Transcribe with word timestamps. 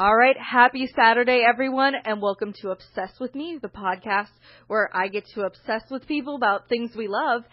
All 0.00 0.16
right, 0.16 0.36
happy 0.36 0.88
Saturday, 0.96 1.44
everyone, 1.48 1.94
and 2.04 2.20
welcome 2.20 2.52
to 2.62 2.70
Obsess 2.70 3.12
with 3.20 3.32
Me, 3.36 3.60
the 3.62 3.68
podcast 3.68 4.30
where 4.66 4.90
I 4.92 5.06
get 5.06 5.24
to 5.34 5.42
obsess 5.42 5.82
with 5.88 6.08
people 6.08 6.34
about 6.34 6.68
things 6.68 6.96
we 6.96 7.06
love. 7.06 7.44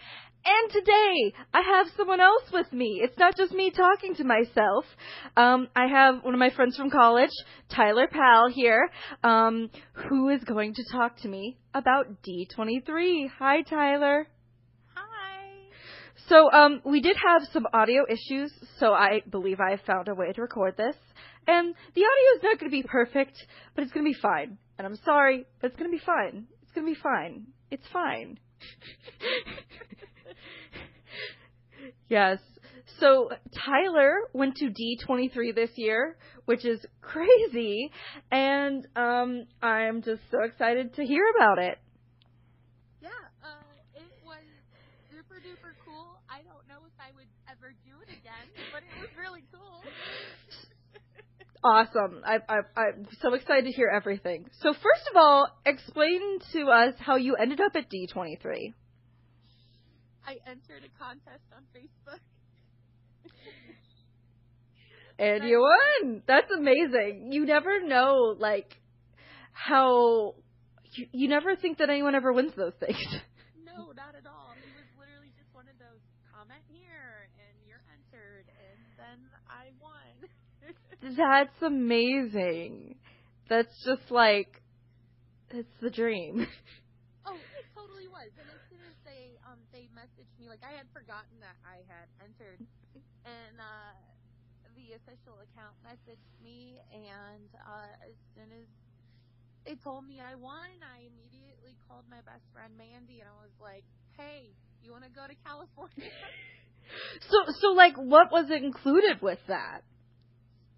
And 0.44 0.72
today, 0.72 1.34
I 1.54 1.60
have 1.60 1.86
someone 1.96 2.18
else 2.18 2.42
with 2.52 2.72
me. 2.72 3.00
It's 3.00 3.16
not 3.16 3.36
just 3.36 3.52
me 3.52 3.70
talking 3.70 4.16
to 4.16 4.24
myself. 4.24 4.84
Um, 5.36 5.68
I 5.76 5.86
have 5.86 6.24
one 6.24 6.34
of 6.34 6.40
my 6.40 6.50
friends 6.50 6.76
from 6.76 6.90
college, 6.90 7.30
Tyler 7.72 8.08
Powell, 8.10 8.50
here, 8.50 8.90
um, 9.22 9.70
who 10.08 10.28
is 10.28 10.42
going 10.42 10.74
to 10.74 10.82
talk 10.90 11.18
to 11.18 11.28
me 11.28 11.58
about 11.74 12.06
D23. 12.24 13.30
Hi, 13.38 13.62
Tyler. 13.62 14.26
So, 16.28 16.50
um, 16.50 16.80
we 16.84 17.00
did 17.00 17.16
have 17.16 17.42
some 17.52 17.66
audio 17.72 18.04
issues, 18.08 18.52
so 18.78 18.92
I 18.92 19.22
believe 19.30 19.60
I 19.60 19.76
found 19.86 20.08
a 20.08 20.14
way 20.14 20.32
to 20.32 20.40
record 20.40 20.76
this. 20.76 20.96
And 21.46 21.74
the 21.94 22.00
audio 22.00 22.36
is 22.36 22.42
not 22.42 22.58
going 22.60 22.70
to 22.70 22.76
be 22.76 22.82
perfect, 22.82 23.36
but 23.74 23.82
it's 23.82 23.92
going 23.92 24.06
to 24.06 24.12
be 24.12 24.18
fine. 24.20 24.58
And 24.78 24.86
I'm 24.86 24.96
sorry, 25.04 25.44
but 25.60 25.70
it's 25.70 25.78
going 25.78 25.90
to 25.90 25.96
be 25.96 26.04
fine. 26.04 26.46
It's 26.62 26.72
going 26.72 26.86
to 26.86 26.92
be 26.92 27.00
fine. 27.00 27.46
It's 27.70 27.86
fine. 27.92 28.38
yes. 32.08 32.38
So 33.00 33.30
Tyler 33.66 34.28
went 34.32 34.56
to 34.56 34.66
D23 34.66 35.54
this 35.54 35.70
year, 35.76 36.16
which 36.44 36.64
is 36.64 36.84
crazy, 37.00 37.90
and 38.30 38.86
um, 38.94 39.46
I'm 39.60 40.02
just 40.02 40.22
so 40.30 40.42
excited 40.44 40.94
to 40.94 41.04
hear 41.04 41.24
about 41.34 41.58
it. 41.58 41.78
Yeah, 43.00 43.08
uh, 43.42 43.58
it 43.94 44.06
was 44.24 44.44
super 45.10 45.40
duper 45.40 45.74
cool. 45.84 46.20
I 46.30 46.42
don't 46.42 46.66
know 46.68 46.86
if 46.86 46.94
I 47.00 47.10
would 47.16 47.26
ever 47.50 47.74
do 47.84 47.92
it 48.06 48.10
again, 48.12 48.46
but 48.72 48.82
it 48.82 49.00
was 49.00 49.10
really 49.18 49.44
cool. 49.52 49.82
Awesome. 51.64 52.22
I, 52.26 52.38
I, 52.48 52.80
I'm 52.80 53.06
so 53.20 53.34
excited 53.34 53.66
to 53.66 53.70
hear 53.70 53.88
everything. 53.88 54.46
So, 54.62 54.72
first 54.72 55.08
of 55.08 55.16
all, 55.16 55.46
explain 55.64 56.40
to 56.54 56.62
us 56.66 56.94
how 56.98 57.14
you 57.16 57.36
ended 57.36 57.60
up 57.60 57.76
at 57.76 57.88
D23. 57.88 58.74
I 60.26 60.38
entered 60.46 60.82
a 60.84 60.98
contest 60.98 61.44
on 61.54 61.62
Facebook. 61.70 62.18
and 65.20 65.44
you 65.48 65.60
won. 65.60 66.22
That's 66.26 66.50
amazing. 66.50 67.28
You 67.30 67.46
never 67.46 67.80
know, 67.80 68.34
like, 68.36 68.76
how. 69.52 70.34
You, 70.94 71.06
you 71.12 71.28
never 71.28 71.54
think 71.54 71.78
that 71.78 71.90
anyone 71.90 72.16
ever 72.16 72.32
wins 72.32 72.52
those 72.56 72.74
things. 72.80 72.98
No, 73.64 73.88
not 73.96 74.12
at 74.12 74.28
all. 74.28 74.52
It 74.52 74.68
was 74.76 74.84
literally 75.00 75.32
just 75.32 75.48
one 75.56 75.64
of 75.64 75.72
those 75.80 76.04
comment 76.28 76.60
here 76.68 77.24
and 77.40 77.56
you're 77.64 77.80
entered, 77.88 78.44
and 78.52 78.76
then 79.00 79.16
I 79.48 79.72
won. 79.80 80.28
That's 81.02 81.62
amazing. 81.62 82.96
That's 83.48 83.74
just 83.84 84.10
like. 84.10 84.62
It's 85.50 85.76
the 85.82 85.90
dream. 85.90 86.46
Oh, 87.22 87.38
it 87.38 87.66
totally 87.70 88.10
was. 88.10 88.34
And 88.34 88.50
as 88.50 88.58
soon 88.66 88.82
as 88.82 88.98
they 89.06 89.38
um 89.46 89.62
they 89.70 89.86
messaged 89.94 90.34
me, 90.42 90.50
like 90.50 90.62
I 90.66 90.74
had 90.74 90.90
forgotten 90.90 91.38
that 91.38 91.54
I 91.62 91.86
had 91.86 92.10
entered, 92.18 92.58
and 93.22 93.54
uh 93.62 93.94
the 94.74 94.98
official 94.98 95.38
account 95.38 95.78
messaged 95.86 96.26
me, 96.42 96.82
and 96.90 97.46
uh 97.62 97.94
as 98.02 98.18
soon 98.34 98.50
as 98.50 98.66
they 99.62 99.78
told 99.78 100.02
me 100.02 100.18
I 100.18 100.34
won, 100.34 100.66
I 100.82 101.06
immediately 101.06 101.78
called 101.86 102.10
my 102.10 102.18
best 102.26 102.42
friend 102.50 102.74
Mandy, 102.74 103.22
and 103.22 103.30
I 103.30 103.38
was 103.38 103.54
like, 103.62 103.86
"Hey, 104.18 104.50
you 104.82 104.90
want 104.90 105.06
to 105.06 105.12
go 105.14 105.22
to 105.30 105.36
California?" 105.46 106.10
So, 107.30 107.38
so 107.60 107.68
like, 107.68 107.94
what 107.96 108.32
was 108.32 108.50
included 108.50 109.22
with 109.22 109.38
that? 109.48 109.82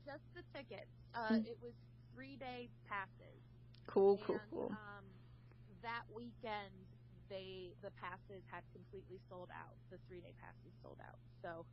Just 0.05 0.25
the 0.37 0.45
tickets. 0.53 0.93
Uh, 1.15 1.41
it 1.49 1.57
was 1.63 1.73
three 2.15 2.37
day 2.37 2.69
passes. 2.89 3.41
Cool, 3.87 4.21
cool, 4.27 4.37
and, 4.37 4.51
cool. 4.51 4.71
Um, 4.71 5.05
that 5.83 6.05
weekend, 6.15 6.73
they 7.29 7.73
the 7.83 7.91
passes 8.01 8.45
had 8.51 8.65
completely 8.73 9.21
sold 9.29 9.49
out. 9.53 9.77
The 9.91 9.99
three 10.09 10.21
day 10.21 10.33
passes 10.41 10.73
sold 10.83 10.99
out. 11.01 11.19
So 11.43 11.65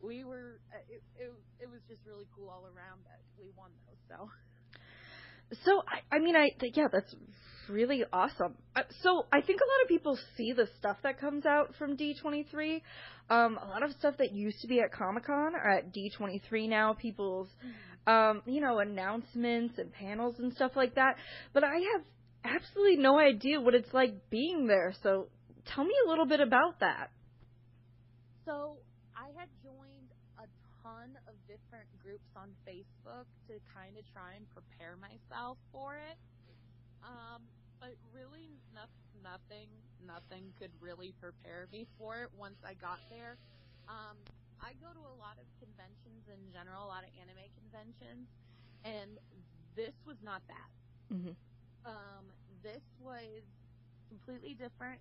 we 0.00 0.24
were. 0.24 0.60
Uh, 0.72 0.84
it, 0.88 1.02
it 1.16 1.32
it 1.60 1.68
was 1.70 1.80
just 1.88 2.04
really 2.04 2.26
cool 2.34 2.48
all 2.48 2.64
around 2.68 3.04
that 3.08 3.20
we 3.40 3.50
won 3.56 3.70
those. 3.88 4.00
So 4.08 4.28
So 5.64 5.82
I, 5.88 6.16
I 6.16 6.18
mean, 6.18 6.36
I 6.36 6.50
yeah, 6.74 6.88
that's 6.92 7.14
really 7.68 8.04
awesome. 8.12 8.54
Uh, 8.74 8.82
So 9.02 9.26
I 9.32 9.40
think 9.40 9.60
a 9.60 9.64
lot 9.64 9.82
of 9.82 9.88
people 9.88 10.18
see 10.36 10.52
the 10.52 10.68
stuff 10.78 10.96
that 11.02 11.20
comes 11.20 11.46
out 11.46 11.74
from 11.78 11.96
D23. 11.96 12.80
Um, 13.30 13.58
a 13.62 13.68
lot 13.68 13.82
of 13.82 13.92
stuff 13.92 14.14
that 14.18 14.32
used 14.32 14.60
to 14.62 14.66
be 14.68 14.80
at 14.80 14.92
Comic 14.92 15.26
Con 15.26 15.54
are 15.54 15.70
at 15.70 15.92
D23 15.94 16.68
now. 16.68 16.94
People's, 16.94 17.48
um, 18.06 18.42
you 18.46 18.60
know, 18.60 18.78
announcements 18.78 19.78
and 19.78 19.92
panels 19.92 20.36
and 20.38 20.52
stuff 20.54 20.72
like 20.76 20.94
that. 20.94 21.16
But 21.52 21.64
I 21.64 21.74
have 21.74 22.02
absolutely 22.44 22.96
no 22.96 23.18
idea 23.18 23.60
what 23.60 23.74
it's 23.74 23.92
like 23.92 24.30
being 24.30 24.66
there. 24.66 24.94
So 25.02 25.28
tell 25.74 25.84
me 25.84 25.94
a 26.06 26.08
little 26.08 26.26
bit 26.26 26.40
about 26.40 26.80
that. 26.80 27.10
so 28.46 28.76
I 29.14 29.28
had 29.38 29.48
joined 29.62 30.08
a 30.38 30.46
ton 30.88 31.20
of 31.28 31.36
different 31.44 31.88
groups 32.00 32.32
on 32.32 32.48
Facebook 32.64 33.28
to 33.44 33.60
kind 33.68 34.00
of 34.00 34.04
try 34.08 34.40
and 34.40 34.48
prepare 34.56 34.96
myself 34.96 35.60
for 35.68 36.00
it. 36.00 36.16
Um, 37.04 37.44
but 37.76 37.92
really, 38.16 38.56
no, 38.72 38.88
nothing, 39.20 39.68
nothing 40.00 40.48
could 40.56 40.72
really 40.80 41.12
prepare 41.20 41.68
me 41.70 41.84
for 42.00 42.24
it 42.24 42.30
once 42.36 42.56
I 42.64 42.72
got 42.80 42.98
there. 43.12 43.36
Um, 43.88 44.16
I 44.58 44.72
go 44.80 44.90
to 44.90 45.04
a 45.04 45.16
lot 45.20 45.36
of 45.36 45.46
conventions 45.60 46.24
in 46.26 46.40
general, 46.50 46.88
a 46.88 46.90
lot 46.90 47.04
of 47.04 47.12
anime 47.20 47.46
conventions, 47.60 48.26
and 48.82 49.20
this 49.76 49.94
was 50.08 50.16
not 50.24 50.42
that. 50.48 50.70
Mm-hmm. 51.12 51.36
Um, 51.86 52.24
this 52.64 52.82
was 52.98 53.44
completely 54.08 54.56
different. 54.56 54.98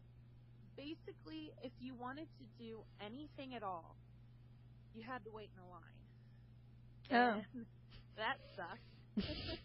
Basically, 0.77 1.55
if 1.63 1.71
you 1.79 1.95
wanted 1.95 2.27
to 2.37 2.45
do 2.61 2.85
anything 3.01 3.55
at 3.55 3.63
all, 3.63 3.97
you 4.97 5.03
had 5.06 5.24
to 5.25 5.31
wait 5.31 5.50
in 5.53 5.62
a 5.62 5.69
line. 5.69 6.02
Oh. 7.13 7.41
And 7.53 7.66
that 8.18 8.38
sucked. 8.56 8.81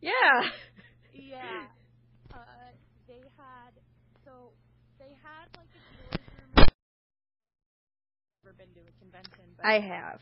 Yeah. 0.00 0.48
Yeah. 1.12 1.66
Uh, 2.28 2.76
they 3.08 3.24
had 3.40 3.72
so 4.20 4.52
they 5.00 5.16
had 5.24 5.48
like 5.56 5.72
a 5.72 5.80
storage 5.96 6.28
room. 6.36 6.52
Never 8.44 8.52
been 8.52 8.68
to 8.76 8.84
a 8.84 8.92
convention, 9.00 9.48
but 9.56 9.64
I 9.64 9.80
have. 9.80 10.20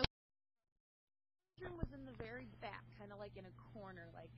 the 0.00 1.68
room 1.68 1.76
was 1.76 1.92
in 1.92 2.08
the 2.08 2.16
very 2.16 2.48
back, 2.64 2.80
kind 2.98 3.12
of 3.12 3.20
like 3.20 3.36
in 3.36 3.44
a 3.44 3.54
corner, 3.76 4.08
like 4.16 4.32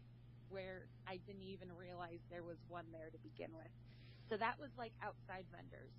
where 0.51 0.91
I 1.07 1.23
didn't 1.31 1.47
even 1.47 1.71
realize 1.79 2.19
there 2.29 2.43
was 2.43 2.59
one 2.67 2.87
there 2.91 3.11
to 3.15 3.19
begin 3.23 3.55
with. 3.55 3.71
So 4.29 4.37
that 4.37 4.59
was 4.59 4.71
like 4.77 4.93
outside 4.99 5.47
vendors. 5.55 5.95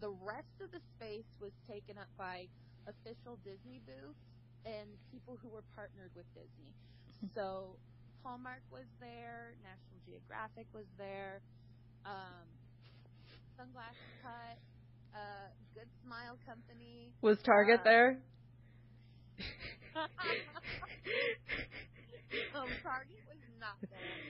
The 0.00 0.10
rest 0.10 0.52
of 0.60 0.70
the 0.72 0.80
space 0.96 1.28
was 1.40 1.52
taken 1.68 1.98
up 1.98 2.08
by 2.18 2.48
official 2.88 3.38
Disney 3.44 3.80
booths 3.86 4.20
and 4.66 4.98
people 5.12 5.38
who 5.42 5.48
were 5.50 5.64
partnered 5.76 6.12
with 6.16 6.26
Disney. 6.34 6.74
So 7.34 7.78
Hallmark 8.24 8.62
was 8.70 8.86
there, 9.00 9.54
National 9.62 10.00
Geographic 10.06 10.66
was 10.74 10.86
there, 10.98 11.42
um, 12.04 12.48
Sunglasses 13.56 14.14
Hut, 14.22 14.58
uh, 15.14 15.48
Good 15.74 15.88
Smile 16.04 16.38
Company. 16.46 17.14
Was 17.22 17.38
Target 17.44 17.80
Uh, 17.80 17.84
there? 17.84 18.18
um, 22.54 22.78
Target 22.82 23.22
was 23.26 23.42
not 23.60 23.78
there. 23.90 24.20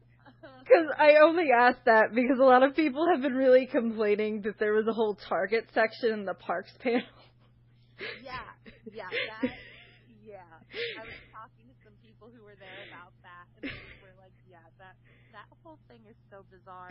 Because 0.64 0.88
I 0.98 1.20
only 1.22 1.52
asked 1.52 1.84
that 1.84 2.14
because 2.14 2.38
a 2.40 2.44
lot 2.44 2.62
of 2.62 2.74
people 2.74 3.06
have 3.12 3.20
been 3.20 3.34
really 3.34 3.66
complaining 3.66 4.42
that 4.42 4.58
there 4.58 4.72
was 4.72 4.86
a 4.88 4.92
whole 4.92 5.16
Target 5.28 5.68
section 5.74 6.12
in 6.12 6.24
the 6.24 6.34
parks 6.34 6.72
panel. 6.80 7.04
yeah, 8.24 8.48
yeah, 8.90 9.12
that, 9.12 9.52
yeah. 10.24 10.40
I 10.98 11.04
was 11.04 11.20
talking 11.30 11.68
to 11.68 11.76
some 11.84 11.94
people 12.00 12.32
who 12.32 12.42
were 12.42 12.56
there 12.56 12.80
about 12.88 13.12
that, 13.22 13.46
and 13.60 13.70
they 13.70 14.00
were 14.02 14.16
like, 14.16 14.32
"Yeah, 14.48 14.64
that 14.80 14.96
that 15.36 15.46
whole 15.62 15.78
thing 15.86 16.00
is 16.08 16.16
so 16.32 16.42
bizarre. 16.50 16.90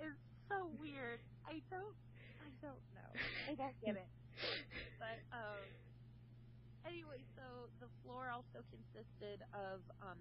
It's 0.00 0.16
so 0.48 0.72
weird. 0.80 1.20
I 1.44 1.60
don't, 1.68 1.94
I 2.40 2.48
don't 2.64 2.84
know. 2.96 3.10
I 3.46 3.52
don't 3.54 3.76
get 3.84 4.00
it." 4.00 4.10
But 4.98 5.20
um, 5.30 5.62
anyway, 6.88 7.20
so 7.36 7.68
the 7.78 7.88
floor 8.02 8.32
also 8.32 8.64
consisted 8.72 9.44
of 9.52 9.84
um 10.02 10.18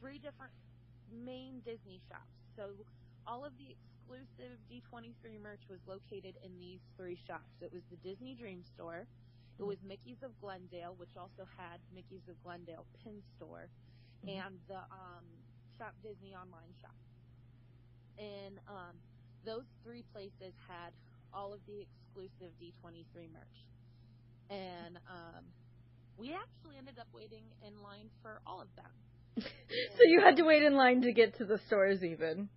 three 0.00 0.18
different 0.20 0.52
main 1.12 1.60
Disney 1.64 2.00
shops. 2.08 2.32
So 2.56 2.70
all 3.26 3.44
of 3.44 3.52
the 3.58 3.74
exclusive 3.74 4.56
D23 4.70 5.40
merch 5.42 5.62
was 5.68 5.80
located 5.86 6.36
in 6.44 6.58
these 6.58 6.80
three 6.96 7.18
shops. 7.26 7.52
It 7.60 7.72
was 7.72 7.82
the 7.90 7.96
Disney 7.96 8.34
Dream 8.34 8.62
Store, 8.74 9.06
it 9.58 9.66
was 9.66 9.78
Mickey's 9.82 10.22
of 10.22 10.30
Glendale, 10.40 10.94
which 10.98 11.18
also 11.18 11.42
had 11.58 11.82
Mickey's 11.92 12.22
of 12.30 12.38
Glendale 12.44 12.86
pin 13.02 13.18
store, 13.36 13.66
and 14.22 14.54
the 14.68 14.78
um, 14.94 15.26
Shop 15.76 15.94
Disney 16.02 16.30
online 16.34 16.70
shop. 16.80 16.94
And 18.18 18.58
um, 18.70 18.94
those 19.44 19.66
three 19.82 20.04
places 20.14 20.54
had 20.70 20.94
all 21.34 21.52
of 21.52 21.58
the 21.66 21.82
exclusive 21.82 22.54
D23 22.62 23.30
merch. 23.34 23.58
And 24.50 24.98
um, 25.10 25.42
we 26.16 26.30
actually 26.34 26.78
ended 26.78 26.98
up 26.98 27.08
waiting 27.12 27.44
in 27.66 27.82
line 27.82 28.10
for 28.22 28.40
all 28.46 28.62
of 28.62 28.70
them. 28.76 28.90
so 29.96 30.02
you 30.06 30.20
had 30.20 30.36
to 30.36 30.44
wait 30.44 30.62
in 30.62 30.74
line 30.74 31.02
to 31.02 31.12
get 31.12 31.36
to 31.38 31.44
the 31.44 31.58
stores, 31.66 32.02
even. 32.02 32.48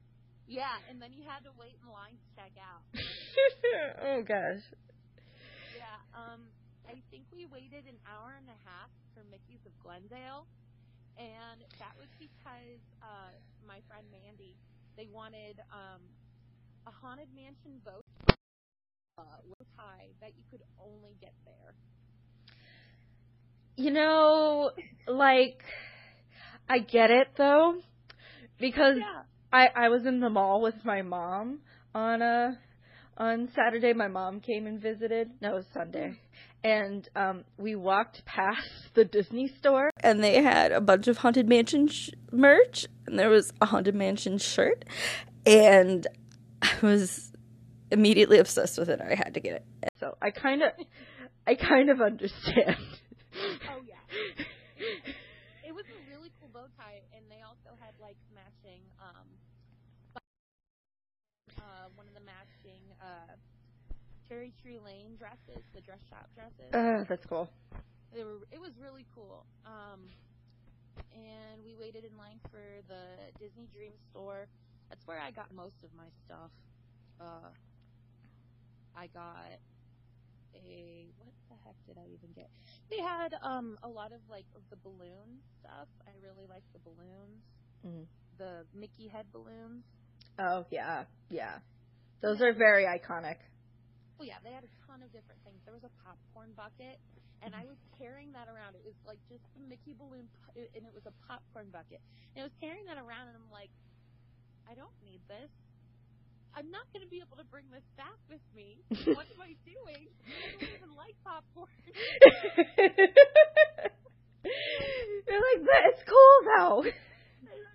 Yeah, 0.47 0.75
and 0.89 1.01
then 1.01 1.13
you 1.13 1.23
had 1.23 1.43
to 1.45 1.51
wait 1.57 1.77
in 1.81 1.87
line 1.87 2.17
to 2.19 2.27
check 2.35 2.51
out. 2.59 2.83
oh 4.03 4.21
gosh. 4.21 4.63
Yeah, 5.77 5.95
um, 6.11 6.41
I 6.87 6.99
think 7.09 7.23
we 7.31 7.45
waited 7.45 7.87
an 7.87 7.95
hour 8.03 8.35
and 8.35 8.47
a 8.51 8.59
half 8.67 8.91
for 9.15 9.23
Mickey's 9.31 9.63
of 9.65 9.71
Glendale, 9.79 10.45
and 11.17 11.63
that 11.79 11.95
was 11.95 12.09
because 12.19 12.83
uh, 13.01 13.31
my 13.65 13.79
friend 13.87 14.03
Mandy, 14.11 14.57
they 14.97 15.07
wanted 15.07 15.59
um, 15.71 16.01
a 16.87 16.91
haunted 16.91 17.29
mansion 17.35 17.79
boat 17.85 18.03
uh, 19.17 19.23
with 19.47 19.67
tie 19.77 20.11
that 20.19 20.31
you 20.35 20.43
could 20.51 20.63
only 20.79 21.15
get 21.21 21.33
there. 21.45 21.73
You 23.77 23.91
know, 23.91 24.71
like 25.07 25.63
I 26.71 26.79
get 26.79 27.11
it 27.11 27.27
though, 27.35 27.75
because 28.57 28.97
Yeah. 28.97 29.23
I 29.51 29.67
I 29.75 29.89
was 29.89 30.05
in 30.05 30.21
the 30.21 30.29
mall 30.29 30.61
with 30.61 30.85
my 30.85 31.01
mom 31.01 31.59
on 31.93 32.21
a 32.21 32.57
on 33.17 33.49
Saturday. 33.53 33.91
My 33.91 34.07
mom 34.07 34.39
came 34.39 34.67
and 34.67 34.79
visited. 34.81 35.31
No, 35.41 35.51
it 35.51 35.55
was 35.55 35.65
Sunday. 35.73 36.17
And 36.63 37.09
um 37.13 37.43
we 37.57 37.75
walked 37.75 38.23
past 38.23 38.93
the 38.93 39.03
Disney 39.03 39.49
store 39.59 39.89
and 40.01 40.23
they 40.23 40.41
had 40.41 40.71
a 40.71 40.79
bunch 40.79 41.09
of 41.09 41.17
Haunted 41.17 41.49
Mansion 41.49 41.87
sh- 41.89 42.11
merch 42.31 42.85
and 43.05 43.19
there 43.19 43.29
was 43.29 43.51
a 43.59 43.65
Haunted 43.65 43.95
Mansion 43.95 44.37
shirt 44.37 44.85
and 45.45 46.07
I 46.61 46.71
was 46.81 47.33
immediately 47.91 48.37
obsessed 48.37 48.79
with 48.79 48.87
it. 48.87 49.01
I 49.01 49.15
had 49.15 49.33
to 49.33 49.41
get 49.41 49.55
it. 49.55 49.65
So 49.99 50.15
I 50.21 50.31
kind 50.31 50.61
of 50.63 50.71
I 51.45 51.55
kind 51.55 51.89
of 51.89 51.99
understand. 51.99 52.77
Oh 53.69 53.81
yeah. 53.85 53.97
It 55.71 55.73
was 55.73 55.85
a 55.87 55.99
really 56.11 56.27
cool 56.35 56.49
bow 56.51 56.67
tie, 56.75 56.99
and 57.15 57.23
they 57.31 57.39
also 57.47 57.71
had 57.79 57.95
like 58.03 58.19
matching, 58.35 58.83
um, 58.99 59.23
uh, 61.55 61.87
one 61.95 62.03
of 62.11 62.13
the 62.13 62.25
matching 62.27 62.83
uh, 63.01 63.33
Cherry 64.27 64.53
Tree 64.61 64.79
Lane 64.79 65.15
dresses, 65.17 65.63
the 65.73 65.81
dress 65.81 65.99
shop 66.09 66.29
dresses. 66.35 66.71
Uh, 66.73 67.03
that's 67.09 67.25
cool. 67.25 67.49
They 68.13 68.23
were. 68.23 68.39
It 68.51 68.59
was 68.59 68.71
really 68.81 69.05
cool. 69.15 69.45
Um, 69.65 70.07
and 71.13 71.63
we 71.63 71.75
waited 71.75 72.03
in 72.05 72.17
line 72.17 72.39
for 72.51 72.61
the 72.87 73.31
Disney 73.39 73.67
Dream 73.73 73.93
store. 74.11 74.47
That's 74.89 75.05
where 75.07 75.19
I 75.19 75.31
got 75.31 75.53
most 75.53 75.75
of 75.83 75.89
my 75.95 76.07
stuff. 76.25 76.51
Uh, 77.19 77.49
I 78.95 79.07
got 79.07 79.59
a 80.55 81.07
what 81.17 81.33
the 81.49 81.55
heck 81.63 81.75
did 81.87 81.97
I 81.97 82.07
even 82.11 82.31
get? 82.35 82.49
They 82.89 82.99
had 82.99 83.33
um 83.41 83.77
a 83.83 83.87
lot 83.87 84.11
of 84.11 84.19
like 84.29 84.45
of 84.55 84.61
the 84.69 84.77
balloon 84.83 85.39
stuff. 85.59 85.87
I 86.07 86.11
really 86.21 86.47
like 86.47 86.63
the 86.73 86.79
balloons, 86.79 87.43
Mhm. 87.85 88.05
the 88.37 88.65
Mickey 88.73 89.07
head 89.07 89.25
balloons. 89.31 89.83
Oh 90.39 90.65
yeah, 90.71 91.05
yeah. 91.29 91.59
Those 92.21 92.41
are 92.41 92.53
very 92.53 92.85
iconic. 92.85 93.41
Well, 94.17 94.29
yeah, 94.29 94.37
they 94.45 94.53
had 94.53 94.63
a 94.63 94.73
ton 94.85 95.01
of 95.01 95.09
different 95.09 95.41
things. 95.41 95.57
There 95.65 95.73
was 95.73 95.83
a 95.83 95.93
popcorn 96.05 96.53
bucket, 96.53 97.01
and 97.41 97.57
I 97.57 97.65
was 97.65 97.81
carrying 97.97 98.29
that 98.37 98.45
around. 98.45 98.77
It 98.77 98.85
was 98.85 98.93
like 99.01 99.17
just 99.25 99.41
the 99.57 99.65
Mickey 99.65 99.97
balloon, 99.97 100.29
and 100.53 100.85
it 100.85 100.93
was 100.93 101.09
a 101.09 101.15
popcorn 101.25 101.73
bucket. 101.73 101.97
And 102.37 102.45
I 102.45 102.45
was 102.45 102.53
carrying 102.61 102.85
that 102.85 103.01
around, 103.01 103.33
and 103.33 103.37
I'm 103.37 103.49
like, 103.49 103.73
I 104.69 104.77
don't 104.77 104.93
need 105.01 105.25
this. 105.25 105.49
I'm 106.53 106.69
not 106.69 106.83
going 106.91 107.01
to 107.03 107.09
be 107.09 107.23
able 107.23 107.39
to 107.39 107.47
bring 107.47 107.63
this 107.71 107.83
back 107.95 108.19
with 108.27 108.43
me. 108.55 108.83
What 109.15 109.25
am 109.31 109.39
I 109.41 109.55
doing? 109.63 110.07
I 110.07 110.59
don't 110.59 110.77
even 110.77 110.93
like 110.99 111.15
popcorn. 111.23 111.71
You're 115.27 115.43
like, 115.43 115.61
but 115.63 115.81
it's 115.95 116.03
cool 116.03 116.37
though. 116.45 116.83
it 116.85 116.95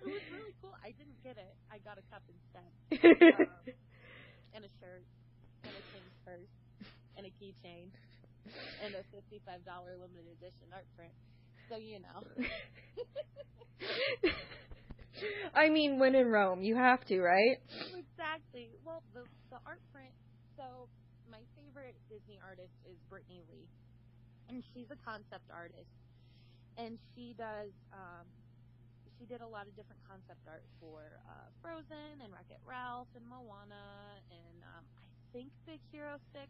was 0.05 0.25
really 0.31 0.53
cool. 0.61 0.75
I 0.83 0.93
didn't 0.93 1.17
get 1.23 1.37
it. 1.37 1.55
I 1.71 1.79
got 1.81 1.97
a 1.97 2.05
cup 2.11 2.21
instead, 2.29 2.69
um, 3.01 3.47
and 4.53 4.65
a 4.65 4.71
shirt, 4.79 5.03
and 5.63 5.73
a 5.73 5.83
King's 5.95 6.17
purse, 6.25 6.53
and 7.17 7.25
a 7.25 7.31
keychain, 7.41 7.89
and 8.83 8.93
a 8.95 9.03
fifty-five 9.15 9.65
dollar 9.65 9.95
limited 9.97 10.27
edition 10.37 10.69
art 10.73 10.85
print. 10.95 11.13
So 11.69 11.77
you 11.77 11.99
know. 11.99 12.21
I 15.55 15.66
mean, 15.77 15.99
when 15.99 16.15
in 16.15 16.27
Rome, 16.27 16.63
you 16.63 16.75
have 16.75 17.05
to, 17.05 17.21
right? 17.21 17.57
exactly. 17.93 18.75
Well, 18.85 19.03
the 19.13 19.25
the 19.51 19.59
art 19.65 19.81
print. 19.93 20.13
So 20.57 20.89
my 21.29 21.43
favorite 21.55 21.97
Disney 22.09 22.39
artist 22.43 22.73
is 22.85 22.97
Brittney 23.11 23.43
Lee, 23.49 23.69
and 24.49 24.63
she's 24.73 24.89
a 24.91 24.99
concept 25.03 25.49
artist, 25.53 25.91
and 26.77 26.99
she 27.15 27.33
does. 27.37 27.71
Um, 27.93 28.27
she 29.19 29.25
did 29.25 29.41
a 29.41 29.47
lot 29.47 29.67
of 29.67 29.75
different 29.75 30.01
concept 30.07 30.45
art 30.47 30.65
for 30.79 31.21
uh, 31.27 31.49
Frozen 31.61 32.21
and 32.23 32.31
Wreck 32.33 32.49
It 32.49 32.61
Ralph 32.65 33.09
and 33.15 33.25
Moana 33.27 34.21
and 34.31 34.63
um, 34.75 34.85
I 34.97 35.05
think 35.33 35.51
Big 35.67 35.81
Hero 35.91 36.17
Six. 36.33 36.49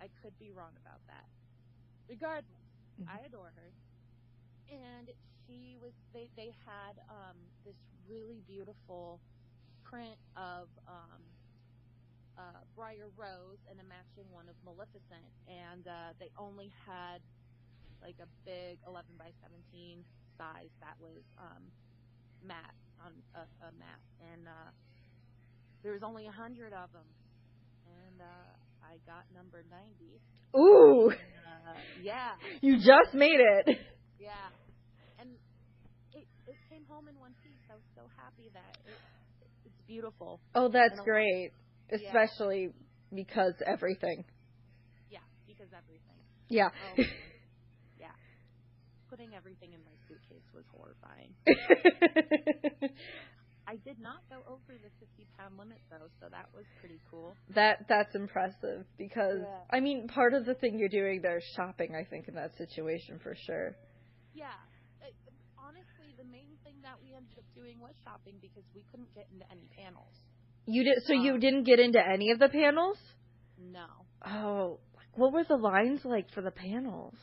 I 0.00 0.08
could 0.22 0.36
be 0.38 0.50
wrong 0.52 0.74
about 0.80 1.00
that. 1.08 1.26
Regardless, 2.08 2.46
Mhm. 3.00 3.06
I 3.08 3.24
adore 3.26 3.52
her. 3.56 3.72
And 4.70 5.10
she 5.46 5.76
was 5.80 5.92
they 6.12 6.28
they 6.36 6.52
had 6.64 6.96
um 7.08 7.36
this 7.64 7.76
really 8.08 8.42
beautiful 8.46 9.20
print 9.84 10.16
of 10.36 10.68
um 10.88 11.20
uh 12.36 12.60
Briar 12.76 13.08
Rose 13.16 13.62
and 13.70 13.78
a 13.80 13.86
matching 13.86 14.26
one 14.32 14.48
of 14.48 14.56
Maleficent. 14.64 15.28
And 15.46 15.86
uh 15.86 16.16
they 16.18 16.30
only 16.38 16.72
had 16.86 17.20
like 18.02 18.16
a 18.20 18.28
big 18.44 18.78
11 18.86 19.16
by 19.16 19.30
17 19.40 20.04
size 20.36 20.72
that 20.80 20.96
was 21.00 21.22
um 21.38 21.62
matte 22.42 22.76
on 23.04 23.12
a, 23.34 23.44
a 23.64 23.70
matte. 23.78 24.04
And 24.32 24.48
uh 24.48 24.70
there 25.82 25.92
was 25.92 26.02
only 26.02 26.26
a 26.26 26.34
hundred 26.34 26.72
of 26.72 26.92
them. 26.92 27.08
And 27.86 28.20
uh 28.20 28.50
I 28.84 29.00
got 29.06 29.24
number 29.34 29.64
90 29.70 30.20
Ooh, 30.56 31.10
uh, 31.10 31.74
yeah. 32.00 32.38
You 32.60 32.76
just 32.76 33.12
made 33.12 33.40
it. 33.40 33.76
yeah. 34.20 34.54
It 36.46 36.56
came 36.70 36.84
home 36.88 37.08
in 37.08 37.18
one 37.18 37.32
piece. 37.42 37.60
I 37.70 37.74
was 37.74 37.84
so 37.94 38.02
happy 38.16 38.50
that 38.52 38.76
it, 38.86 38.94
it's 39.64 39.80
beautiful. 39.86 40.40
Oh, 40.54 40.68
that's 40.68 40.92
And 40.92 41.00
a 41.00 41.02
lot- 41.02 41.04
great. 41.06 41.50
Yeah. 41.90 41.98
Especially 42.08 42.70
because 43.14 43.54
everything. 43.66 44.24
Yeah, 45.10 45.18
because 45.46 45.68
everything. 45.76 46.18
Yeah. 46.48 46.68
Oh, 46.98 47.02
yeah. 48.00 48.10
Putting 49.10 49.34
everything 49.34 49.72
in 49.72 49.80
my 49.84 49.92
suitcase 50.08 50.44
was 50.54 50.64
horrifying. 50.74 51.34
I 53.66 53.76
did 53.76 53.98
not 53.98 54.20
go 54.28 54.36
over 54.46 54.76
the 54.76 54.90
50 55.00 55.26
pound 55.38 55.56
limit 55.58 55.78
though, 55.90 56.08
so 56.20 56.28
that 56.30 56.48
was 56.54 56.64
pretty 56.80 57.00
cool. 57.10 57.34
that 57.54 57.86
that's 57.88 58.14
impressive 58.14 58.84
because 58.98 59.40
Yeah. 59.40 59.60
I 59.76 59.80
mean, 59.80 60.06
part 60.08 60.34
of 60.34 60.44
the 60.44 60.54
thing 60.54 60.78
you're 60.78 60.88
doing 60.92 61.20
there 61.22 61.38
is 61.38 61.44
shopping. 61.56 61.94
I 61.94 62.04
think 62.04 62.28
in 62.28 62.34
that 62.34 62.56
situation 62.56 63.18
for 63.22 63.34
sure. 63.46 63.74
Yeah. 64.34 64.52
Uh, 65.00 65.06
honestly, 65.56 66.12
the 66.18 66.24
main 66.24 66.58
thing 66.62 66.73
that 66.84 66.96
we 67.02 67.14
ended 67.16 67.38
up 67.38 67.44
doing 67.54 67.80
was 67.80 67.94
shopping 68.04 68.34
because 68.40 68.64
we 68.74 68.84
couldn't 68.90 69.12
get 69.14 69.26
into 69.32 69.44
any 69.50 69.66
panels. 69.76 70.12
You 70.66 70.84
did 70.84 71.02
so 71.06 71.12
you 71.12 71.34
Um, 71.34 71.40
didn't 71.40 71.64
get 71.64 71.80
into 71.80 72.00
any 72.00 72.30
of 72.30 72.38
the 72.38 72.48
panels. 72.48 72.98
No. 73.58 73.86
Oh, 74.24 74.78
what 75.14 75.32
were 75.32 75.44
the 75.44 75.56
lines 75.56 76.04
like 76.04 76.30
for 76.32 76.42
the 76.42 76.50
panels? 76.50 77.14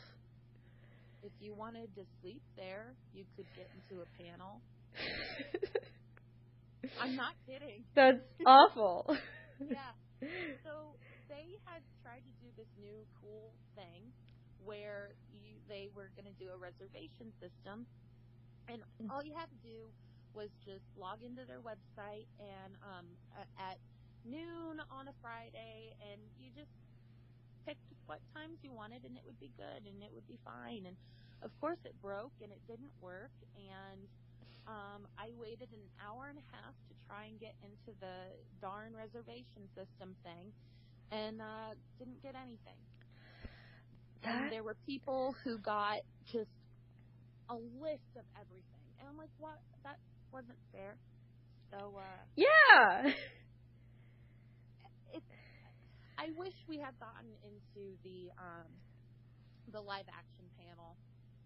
If 1.23 1.31
you 1.39 1.53
wanted 1.53 1.93
to 1.95 2.03
sleep 2.21 2.41
there, 2.57 2.93
you 3.13 3.25
could 3.35 3.45
get 3.55 3.69
into 3.77 4.01
a 4.01 4.05
panel. 4.17 4.61
I'm 7.01 7.15
not 7.15 7.33
kidding. 7.45 7.83
That's 7.95 8.21
awful. 8.45 9.05
Yeah. 9.59 9.93
So 10.65 10.97
they 11.29 11.57
had 11.65 11.81
tried 12.01 12.21
to 12.25 12.33
do 12.41 12.49
this 12.57 12.67
new 12.79 13.05
cool 13.21 13.53
thing 13.75 14.09
where 14.63 15.13
you, 15.33 15.57
they 15.69 15.89
were 15.95 16.09
going 16.17 16.29
to 16.29 16.37
do 16.37 16.49
a 16.53 16.57
reservation 16.57 17.33
system, 17.41 17.85
and 18.71 18.81
all 19.11 19.23
you 19.23 19.33
had 19.35 19.49
to 19.51 19.59
do 19.63 19.89
was 20.33 20.49
just 20.63 20.85
log 20.97 21.19
into 21.23 21.43
their 21.45 21.59
website 21.59 22.27
and 22.39 22.71
um, 22.87 23.05
at 23.59 23.77
noon 24.23 24.79
on 24.89 25.07
a 25.07 25.15
Friday, 25.21 25.91
and 25.99 26.21
you 26.39 26.49
just 26.55 26.71
picked 27.65 27.83
what 28.07 28.19
times 28.33 28.57
you 28.63 28.71
wanted, 28.71 29.03
and 29.03 29.17
it 29.17 29.23
would 29.25 29.39
be 29.39 29.51
good, 29.57 29.83
and 29.87 30.01
it 30.03 30.11
would 30.13 30.27
be 30.27 30.39
fine. 30.45 30.85
And 30.87 30.95
of 31.43 31.51
course, 31.59 31.79
it 31.85 31.93
broke, 32.01 32.31
and 32.41 32.51
it 32.51 32.61
didn't 32.67 32.91
work, 33.01 33.31
and 33.57 34.07
um, 34.67 35.07
I 35.17 35.31
waited 35.39 35.69
an 35.73 35.85
hour 35.99 36.27
and 36.29 36.37
a 36.37 36.47
half 36.55 36.73
to 36.87 36.93
try 37.07 37.25
and 37.25 37.39
get 37.39 37.55
into 37.65 37.97
the 37.99 38.31
darn 38.61 38.93
reservation 38.95 39.67
system 39.75 40.15
thing, 40.23 40.53
and 41.11 41.41
uh, 41.41 41.75
didn't 41.99 42.21
get 42.23 42.35
anything. 42.35 42.79
That- 44.23 44.43
And 44.43 44.51
there 44.51 44.63
were 44.63 44.77
people 44.85 45.35
who 45.43 45.57
got 45.57 46.01
just 46.25 46.51
a 47.51 47.57
list 47.59 48.15
of 48.15 48.23
everything, 48.39 48.87
and 48.99 49.09
I'm 49.09 49.17
like, 49.19 49.33
what? 49.37 49.59
That 49.83 49.99
wasn't 50.31 50.59
fair. 50.71 50.97
So 51.71 51.99
uh, 51.99 52.23
yeah. 52.35 53.11
it, 55.13 55.23
I 56.17 56.31
wish 56.35 56.53
we 56.67 56.79
had 56.79 56.97
gotten 56.99 57.33
into 57.43 57.97
the 58.03 58.31
um, 58.39 58.69
the 59.71 59.81
live 59.81 60.07
action 60.11 60.45
panel 60.57 60.97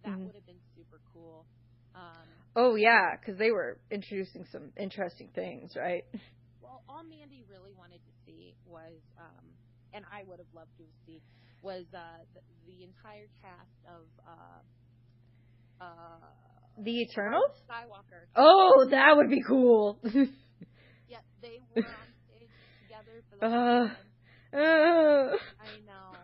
That 0.04 0.20
Mhm. 0.20 0.26
would 0.26 0.36
have 0.36 0.46
been 0.46 0.62
super 0.76 1.02
cool. 1.14 1.48
Um, 1.96 2.30
Oh 2.56 2.76
yeah, 2.76 3.16
because 3.16 3.38
they 3.38 3.52
were 3.52 3.80
introducing 3.92 4.46
some 4.52 4.72
interesting 4.78 5.30
things, 5.36 5.76
right? 5.76 6.04
well, 6.62 6.84
all 6.90 7.04
Mandy 7.04 7.44
really 7.50 7.74
wanted 7.74 8.02
to 8.06 8.14
see 8.26 8.56
was, 8.66 9.02
um, 9.18 9.46
and 9.94 10.06
I 10.12 10.24
would 10.24 10.40
have 10.40 10.52
loved 10.54 10.76
to 10.78 10.86
see, 11.06 11.22
was 11.62 11.86
uh, 11.94 12.24
the, 12.34 12.42
the 12.68 12.84
entire 12.84 13.28
cast 13.42 13.78
of 13.88 14.08
uh, 14.28 14.62
uh, 15.82 15.86
The 16.84 17.02
Eternals. 17.02 17.52
Skywalker. 17.70 18.28
Oh, 18.36 18.88
that 18.92 19.16
would 19.18 19.30
be 19.30 19.42
cool. 19.48 20.00
Yeah, 21.08 21.22
they 21.42 21.62
were 21.76 21.84
on 21.86 22.10
stage 22.28 22.50
together 22.82 23.22
for 23.30 23.38
the 23.38 23.46
Uh. 23.46 23.86
Uh, 24.56 25.36
I 25.60 25.72
know. 25.86 26.16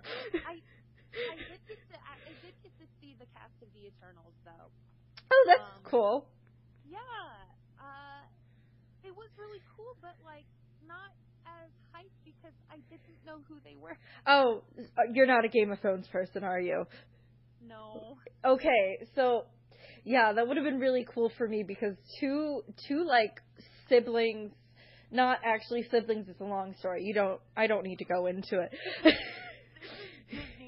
I 0.47 0.57
I 0.57 1.35
did 1.35 1.59
get 1.67 1.79
to 1.91 1.95
I, 1.99 2.15
I 2.25 2.33
did 2.41 2.55
get 2.63 2.73
to 2.79 2.85
see 2.99 3.15
the 3.19 3.27
cast 3.35 3.53
of 3.61 3.67
the 3.75 3.87
Eternals 3.91 4.33
though. 4.45 4.67
oh, 5.31 5.43
that's 5.47 5.69
Um, 5.75 5.83
cool. 5.83 6.27
Yeah. 6.89 6.99
Uh 7.79 8.23
it 9.03 9.13
was 9.15 9.29
really 9.37 9.61
cool 9.75 9.95
but 10.01 10.15
like 10.25 10.45
not 10.87 11.11
as 11.45 11.69
hyped 11.93 12.15
because 12.25 12.55
I 12.71 12.77
didn't 12.89 13.19
know 13.25 13.39
who 13.47 13.55
they 13.63 13.75
were. 13.79 13.97
Oh, 14.25 14.63
you're 15.13 15.27
not 15.27 15.45
a 15.45 15.49
Game 15.49 15.71
of 15.71 15.79
Thrones 15.79 16.07
person, 16.07 16.43
are 16.43 16.59
you? 16.59 16.85
No. 17.71 18.17
Okay, 18.45 18.99
so 19.15 19.45
yeah, 20.03 20.33
that 20.33 20.47
would 20.47 20.57
have 20.57 20.65
been 20.65 20.79
really 20.79 21.05
cool 21.13 21.31
for 21.37 21.47
me 21.47 21.63
because 21.63 21.95
two 22.19 22.61
two 22.87 23.05
like 23.05 23.39
siblings, 23.87 24.51
not 25.11 25.39
actually 25.45 25.87
siblings. 25.89 26.27
It's 26.27 26.41
a 26.41 26.45
long 26.45 26.75
story. 26.79 27.03
You 27.03 27.13
don't. 27.13 27.39
I 27.55 27.67
don't 27.67 27.83
need 27.83 27.99
to 27.99 28.05
go 28.05 28.25
into 28.25 28.61
it. 28.61 28.71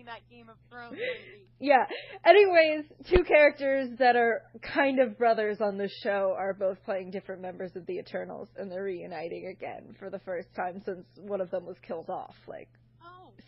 That 0.06 0.20
Game 0.30 0.50
of 0.50 0.58
Thrones 0.70 0.92
movie. 0.92 1.48
yeah. 1.60 1.86
Anyways, 2.26 2.84
two 3.10 3.24
characters 3.24 3.90
that 4.00 4.16
are 4.16 4.42
kind 4.62 5.00
of 5.00 5.18
brothers 5.18 5.58
on 5.62 5.78
the 5.78 5.90
show 6.04 6.36
are 6.38 6.54
both 6.54 6.78
playing 6.84 7.12
different 7.12 7.42
members 7.42 7.72
of 7.76 7.86
the 7.86 8.00
Eternals, 8.00 8.50
and 8.58 8.70
they're 8.70 8.84
reuniting 8.84 9.48
again 9.48 9.96
for 9.98 10.10
the 10.10 10.20
first 10.20 10.50
time 10.56 10.82
since 10.86 11.06
one 11.18 11.42
of 11.42 11.50
them 11.52 11.66
was 11.66 11.78
killed 11.88 12.10
off, 12.10 12.36
like. 12.48 12.70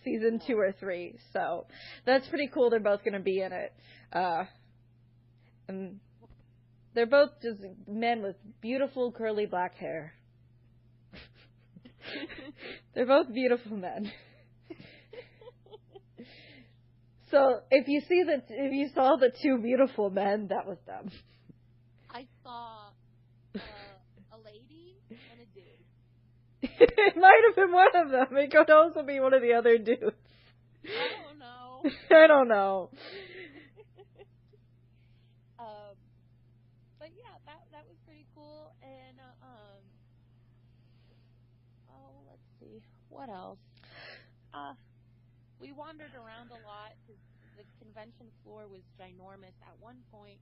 Season 0.03 0.41
two 0.45 0.57
or 0.57 0.73
three. 0.79 1.17
So 1.33 1.65
that's 2.05 2.27
pretty 2.27 2.49
cool. 2.53 2.69
They're 2.69 2.79
both 2.79 3.03
going 3.03 3.13
to 3.13 3.19
be 3.19 3.41
in 3.41 3.51
it. 3.51 3.73
Uh, 4.13 4.43
and 5.67 5.99
they're 6.93 7.05
both 7.05 7.31
just 7.41 7.59
men 7.87 8.21
with 8.21 8.35
beautiful 8.61 9.11
curly 9.11 9.45
black 9.45 9.75
hair. 9.75 10.13
they're 12.95 13.05
both 13.05 13.33
beautiful 13.33 13.75
men. 13.77 14.11
so 17.31 17.59
if 17.71 17.87
you 17.87 18.01
see 18.07 18.23
the 18.23 18.41
if 18.49 18.73
you 18.73 18.89
saw 18.93 19.15
the 19.17 19.31
two 19.41 19.57
beautiful 19.61 20.09
men, 20.09 20.47
that 20.49 20.65
was 20.65 20.77
them. 20.85 21.09
I 22.09 22.27
saw 22.43 22.89
uh, 23.55 23.59
a 24.31 24.37
lady 24.37 24.95
and 25.09 25.41
a 25.41 25.45
dude. 25.53 26.64
it 26.79 27.15
might 27.15 27.41
have 27.47 27.55
been 27.55 27.71
one 27.71 27.95
of 27.95 28.09
them. 28.11 28.35
It 28.37 28.51
could 28.51 28.69
also 28.69 29.01
be 29.03 29.19
one 29.19 29.33
of 29.33 29.41
the 29.41 29.53
other 29.53 29.77
dudes. 29.77 30.15
I 30.83 31.07
don't 31.23 31.39
know. 31.39 31.89
I 32.11 32.27
don't 32.27 32.47
know. 32.47 32.89
um, 35.59 35.95
but 36.99 37.09
yeah, 37.15 37.37
that 37.45 37.61
that 37.71 37.85
was 37.87 37.97
pretty 38.05 38.25
cool. 38.35 38.73
And 38.83 39.19
uh, 39.19 39.45
um, 39.45 39.81
oh, 41.91 42.23
let's 42.27 42.43
see, 42.59 42.83
what 43.09 43.29
else? 43.29 43.59
Uh, 44.53 44.73
we 45.59 45.71
wandered 45.71 46.13
around 46.15 46.51
a 46.51 46.59
lot 46.67 46.91
because 47.07 47.21
the 47.55 47.63
convention 47.79 48.27
floor 48.43 48.67
was 48.67 48.81
ginormous. 48.99 49.55
At 49.63 49.79
one 49.79 50.03
point, 50.11 50.39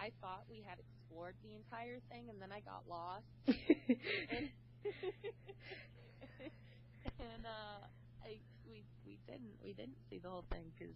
I 0.00 0.10
thought 0.20 0.48
we 0.48 0.64
had 0.64 0.80
explored 0.80 1.36
the 1.44 1.52
entire 1.54 2.00
thing, 2.08 2.30
and 2.32 2.40
then 2.40 2.50
I 2.50 2.60
got 2.64 2.88
lost. 2.88 3.28
and 3.46 4.48
and 7.20 7.46
uh, 7.46 7.86
I 8.24 8.38
we 8.68 8.84
we 9.06 9.18
didn't 9.26 9.54
we 9.62 9.72
didn't 9.72 9.96
see 10.10 10.18
the 10.18 10.28
whole 10.28 10.44
thing 10.50 10.64
because 10.76 10.94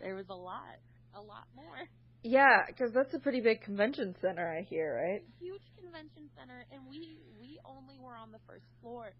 there 0.00 0.14
was 0.14 0.26
a 0.30 0.34
lot 0.34 0.78
a 1.14 1.20
lot 1.20 1.46
more. 1.54 1.88
Yeah, 2.22 2.66
because 2.66 2.90
that's 2.92 3.14
a 3.14 3.20
pretty 3.20 3.40
big 3.40 3.62
convention 3.62 4.16
center, 4.20 4.50
I 4.50 4.62
hear, 4.62 4.98
right? 4.98 5.22
huge 5.38 5.62
convention 5.78 6.26
center, 6.34 6.66
and 6.72 6.82
we 6.90 7.18
we 7.38 7.58
only 7.64 7.98
were 8.02 8.16
on 8.16 8.32
the 8.32 8.42
first 8.46 8.66
floor. 8.82 9.14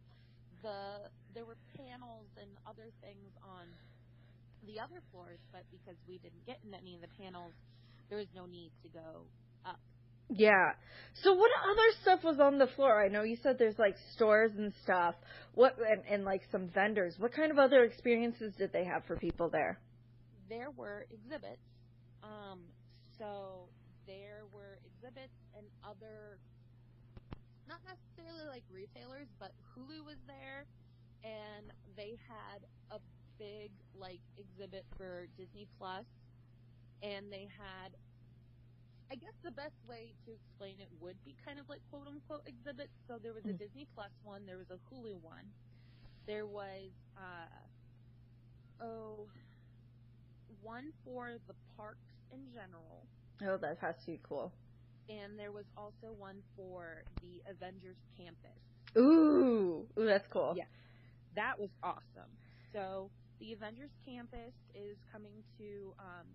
The 0.63 1.07
there 1.35 1.45
were 1.45 1.57
panels 1.77 2.27
and 2.41 2.51
other 2.67 2.91
things 3.01 3.31
on 3.43 3.71
the 4.67 4.81
other 4.83 4.99
floors, 5.13 5.39
but 5.53 5.63
because 5.71 5.95
we 6.09 6.19
didn't 6.19 6.43
get 6.47 6.59
in 6.67 6.75
any 6.75 6.95
of 6.95 7.01
the 7.01 7.13
panels, 7.15 7.55
there 8.11 8.19
was 8.19 8.27
no 8.35 8.47
need 8.47 8.73
to 8.83 8.89
go 8.89 9.31
up. 9.65 9.79
Yeah. 10.29 10.73
So 11.23 11.33
what 11.33 11.51
other 11.65 11.89
stuff 12.03 12.25
was 12.25 12.41
on 12.41 12.59
the 12.59 12.67
floor? 12.67 13.03
I 13.03 13.09
know 13.09 13.23
you 13.23 13.37
said 13.43 13.57
there's 13.59 13.79
like 13.79 13.97
stores 14.15 14.53
and 14.59 14.73
stuff. 14.83 15.15
What 15.55 15.77
and, 15.79 16.03
and 16.11 16.25
like 16.25 16.43
some 16.51 16.69
vendors. 16.69 17.15
What 17.19 17.33
kind 17.33 17.51
of 17.51 17.59
other 17.59 17.85
experiences 17.85 18.53
did 18.59 18.73
they 18.73 18.85
have 18.85 19.05
for 19.07 19.17
people 19.17 19.49
there? 19.49 19.79
There 20.49 20.71
were 20.77 21.07
exhibits, 21.11 21.63
um, 22.23 22.61
so 23.19 23.69
there 24.07 24.45
were 24.53 24.79
exhibits 24.87 25.35
and 25.57 25.67
other, 25.83 26.39
not 27.67 27.79
necessarily 27.83 28.47
like 28.47 28.63
retailers, 28.71 29.27
but 29.41 29.51
Hulu 29.75 30.05
was 30.07 30.19
there, 30.29 30.67
and 31.25 31.73
they 31.97 32.15
had 32.29 32.63
a 32.95 33.01
big 33.39 33.73
like 33.99 34.21
exhibit 34.39 34.85
for 34.97 35.27
Disney 35.37 35.67
Plus, 35.79 36.05
and 37.03 37.33
they 37.33 37.49
had. 37.59 37.97
I 39.11 39.15
guess 39.15 39.35
the 39.45 39.53
best 39.53 39.77
way 39.87 40.15
to 40.27 40.33
explain 40.33 40.81
it 40.81 40.89
would 41.01 41.17
be 41.25 41.37
kind 41.45 41.59
of 41.59 41.69
like 41.69 41.81
quote 41.91 42.07
unquote 42.09 42.43
exhibits. 42.47 42.93
So 43.07 43.19
there 43.23 43.33
was 43.33 43.45
a 43.47 43.53
Mm. 43.53 43.59
Disney 43.59 43.87
Plus 43.95 44.11
one, 44.23 44.47
there 44.47 44.59
was 44.59 44.71
a 44.71 44.79
Hulu 44.91 45.21
one, 45.23 45.53
there 46.27 46.47
was 46.47 46.91
uh 47.17 47.47
oh 48.81 49.29
one 50.63 50.93
for 51.05 51.39
the 51.47 51.55
parks 51.77 52.13
in 52.31 52.41
general, 52.53 53.07
Oh, 53.43 53.57
that 53.59 53.79
has 53.81 53.97
to 54.05 54.13
be 54.13 54.21
cool. 54.23 54.53
and 55.09 55.39
there 55.39 55.53
was 55.53 55.67
also 55.77 56.13
one 56.17 56.43
for 56.57 57.05
the 57.23 57.43
Avengers 57.51 57.97
campus. 58.17 58.59
Ooh, 58.99 59.87
ooh, 59.99 60.05
that's 60.05 60.27
cool. 60.29 60.55
Yeah. 60.57 60.65
That 61.35 61.59
was 61.59 61.71
awesome. 61.83 62.33
So 62.73 63.11
the 63.39 63.53
Avengers 63.53 63.91
campus 64.07 64.55
is 64.75 64.97
coming 65.13 65.45
to 65.59 65.95
um, 65.99 66.27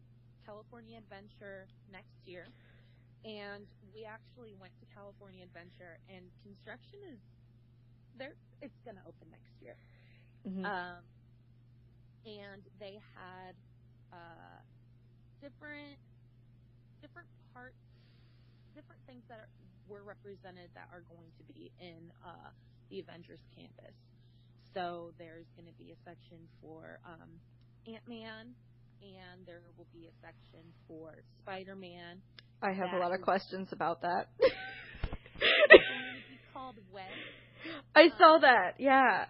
California 0.51 0.99
Adventure 0.99 1.69
next 1.89 2.27
year, 2.27 2.51
and 3.23 3.67
we 3.95 4.03
actually 4.03 4.53
went 4.59 4.75
to 4.79 4.85
California 4.93 5.43
Adventure, 5.47 5.99
and 6.11 6.27
construction 6.43 6.99
is 7.07 7.19
there. 8.17 8.35
It's 8.61 8.75
going 8.83 8.97
to 8.97 9.05
open 9.07 9.31
next 9.31 9.55
year. 9.61 9.77
Mhm. 10.45 10.65
Um, 10.65 11.03
and 12.25 12.67
they 12.79 12.99
had 13.15 13.55
uh, 14.11 14.59
different 15.39 15.97
different 17.01 17.29
parts, 17.53 17.79
different 18.75 19.01
things 19.07 19.23
that 19.29 19.39
are, 19.39 19.49
were 19.87 20.03
represented 20.03 20.69
that 20.75 20.87
are 20.91 21.01
going 21.01 21.31
to 21.37 21.43
be 21.43 21.71
in 21.79 22.11
uh, 22.23 22.51
the 22.89 22.99
Avengers 22.99 23.39
campus. 23.55 23.95
So 24.73 25.13
there's 25.17 25.47
going 25.55 25.67
to 25.67 25.73
be 25.73 25.91
a 25.91 25.97
section 26.03 26.47
for 26.61 26.99
um, 27.05 27.39
Ant 27.87 28.07
Man, 28.07 28.55
and 29.01 29.45
there 29.45 29.61
will 29.77 29.87
be 29.93 30.07
a 30.07 30.13
section 30.21 30.61
for 30.87 31.23
Spider 31.41 31.75
Man. 31.75 32.21
I 32.61 32.73
have 32.73 32.93
a 32.93 32.97
lot 32.97 33.13
of 33.13 33.21
questions 33.21 33.69
about 33.71 34.01
that. 34.01 34.29
It's 35.41 35.83
going 35.87 36.21
to 36.21 36.29
be 36.29 36.39
called 36.53 36.75
Web. 36.93 37.09
I 37.95 38.09
saw 38.17 38.37
that. 38.41 38.75
Yeah. 38.77 39.25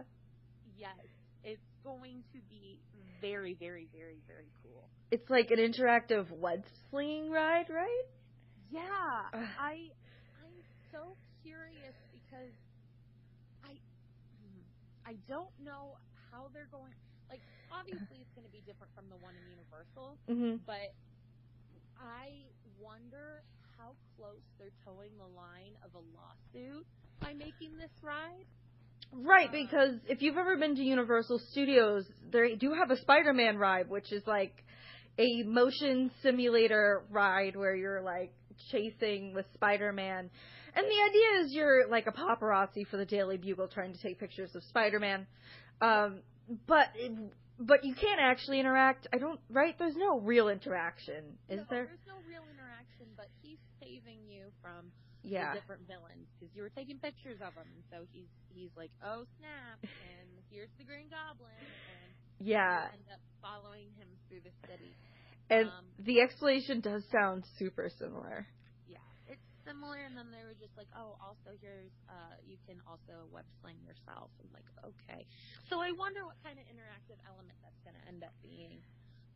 Yes, 0.77 0.99
it's 1.43 1.61
going 1.83 2.23
to 2.33 2.39
be 2.49 2.79
very, 3.21 3.53
very, 3.53 3.87
very, 3.93 4.19
very 4.27 4.49
cool. 4.61 4.89
It's 5.11 5.29
like 5.29 5.51
an 5.51 5.59
interactive 5.59 6.29
web 6.31 6.63
slinging 6.89 7.31
ride, 7.31 7.69
right? 7.69 8.03
Yeah, 8.71 8.81
Ugh. 9.33 9.43
I 9.59 9.71
I'm 10.41 10.57
so 10.91 11.15
curious 11.43 11.95
because 12.11 12.53
I 13.63 13.71
hmm, 13.71 14.61
I 15.05 15.15
don't 15.27 15.51
know 15.63 15.97
how 16.31 16.47
they're 16.53 16.69
going. 16.71 16.93
Obviously, 17.71 18.17
it's 18.21 18.33
going 18.35 18.45
to 18.45 18.51
be 18.51 18.61
different 18.65 18.93
from 18.93 19.05
the 19.09 19.15
one 19.17 19.33
in 19.35 19.49
Universal, 19.49 20.17
Mhm. 20.29 20.59
but 20.65 20.93
I 21.99 22.45
wonder 22.79 23.43
how 23.77 23.95
close 24.17 24.41
they're 24.57 24.75
towing 24.83 25.17
the 25.17 25.27
line 25.27 25.77
of 25.83 25.95
a 25.95 26.03
lawsuit 26.15 26.85
by 27.19 27.33
making 27.33 27.77
this 27.77 27.91
ride. 28.03 28.45
Right, 29.13 29.49
Uh, 29.49 29.51
because 29.51 29.99
if 30.07 30.21
you've 30.21 30.37
ever 30.37 30.57
been 30.57 30.75
to 30.75 30.83
Universal 30.83 31.39
Studios, 31.51 32.09
they 32.31 32.55
do 32.55 32.73
have 32.73 32.91
a 32.91 32.97
Spider-Man 32.97 33.57
ride, 33.57 33.89
which 33.89 34.11
is 34.11 34.25
like 34.25 34.63
a 35.17 35.43
motion 35.43 36.11
simulator 36.21 37.03
ride 37.09 37.55
where 37.55 37.75
you're 37.75 38.01
like 38.01 38.33
chasing 38.71 39.33
with 39.33 39.45
Spider-Man. 39.53 40.29
And 40.73 40.85
the 40.85 41.01
idea 41.09 41.43
is 41.43 41.53
you're 41.53 41.87
like 41.87 42.07
a 42.07 42.11
paparazzi 42.11 42.87
for 42.87 42.97
the 42.97 43.05
Daily 43.05 43.37
Bugle 43.37 43.67
trying 43.67 43.93
to 43.93 44.01
take 44.01 44.19
pictures 44.19 44.55
of 44.55 44.63
Spider-Man. 44.63 45.27
Um, 45.81 46.21
but 46.67 46.87
it, 46.95 47.11
but 47.67 47.83
you 47.83 47.93
can't 47.93 48.19
actually 48.19 48.59
interact. 48.59 49.07
I 49.13 49.17
don't. 49.17 49.39
Right? 49.49 49.77
There's 49.77 49.95
no 49.95 50.19
real 50.19 50.49
interaction, 50.49 51.37
is 51.49 51.59
no, 51.59 51.65
there? 51.69 51.85
There's 51.85 52.07
no 52.07 52.19
real 52.27 52.43
interaction, 52.49 53.07
but 53.15 53.27
he's 53.41 53.59
saving 53.79 54.19
you 54.27 54.51
from 54.61 54.91
Yeah. 55.23 55.53
the 55.53 55.59
different 55.61 55.87
villains 55.87 56.27
because 56.37 56.53
you 56.55 56.63
were 56.63 56.73
taking 56.73 56.97
pictures 56.99 57.41
of 57.41 57.53
them, 57.55 57.67
and 57.73 57.83
so 57.91 58.05
he's 58.11 58.29
he's 58.49 58.71
like, 58.75 58.91
oh 59.03 59.25
snap, 59.37 59.79
and 59.83 60.29
here's 60.49 60.71
the 60.77 60.83
Green 60.83 61.07
Goblin, 61.09 61.53
and 61.87 62.09
Yeah. 62.39 62.89
end 62.93 63.05
up 63.13 63.21
following 63.41 63.93
him 63.97 64.07
through 64.27 64.41
the 64.41 64.53
city. 64.67 64.95
And 65.49 65.67
um, 65.67 65.85
the 65.99 66.21
explanation 66.21 66.79
does 66.79 67.03
sound 67.11 67.43
super 67.59 67.89
similar. 67.99 68.47
Similar, 69.65 70.01
and 70.05 70.17
then 70.17 70.31
they 70.31 70.43
were 70.43 70.57
just 70.57 70.73
like, 70.77 70.89
oh, 70.97 71.17
also 71.21 71.53
here's 71.61 71.93
uh, 72.09 72.33
you 72.45 72.57
can 72.65 72.81
also 72.89 73.29
web 73.29 73.45
sling 73.61 73.77
yourself. 73.85 74.31
I'm 74.41 74.49
like, 74.53 74.65
okay. 74.81 75.25
So 75.69 75.79
I 75.81 75.91
wonder 75.93 76.25
what 76.25 76.37
kind 76.43 76.57
of 76.57 76.65
interactive 76.65 77.21
element 77.29 77.57
that's 77.61 77.77
going 77.85 77.95
to 77.95 78.05
end 78.09 78.23
up 78.23 78.33
being. 78.41 78.81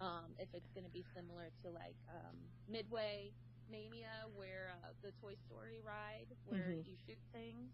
Um, 0.02 0.34
if 0.40 0.50
it's 0.54 0.70
going 0.74 0.84
to 0.86 0.92
be 0.92 1.06
similar 1.16 1.50
to 1.64 1.72
like 1.72 1.96
um, 2.10 2.36
Midway 2.68 3.32
Mania, 3.70 4.28
where 4.34 4.74
uh, 4.84 4.92
the 5.02 5.12
Toy 5.22 5.36
Story 5.48 5.80
ride, 5.86 6.28
where 6.46 6.76
Mhm. 6.76 6.86
you 6.86 6.96
shoot 7.06 7.20
things. 7.32 7.72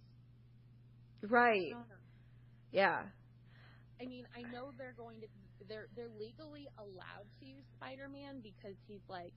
Right. 1.24 1.72
I 1.72 1.75
don't 1.77 1.89
know. 1.89 2.03
Yeah. 2.72 3.03
I 4.01 4.05
mean, 4.05 4.27
I 4.36 4.43
know 4.43 4.72
they're 4.77 4.93
going 4.98 5.22
to 5.22 5.27
they're 5.67 5.88
they're 5.96 6.10
legally 6.20 6.67
allowed 6.77 7.27
to 7.39 7.46
use 7.46 7.65
Spider-Man 7.77 8.41
because 8.41 8.75
he's 8.88 9.03
like. 9.10 9.34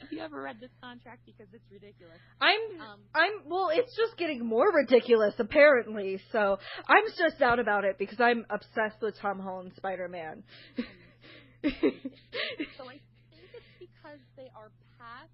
Have 0.00 0.12
you 0.12 0.20
ever 0.20 0.42
read 0.42 0.60
this 0.60 0.70
contract? 0.82 1.20
Because 1.26 1.46
it's 1.52 1.64
ridiculous. 1.70 2.18
I'm 2.40 2.80
Um, 2.80 3.00
I'm 3.14 3.32
well, 3.48 3.70
it's 3.72 3.96
just 3.96 4.16
getting 4.18 4.44
more 4.44 4.70
ridiculous 4.72 5.34
apparently. 5.38 6.20
So 6.32 6.58
I'm 6.88 7.04
stressed 7.14 7.42
out 7.42 7.58
about 7.58 7.84
it 7.84 7.98
because 7.98 8.20
I'm 8.20 8.44
obsessed 8.50 9.00
with 9.00 9.18
Tom 9.20 9.38
Holland 9.38 9.72
Spider-Man. 9.76 10.42
So 11.62 12.84
I 12.88 13.00
think 13.32 13.48
it's 13.54 13.72
because 13.80 14.20
they 14.36 14.50
are 14.54 14.70
past 15.00 15.32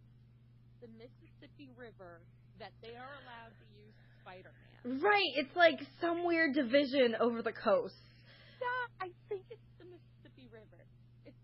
the 0.81 0.89
Mississippi 0.97 1.71
River 1.77 2.21
that 2.59 2.73
they 2.81 2.95
are 2.97 3.13
allowed 3.23 3.53
to 3.53 3.67
use 3.77 3.95
Spider-Man. 4.23 5.01
right, 5.03 5.33
it's 5.37 5.55
like 5.57 5.81
some 6.01 6.25
weird 6.25 6.55
division 6.55 7.15
over 7.21 7.43
the 7.43 7.53
coast. 7.53 7.95
Yeah, 8.61 9.07
I 9.07 9.11
think 9.29 9.43
it's 9.51 9.61
the 9.79 9.85
Mississippi 9.85 10.49
River. 10.53 10.87
It's, 11.27 11.37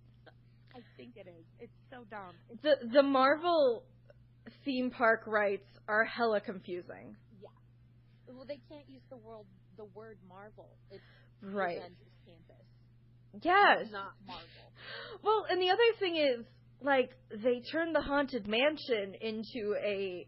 I 0.78 0.96
think 0.96 1.16
it 1.16 1.26
is. 1.28 1.44
It's 1.58 1.72
so 1.90 2.04
dumb. 2.10 2.34
It's, 2.50 2.62
The 2.62 2.76
the 2.92 3.02
Marvel 3.02 3.84
theme 4.64 4.90
park 4.90 5.22
rights 5.26 5.66
are 5.88 6.04
hella 6.04 6.40
confusing. 6.40 7.16
yeah. 7.42 7.48
Well, 8.28 8.44
they 8.46 8.60
can't 8.68 8.88
use 8.88 9.02
the 9.10 9.16
world 9.16 9.46
the 9.76 9.84
word 9.94 10.18
Marvel. 10.28 10.68
It's 10.90 11.02
Right. 11.42 11.78
Campus. 11.78 13.42
Yes. 13.42 13.88
Not 13.92 14.12
Marvel. 14.26 14.46
Well, 15.22 15.44
and 15.50 15.60
the 15.60 15.70
other 15.70 15.82
thing 15.98 16.16
is, 16.16 16.46
like, 16.80 17.10
they 17.30 17.60
turned 17.72 17.94
the 17.94 18.00
haunted 18.00 18.46
mansion 18.46 19.14
into 19.20 19.74
a 19.82 20.26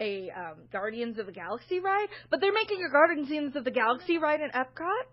a 0.00 0.30
um, 0.30 0.64
Guardians 0.72 1.18
of 1.18 1.26
the 1.26 1.32
Galaxy 1.32 1.78
ride, 1.78 2.08
but 2.28 2.40
they're 2.40 2.52
making 2.52 2.84
a 2.84 2.90
Guardians 2.90 3.54
of 3.54 3.62
the 3.64 3.70
Galaxy 3.70 4.18
ride 4.18 4.40
in 4.40 4.50
Epcot. 4.50 5.04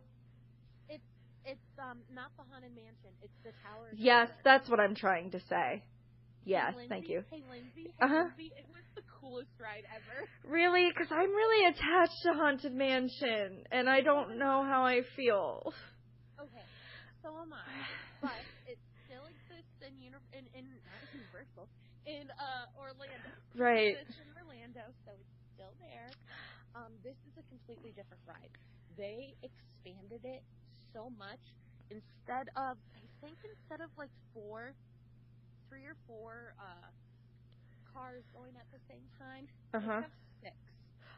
It's 1.79 1.87
it's 1.87 1.91
um 1.91 1.99
not 2.13 2.31
the 2.35 2.43
haunted 2.51 2.75
mansion. 2.75 3.15
It's 3.23 3.39
the 3.43 3.51
Tower. 3.63 3.89
of 3.91 3.99
Yes, 3.99 4.27
Terror. 4.27 4.41
that's 4.43 4.69
what 4.69 4.79
I'm 4.79 4.95
trying 4.95 5.31
to 5.31 5.39
say. 5.49 5.83
Yes, 6.45 6.73
Hey, 6.75 6.87
thank 6.89 7.07
you. 7.09 7.23
Hey 7.31 7.43
Lindsay. 7.49 7.93
Hey 7.99 8.05
Uh-huh. 8.05 8.23
Lindsay. 8.35 8.51
It 8.57 8.67
was 8.71 8.83
the 8.95 9.03
coolest 9.19 9.51
ride 9.59 9.85
ever. 9.95 10.27
Really, 10.43 10.89
because 10.89 11.07
I'm 11.11 11.29
really 11.29 11.67
attached 11.67 12.19
to 12.23 12.33
Haunted 12.33 12.73
Mansion, 12.73 13.63
and 13.71 13.89
I 13.89 14.01
don't 14.01 14.39
know 14.39 14.63
how 14.67 14.83
I 14.83 15.01
feel. 15.15 15.73
Okay, 16.39 16.67
so 17.23 17.35
am 17.39 17.53
I. 17.53 17.63
But 18.21 18.43
it 18.67 18.75
still 19.07 19.23
exists 19.31 19.79
in 19.79 19.95
uni- 19.95 20.27
in, 20.35 20.43
in 20.51 20.65
not 20.83 20.99
Universal 21.15 21.71
in 22.03 22.27
uh 22.35 22.67
Orlando. 22.75 23.31
Right. 23.55 23.95
It 23.95 24.03
exists 24.03 24.19
in 24.19 24.27
Orlando, 24.35 24.83
so 25.07 25.15
it's 25.15 25.35
still 25.55 25.71
there. 25.79 26.11
Um, 26.75 26.91
this 27.03 27.15
is 27.27 27.33
a 27.39 27.43
completely 27.47 27.95
different 27.95 28.19
ride. 28.27 28.51
They 28.99 29.35
expanded 29.43 30.23
it 30.27 30.43
so 30.91 31.09
much. 31.15 31.39
Instead 31.89 32.49
of, 32.55 32.77
I 32.95 33.03
think 33.21 33.37
instead 33.43 33.81
of 33.83 33.89
like 33.97 34.11
four, 34.33 34.73
three 35.69 35.85
or 35.85 35.97
four 36.07 36.53
uh 36.59 36.89
cars 37.93 38.23
going 38.33 38.53
at 38.57 38.69
the 38.71 38.79
same 38.89 39.05
time, 39.17 39.47
Uh 39.73 39.79
they 39.79 39.85
huh. 39.85 40.01
have 40.01 40.13
six. 40.41 40.55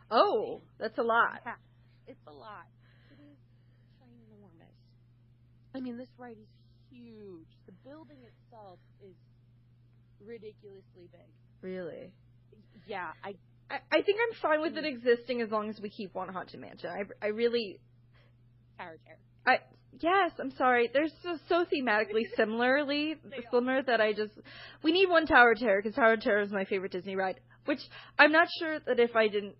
Oh, 0.09 0.61
that's 0.79 0.97
a 0.97 1.03
lot. 1.03 1.41
Yeah, 1.45 1.59
it's 2.07 2.23
a 2.27 2.31
lot. 2.31 2.67
It 3.11 3.19
is 3.19 3.37
ginormous. 3.99 4.77
I 5.75 5.79
mean, 5.79 5.97
this 5.97 6.09
ride 6.17 6.37
is 6.39 6.47
huge. 6.89 7.47
The 7.65 7.73
building 7.83 8.19
itself 8.23 8.79
is 8.99 9.15
ridiculously 10.19 11.07
big. 11.11 11.31
Really. 11.61 12.13
Yeah, 12.85 13.11
I 13.23 13.35
I, 13.69 13.79
I 13.91 14.01
think 14.01 14.19
I'm 14.19 14.35
fine 14.41 14.61
with 14.61 14.77
it 14.77 14.85
existing 14.85 15.41
as 15.41 15.49
long 15.49 15.69
as 15.69 15.79
we 15.81 15.89
keep 15.89 16.13
one 16.13 16.29
Haunted 16.29 16.59
Mansion. 16.59 16.89
I, 16.89 17.25
I 17.25 17.29
really 17.29 17.79
Tower 18.77 18.97
Terror. 19.05 19.19
I 19.45 19.57
yes, 19.99 20.31
I'm 20.39 20.51
sorry. 20.51 20.89
They're 20.93 21.07
so, 21.23 21.37
so 21.49 21.65
thematically 21.65 22.25
similarly 22.35 23.15
similar 23.51 23.81
that 23.83 24.01
I 24.01 24.13
just 24.13 24.31
we 24.83 24.91
need 24.91 25.09
one 25.09 25.25
Tower 25.25 25.51
of 25.51 25.59
Terror 25.59 25.81
because 25.81 25.95
Tower 25.95 26.13
of 26.13 26.21
Terror 26.21 26.41
is 26.41 26.51
my 26.51 26.65
favorite 26.65 26.91
Disney 26.91 27.15
ride. 27.15 27.39
Which 27.65 27.79
I'm 28.17 28.31
not 28.31 28.47
sure 28.59 28.79
that 28.79 28.99
if 28.99 29.15
I 29.15 29.27
didn't 29.27 29.55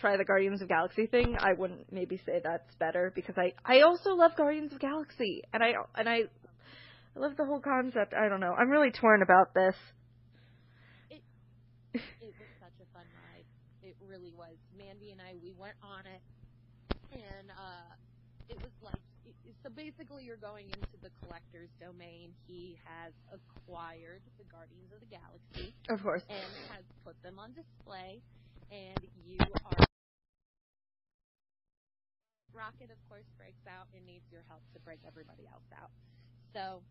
try 0.00 0.16
the 0.16 0.24
Guardians 0.24 0.60
of 0.60 0.68
Galaxy 0.68 1.06
thing, 1.06 1.36
I 1.38 1.54
wouldn't 1.54 1.90
maybe 1.92 2.20
say 2.26 2.40
that's 2.42 2.74
better 2.78 3.12
because 3.14 3.36
I 3.38 3.52
I 3.64 3.80
also 3.82 4.10
love 4.10 4.32
Guardians 4.36 4.72
of 4.72 4.80
Galaxy 4.80 5.42
and 5.52 5.62
I 5.62 5.72
and 5.96 6.08
I 6.08 6.22
I 7.16 7.20
love 7.20 7.36
the 7.36 7.44
whole 7.44 7.60
concept. 7.60 8.14
I 8.14 8.28
don't 8.28 8.40
know. 8.40 8.52
I'm 8.52 8.70
really 8.70 8.90
torn 8.90 9.22
about 9.22 9.54
this. 9.54 9.74
It 11.10 12.02
was 12.20 12.52
such 12.60 12.78
a 12.78 12.86
fun 12.92 13.06
ride. 13.26 13.44
It 13.82 13.96
really 14.06 14.32
was. 14.36 14.54
Mandy 14.76 15.10
and 15.10 15.20
I, 15.20 15.34
we 15.42 15.52
went 15.58 15.74
on 15.82 16.04
it, 16.06 16.22
and 17.12 17.50
uh, 17.50 17.90
it 18.48 18.56
was 18.62 18.70
like 18.82 18.94
it, 18.94 19.07
so. 19.62 19.70
Basically, 19.70 20.24
you're 20.24 20.40
going 20.40 20.66
into 20.66 20.96
the 21.02 21.10
collector's 21.22 21.70
domain. 21.80 22.32
He 22.46 22.78
has 22.84 23.12
acquired 23.30 24.22
the 24.38 24.44
Guardians 24.50 24.90
of 24.92 25.00
the 25.00 25.10
Galaxy. 25.10 25.74
Of 25.88 26.02
course. 26.02 26.22
and 26.28 26.52
has 26.74 26.84
put 27.04 27.20
them 27.22 27.38
on 27.38 27.52
display. 27.54 28.20
And 28.70 29.00
you 29.24 29.38
are. 29.40 29.84
Rocket, 32.52 32.90
of 32.90 33.00
course, 33.08 33.28
breaks 33.38 33.62
out 33.70 33.86
and 33.94 34.04
needs 34.04 34.26
your 34.32 34.42
help 34.48 34.62
to 34.74 34.80
break 34.82 34.98
everybody 35.06 35.46
else 35.46 35.68
out. 35.78 35.94
So 36.52 36.82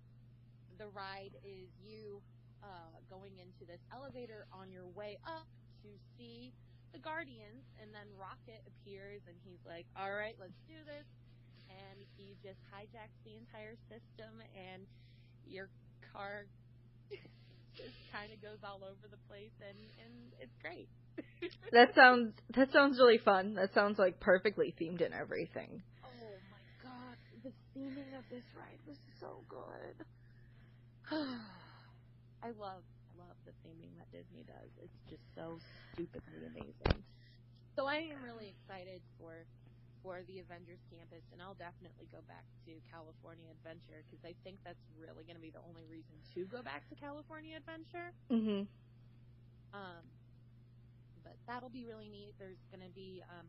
the 0.79 0.87
ride 0.93 1.35
is 1.43 1.67
you 1.83 2.21
uh, 2.63 2.97
going 3.09 3.35
into 3.37 3.65
this 3.67 3.81
elevator 3.91 4.45
on 4.53 4.71
your 4.71 4.87
way 4.95 5.17
up 5.25 5.45
to 5.83 5.89
see 6.15 6.53
the 6.93 6.99
Guardians, 6.99 7.67
and 7.81 7.91
then 7.91 8.07
Rocket 8.15 8.63
appears 8.63 9.21
and 9.27 9.35
he's 9.43 9.59
like, 9.67 9.85
"All 9.97 10.13
right, 10.13 10.35
let's 10.39 10.57
do 10.67 10.79
this." 10.85 11.05
And 11.69 11.99
he 12.15 12.35
just 12.43 12.59
hijacks 12.71 13.17
the 13.23 13.35
entire 13.35 13.75
system, 13.91 14.41
and 14.55 14.87
your 15.45 15.69
car 16.13 16.45
just 17.77 17.95
kind 18.11 18.31
of 18.31 18.41
goes 18.41 18.59
all 18.63 18.83
over 18.83 19.05
the 19.09 19.21
place, 19.27 19.53
and 19.61 19.77
and 19.99 20.33
it's 20.39 20.55
great. 20.61 20.89
That 21.71 21.93
sounds 21.95 22.33
that 22.55 22.71
sounds 22.71 22.97
really 22.97 23.17
fun. 23.19 23.55
That 23.55 23.73
sounds 23.73 23.99
like 23.99 24.19
perfectly 24.19 24.73
themed 24.79 25.03
and 25.03 25.13
everything. 25.13 25.83
Oh 26.03 26.39
my 26.49 26.63
god, 26.81 27.17
the 27.43 27.51
theming 27.75 28.17
of 28.17 28.23
this 28.31 28.45
ride 28.55 28.79
was 28.87 28.97
so 29.19 29.43
good. 29.49 30.05
I 32.43 32.51
love 32.55 32.83
I 32.83 33.13
love 33.19 33.37
the 33.45 33.51
theming 33.65 33.91
that 33.99 34.09
Disney 34.11 34.43
does. 34.47 34.71
It's 34.81 35.01
just 35.09 35.23
so 35.35 35.59
stupidly 35.93 36.45
amazing. 36.47 37.03
So 37.75 37.85
I 37.85 38.09
am 38.09 38.23
really 38.23 38.55
excited 38.55 39.01
for 39.19 39.45
for 40.03 40.21
the 40.27 40.39
Avengers 40.39 40.79
campus, 40.89 41.23
and 41.31 41.41
I'll 41.41 41.57
definitely 41.57 42.07
go 42.11 42.21
back 42.27 42.45
to 42.65 42.71
California 42.91 43.49
Adventure 43.51 44.03
because 44.07 44.23
I 44.25 44.33
think 44.43 44.59
that's 44.63 44.81
really 44.97 45.23
going 45.23 45.35
to 45.37 45.41
be 45.41 45.51
the 45.51 45.63
only 45.67 45.85
reason 45.89 46.15
to 46.35 46.45
go 46.45 46.61
back 46.61 46.87
to 46.89 46.95
California 46.95 47.57
Adventure. 47.57 48.13
Mhm. 48.29 48.67
Um, 49.73 50.03
but 51.23 51.35
that'll 51.47 51.69
be 51.69 51.85
really 51.85 52.09
neat. 52.09 52.33
There's 52.39 52.61
going 52.71 52.83
to 52.87 52.93
be, 52.93 53.23
um, 53.29 53.45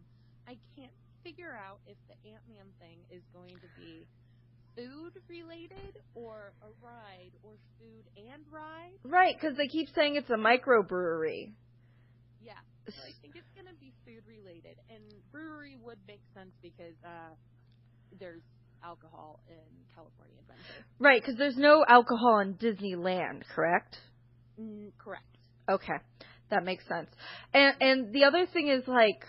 I 0.47 0.59
can't 0.77 0.93
figure 1.23 1.53
out 1.55 1.81
if 1.87 1.97
the 2.09 2.17
Ant 2.31 2.43
Man 2.49 2.67
thing 2.79 2.99
is 3.11 3.23
going 3.33 3.59
to 3.61 3.69
be 3.79 4.07
food 4.77 5.13
related 5.29 5.99
or 6.15 6.53
a 6.63 6.71
ride 6.85 7.33
or 7.43 7.53
food 7.79 8.05
and 8.17 8.43
ride. 8.51 8.99
Right, 9.05 9.35
because 9.39 9.57
they 9.57 9.69
keep 9.69 9.89
saying 9.95 10.17
it's 10.17 10.31
a 10.31 10.35
microbrewery. 10.35 11.53
Yeah, 12.41 12.61
so 12.95 13.03
I 13.03 13.13
think 13.21 13.37
it's 13.37 13.53
going 13.55 13.67
to 13.67 13.79
be 13.81 13.93
food 14.05 14.23
related, 14.27 14.77
and 14.89 15.03
brewery 15.33 15.77
would 15.85 15.99
make 16.07 16.23
sense 16.35 16.53
because 16.63 16.97
uh, 17.05 17.35
there's 18.19 18.43
alcohol 18.85 19.41
in 19.49 19.67
California 19.95 20.37
Adventure. 20.41 20.85
Right, 20.99 21.21
because 21.21 21.37
there's 21.37 21.57
no 21.57 21.85
alcohol 21.87 22.41
in 22.41 22.55
Disneyland, 22.55 23.43
correct? 23.55 23.99
Mm, 24.61 24.91
correct. 24.99 25.25
Okay, 25.69 25.99
that 26.51 26.65
makes 26.65 26.87
sense. 26.89 27.11
And 27.53 27.75
and 27.81 28.13
the 28.15 28.25
other 28.25 28.47
thing 28.47 28.69
is 28.69 28.83
like, 28.87 29.21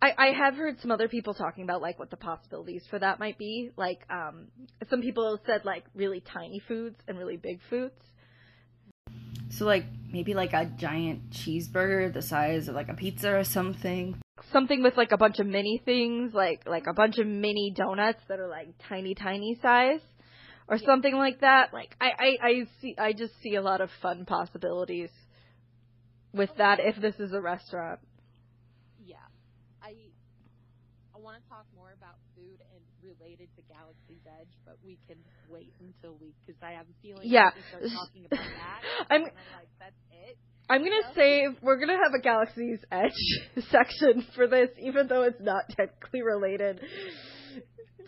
I, 0.00 0.12
I 0.16 0.26
have 0.32 0.54
heard 0.54 0.80
some 0.80 0.90
other 0.90 1.08
people 1.08 1.34
talking 1.34 1.64
about 1.64 1.82
like 1.82 1.98
what 1.98 2.10
the 2.10 2.16
possibilities 2.16 2.82
for 2.90 2.98
that 2.98 3.18
might 3.18 3.38
be. 3.38 3.70
Like, 3.76 4.00
um, 4.10 4.48
some 4.88 5.02
people 5.02 5.38
said 5.46 5.64
like 5.64 5.84
really 5.94 6.22
tiny 6.32 6.60
foods 6.66 6.96
and 7.06 7.18
really 7.18 7.36
big 7.36 7.60
foods. 7.68 7.94
So 9.56 9.66
like 9.66 9.84
maybe 10.12 10.34
like 10.34 10.52
a 10.52 10.64
giant 10.64 11.30
cheeseburger 11.30 12.12
the 12.12 12.22
size 12.22 12.68
of 12.68 12.74
like 12.74 12.88
a 12.88 12.94
pizza 12.94 13.36
or 13.36 13.44
something. 13.44 14.16
Something 14.52 14.82
with 14.82 14.96
like 14.96 15.12
a 15.12 15.16
bunch 15.16 15.38
of 15.38 15.46
mini 15.46 15.80
things, 15.84 16.34
like 16.34 16.66
like 16.66 16.86
a 16.88 16.92
bunch 16.92 17.18
of 17.18 17.26
mini 17.26 17.72
donuts 17.76 18.20
that 18.28 18.40
are 18.40 18.48
like 18.48 18.68
tiny, 18.88 19.14
tiny 19.14 19.58
size, 19.62 20.00
or 20.66 20.76
Yeah. 20.76 20.86
something 20.86 21.14
like 21.14 21.40
that. 21.40 21.72
Like 21.72 21.94
I, 22.00 22.10
I, 22.18 22.46
I 22.48 22.66
see, 22.80 22.96
I 22.98 23.12
just 23.12 23.40
see 23.42 23.54
a 23.54 23.62
lot 23.62 23.80
of 23.80 23.90
fun 24.02 24.24
possibilities 24.24 25.10
with 26.32 26.50
that 26.58 26.80
if 26.80 26.96
this 27.00 27.14
is 27.20 27.32
a 27.32 27.40
restaurant. 27.40 28.00
Yeah. 29.06 29.16
I 29.80 29.94
I 31.14 31.18
want 31.20 31.40
to 31.42 31.48
talk 31.48 31.66
more 31.76 31.94
about 31.96 32.16
food 32.34 32.58
and 32.74 32.82
related 33.24 33.48
to 33.56 33.62
Galaxy's 33.72 34.20
Edge, 34.26 34.52
but 34.66 34.76
we 34.84 34.98
can 35.08 35.16
wait 35.48 35.72
until 35.80 36.16
we 36.20 36.34
because 36.46 36.60
I 36.62 36.72
have 36.72 36.86
a 36.86 36.96
feeling 37.02 37.22
Yeah. 37.24 37.48
if 37.48 37.82
we 37.82 37.88
start 37.88 38.06
talking 38.06 38.26
about 38.26 38.38
that. 38.60 38.80
I'm- 39.10 39.22
I'm 39.22 39.22
like, 39.24 39.68
that's 39.80 39.96
it. 40.12 40.36
I'm 40.68 40.82
gonna 40.82 40.96
Yeah. 41.08 41.14
save. 41.14 41.62
We're 41.62 41.78
gonna 41.78 41.96
have 41.96 42.12
a 42.14 42.20
Galaxy's 42.20 42.84
Edge 42.90 43.12
section 43.70 44.22
for 44.34 44.46
this, 44.46 44.70
even 44.78 45.08
though 45.08 45.22
it's 45.22 45.40
not 45.40 45.68
technically 45.70 46.22
related 46.22 46.80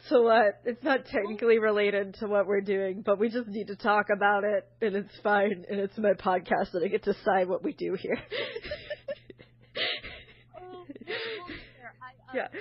to 0.09 0.23
what. 0.23 0.61
It's 0.65 0.83
not 0.83 1.05
technically 1.07 1.59
related 1.59 2.15
to 2.21 2.27
what 2.27 2.47
we're 2.47 2.61
doing, 2.63 3.03
but 3.03 3.19
we 3.19 3.29
just 3.29 3.49
need 3.49 3.67
to 3.69 3.77
talk 3.77 4.07
about 4.15 4.45
it, 4.45 4.67
and 4.81 4.97
it's 4.97 5.19
fine. 5.23 5.65
And 5.69 5.81
it's 5.81 5.97
my 5.99 6.13
podcast, 6.15 6.75
and 6.75 6.85
I 6.85 6.89
get 6.89 7.05
to 7.05 7.13
decide 7.13 7.49
what 7.49 7.63
we 7.63 7.73
do 7.73 7.95
here. 7.95 8.19
Oh, 10.59 10.87
there. 11.07 11.95
I, 12.01 12.39
uh, 12.39 12.49
Yeah. 12.53 12.61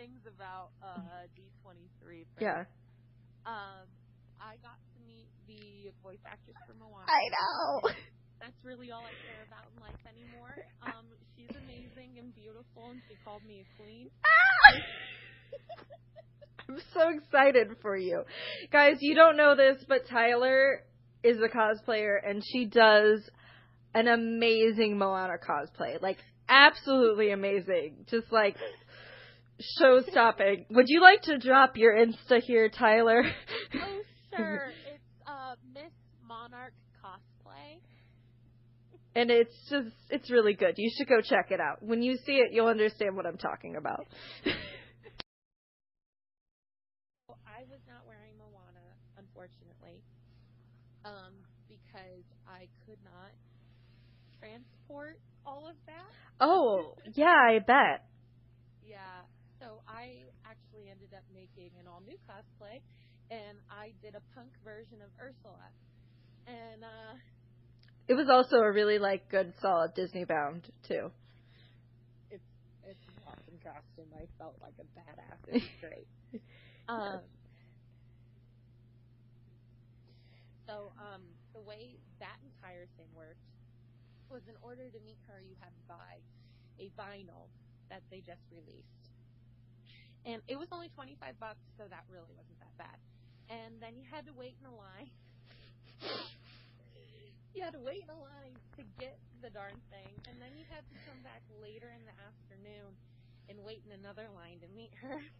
A 0.00 0.02
few 0.02 0.08
more 0.08 0.08
things 0.08 0.24
about 0.24 0.72
uh, 0.82 1.28
D23. 1.36 1.84
first. 2.00 2.40
yeah. 2.40 2.64
Um, 3.46 3.84
I 4.40 4.56
got 4.62 4.78
to 4.80 4.98
meet 5.06 5.28
the 5.46 5.92
voice 6.02 6.18
actress 6.26 6.56
for 6.66 6.72
Moana. 6.74 7.06
I 7.08 7.28
know. 7.28 7.80
That's 8.40 8.56
really 8.64 8.90
all 8.90 9.04
I 9.04 9.12
care 9.28 9.44
about 9.46 9.68
in 9.74 9.80
life 9.80 10.00
anymore. 10.08 10.56
Um, 10.80 11.04
she's 11.36 11.50
amazing 11.50 12.16
and 12.18 12.34
beautiful, 12.34 12.88
and 12.90 13.02
she 13.06 13.14
called 13.22 13.44
me 13.46 13.60
a 13.60 13.64
queen. 13.82 14.08
I'm 16.68 16.80
so 16.94 17.10
excited 17.10 17.76
for 17.82 17.98
you. 17.98 18.24
Guys, 18.72 18.96
you 19.00 19.14
don't 19.14 19.36
know 19.36 19.54
this, 19.54 19.84
but 19.86 20.06
Tyler 20.08 20.82
is 21.22 21.36
a 21.38 21.48
cosplayer 21.54 22.16
and 22.26 22.42
she 22.42 22.64
does 22.64 23.28
an 23.94 24.08
amazing 24.08 24.96
Moana 24.96 25.36
cosplay. 25.36 26.00
Like 26.00 26.16
absolutely 26.48 27.30
amazing. 27.30 28.06
Just 28.10 28.32
like 28.32 28.56
show 29.78 30.00
stopping. 30.10 30.66
Would 30.70 30.86
you 30.88 31.00
like 31.00 31.22
to 31.22 31.38
drop 31.38 31.76
your 31.76 31.94
Insta 31.94 32.40
here, 32.42 32.68
Tyler? 32.68 33.22
Oh, 33.74 34.00
sure. 34.36 34.72
It's 34.94 35.02
uh, 35.26 35.54
Miss 35.74 35.92
Monarch 36.26 36.72
cosplay. 37.02 37.80
and 39.14 39.30
it's 39.30 39.54
just 39.68 39.94
it's 40.10 40.30
really 40.30 40.54
good. 40.54 40.74
You 40.76 40.90
should 40.96 41.08
go 41.08 41.20
check 41.20 41.50
it 41.50 41.60
out. 41.60 41.82
When 41.82 42.02
you 42.02 42.16
see 42.26 42.34
it, 42.34 42.52
you'll 42.52 42.68
understand 42.68 43.16
what 43.16 43.26
I'm 43.26 43.38
talking 43.38 43.76
about. 43.76 44.06
Well, 47.26 47.38
I 47.46 47.62
was 47.70 47.80
not 47.88 48.06
wearing 48.06 48.34
Moana, 48.38 48.86
unfortunately, 49.18 50.02
um, 51.04 51.34
because 51.68 52.24
I 52.46 52.66
could 52.86 52.98
not 53.04 53.32
transport 54.38 55.18
all 55.46 55.66
of 55.68 55.76
that. 55.86 56.10
oh, 56.40 56.94
yeah, 57.14 57.26
I 57.48 57.58
bet. 57.58 58.04
Yeah, 59.70 59.76
so 59.76 59.82
I 59.88 60.24
actually 60.44 60.90
ended 60.90 61.14
up 61.14 61.24
making 61.32 61.70
an 61.78 61.86
all 61.86 62.02
new 62.06 62.16
cosplay, 62.28 62.80
and 63.30 63.58
I 63.70 63.92
did 64.02 64.14
a 64.14 64.22
punk 64.34 64.50
version 64.64 64.98
of 65.02 65.10
Ursula. 65.20 65.70
And 66.46 66.82
uh, 66.84 67.14
It 68.08 68.14
was 68.14 68.28
also 68.28 68.56
a 68.58 68.72
really 68.72 68.98
like 68.98 69.28
good 69.30 69.54
solid 69.60 69.94
Disney 69.94 70.24
bound 70.24 70.68
too. 70.88 71.10
it's 72.30 72.44
it's 72.82 73.06
an 73.06 73.14
awesome 73.26 73.58
costume. 73.62 74.10
I 74.16 74.26
felt 74.38 74.56
like 74.60 74.74
a 74.80 74.86
badass. 74.98 75.38
It 75.48 75.62
was 75.62 75.76
great. 75.80 76.08
um, 76.88 77.20
so 80.66 80.92
um, 80.98 81.22
the 81.54 81.60
way 81.60 81.98
that 82.20 82.36
entire 82.42 82.86
thing 82.96 83.08
worked 83.14 83.38
was 84.30 84.42
in 84.48 84.54
order 84.62 84.90
to 84.90 85.00
meet 85.04 85.18
her, 85.28 85.40
you 85.42 85.56
had 85.60 85.74
to 85.74 85.84
buy 85.88 86.22
a 86.78 86.90
vinyl 86.98 87.50
that 87.90 88.02
they 88.10 88.20
just 88.22 88.42
released, 88.50 88.99
and 90.26 90.42
it 90.48 90.58
was 90.58 90.68
only 90.72 90.88
twenty 90.94 91.16
five 91.20 91.38
bucks, 91.40 91.62
so 91.78 91.84
that 91.88 92.04
really 92.10 92.32
wasn't 92.36 92.58
that 92.60 92.74
bad. 92.76 92.98
And 93.50 93.80
then 93.82 93.98
you 93.98 94.04
had 94.06 94.26
to 94.26 94.34
wait 94.36 94.54
in 94.60 94.66
a 94.68 94.76
line. 94.76 95.10
you 97.54 97.62
had 97.62 97.74
to 97.74 97.82
wait 97.82 98.06
in 98.06 98.10
a 98.10 98.20
line 98.20 98.54
to 98.78 98.82
get 99.00 99.18
the 99.42 99.50
darn 99.50 99.76
thing, 99.90 100.12
and 100.30 100.38
then 100.38 100.54
you 100.54 100.64
had 100.70 100.84
to 100.86 100.96
come 101.08 101.18
back 101.26 101.42
later 101.58 101.90
in 101.90 102.02
the 102.06 102.16
afternoon 102.20 102.94
and 103.50 103.58
wait 103.66 103.82
in 103.84 103.98
another 103.98 104.30
line 104.36 104.60
to 104.62 104.68
meet 104.76 104.92
her. 105.02 105.18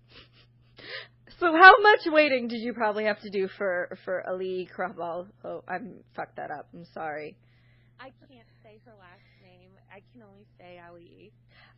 So 1.38 1.46
how 1.56 1.80
much 1.80 2.00
waiting 2.06 2.48
did 2.48 2.60
you 2.60 2.74
probably 2.74 3.04
have 3.04 3.20
to 3.20 3.30
do 3.30 3.48
for 3.56 3.96
for 4.04 4.26
Ali 4.28 4.68
Kraval? 4.76 5.26
Oh, 5.44 5.62
I'm 5.66 6.04
fucked 6.14 6.36
that 6.36 6.50
up. 6.50 6.68
I'm 6.74 6.84
sorry. 6.92 7.36
I 7.98 8.12
can't 8.28 8.48
say 8.62 8.80
her 8.84 8.92
last 8.98 9.24
name. 9.42 9.70
I 9.90 10.02
can 10.12 10.22
only 10.22 10.44
say 10.58 10.80
Ali. 10.86 11.32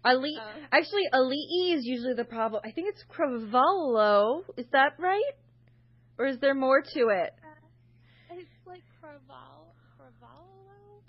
Ali 0.05 0.37
Um, 0.37 0.67
actually 0.73 1.09
Ali 1.13 1.73
is 1.75 1.85
usually 1.85 2.15
the 2.15 2.25
problem. 2.25 2.63
I 2.65 2.71
think 2.73 2.89
it's 2.89 3.05
Cravallo. 3.09 4.43
Is 4.57 4.67
that 4.73 4.95
right? 4.99 5.33
Or 6.19 6.27
is 6.27 6.39
there 6.41 6.55
more 6.55 6.83
to 6.83 7.01
it? 7.09 7.33
Uh, 7.43 8.35
it's 8.35 8.49
like 8.67 8.83
Craval, 9.03 9.75
Cravallo? 9.99 11.01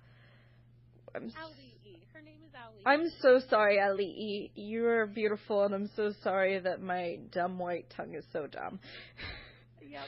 I'm 1.16 1.26
s- 1.26 1.34
Ali. 1.42 2.04
Her 2.14 2.22
name 2.22 2.40
is 2.46 2.54
Ali. 2.56 2.82
I'm 2.86 3.10
so 3.22 3.40
sorry, 3.50 3.80
Ali. 3.82 4.52
You're 4.56 5.08
beautiful, 5.08 5.64
and 5.66 5.74
I'm 5.74 5.90
so 5.96 6.12
sorry 6.24 6.60
that 6.60 6.82
my 6.82 7.18
dumb 7.32 7.58
white 7.60 7.90
tongue 7.96 8.14
is 8.16 8.26
so 8.32 8.48
dumb. 8.48 8.80
Yep. 9.82 10.02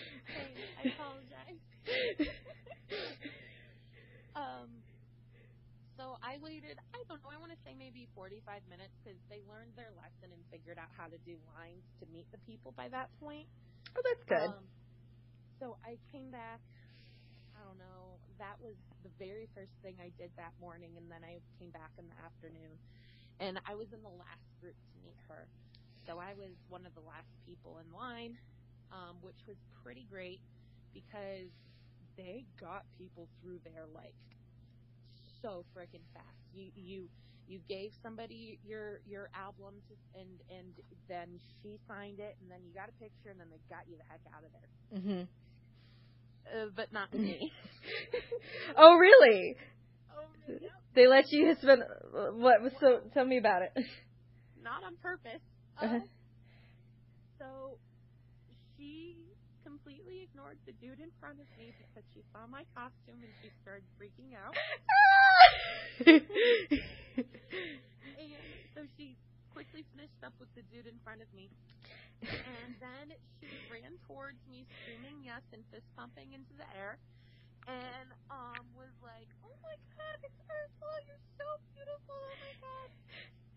I 0.83 0.87
apologize. 0.95 2.27
Um, 4.35 4.67
so 6.05 6.21
I 6.21 6.37
waited, 6.37 6.77
I 6.93 7.01
don't 7.09 7.17
know, 7.25 7.33
I 7.33 7.41
want 7.41 7.49
to 7.49 7.57
say 7.65 7.73
maybe 7.73 8.05
45 8.13 8.61
minutes 8.69 8.93
because 9.01 9.17
they 9.25 9.41
learned 9.49 9.73
their 9.73 9.89
lesson 9.97 10.29
and 10.29 10.37
figured 10.53 10.77
out 10.77 10.93
how 10.93 11.09
to 11.09 11.17
do 11.25 11.33
lines 11.57 11.81
to 11.97 12.05
meet 12.13 12.29
the 12.29 12.37
people 12.45 12.77
by 12.77 12.85
that 12.93 13.09
point. 13.17 13.49
oh, 13.97 14.05
that's 14.05 14.21
good. 14.29 14.53
Um, 14.53 14.69
so 15.57 15.81
I 15.81 15.97
came 16.13 16.29
back. 16.29 16.61
I 17.57 17.65
don't 17.65 17.81
know. 17.81 18.21
That 18.37 18.61
was 18.61 18.77
the 19.01 19.09
very 19.17 19.49
first 19.57 19.73
thing 19.81 19.97
I 19.97 20.13
did 20.21 20.29
that 20.37 20.53
morning, 20.61 20.93
and 20.93 21.09
then 21.09 21.25
I 21.25 21.41
came 21.57 21.73
back 21.73 21.89
in 21.97 22.05
the 22.05 22.17
afternoon, 22.21 22.77
and 23.41 23.57
I 23.65 23.73
was 23.73 23.89
in 23.89 24.05
the 24.05 24.13
last 24.21 24.45
group 24.61 24.77
to 24.77 24.95
meet 25.01 25.17
her. 25.25 25.49
So 26.05 26.21
I 26.21 26.37
was 26.37 26.53
one 26.69 26.85
of 26.85 26.93
the 26.93 27.01
last 27.01 27.33
people 27.49 27.81
in 27.81 27.89
line, 27.89 28.37
um, 28.93 29.17
which 29.25 29.41
was 29.49 29.57
pretty 29.81 30.05
great 30.05 30.37
because 30.93 31.49
they 32.13 32.45
got 32.61 32.85
people 32.93 33.25
through 33.41 33.57
there 33.65 33.89
like 33.89 34.13
so 35.45 35.63
freaking 35.77 36.01
fast. 36.13 36.25
You 36.53 36.71
you 36.75 37.07
you 37.47 37.59
gave 37.69 37.91
somebody 38.01 38.59
your 38.65 38.99
your 39.05 39.29
album 39.35 39.75
to, 39.87 40.19
and 40.19 40.41
and 40.49 40.73
then 41.07 41.39
she 41.61 41.77
signed 41.87 42.19
it 42.19 42.35
and 42.41 42.49
then 42.49 42.59
you 42.65 42.73
got 42.73 42.89
a 42.89 42.93
picture 42.93 43.29
and 43.29 43.39
then 43.39 43.47
they 43.51 43.59
got 43.69 43.85
you 43.87 43.97
the 43.97 44.03
heck 44.09 44.21
out 44.33 44.43
of 44.43 44.51
there. 44.51 44.99
hmm 44.99 45.23
Uh, 46.49 46.69
but 46.75 46.91
not 46.91 47.13
me. 47.13 47.51
oh, 48.77 48.95
really? 48.95 49.55
oh. 50.17 50.53
They 50.95 51.07
let 51.07 51.31
you 51.31 51.55
spend 51.61 51.83
what? 52.33 52.57
So 52.79 53.01
tell 53.13 53.25
me 53.25 53.37
about 53.37 53.61
it. 53.61 53.73
Not 54.63 54.83
on 54.83 54.95
purpose. 55.01 55.41
Uh-huh. 55.81 55.95
Um, 55.95 56.03
so 57.37 57.77
completely 59.85 60.25
ignored 60.25 60.57
the 60.65 60.73
dude 60.81 60.97
in 60.97 61.13
front 61.21 61.37
of 61.37 61.45
me 61.61 61.69
because 61.77 62.01
she 62.09 62.25
saw 62.33 62.49
my 62.49 62.65
costume 62.73 63.21
and 63.21 63.29
she 63.37 63.53
started 63.61 63.85
freaking 64.01 64.33
out. 64.33 64.57
And 68.17 68.33
so 68.73 68.81
she 68.97 69.13
quickly 69.53 69.85
finished 69.93 70.17
up 70.25 70.33
with 70.41 70.49
the 70.57 70.65
dude 70.73 70.89
in 70.89 70.97
front 71.05 71.21
of 71.21 71.29
me. 71.37 71.53
And 72.25 72.73
then 72.81 73.13
she 73.37 73.45
ran 73.69 73.93
towards 74.09 74.41
me, 74.49 74.65
screaming 74.81 75.21
yes 75.21 75.45
and 75.53 75.61
fist 75.69 75.85
pumping 75.93 76.33
into 76.33 76.57
the 76.57 76.65
air. 76.73 76.97
And 77.69 78.09
um 78.33 78.65
was 78.73 78.89
like, 79.05 79.29
Oh 79.45 79.53
my 79.61 79.77
god, 79.93 80.17
it's 80.25 80.41
Ursula, 80.49 80.97
you're 81.05 81.25
so 81.37 81.45
beautiful, 81.77 82.17
oh 82.17 82.37
my 82.41 82.53
god. 82.57 82.89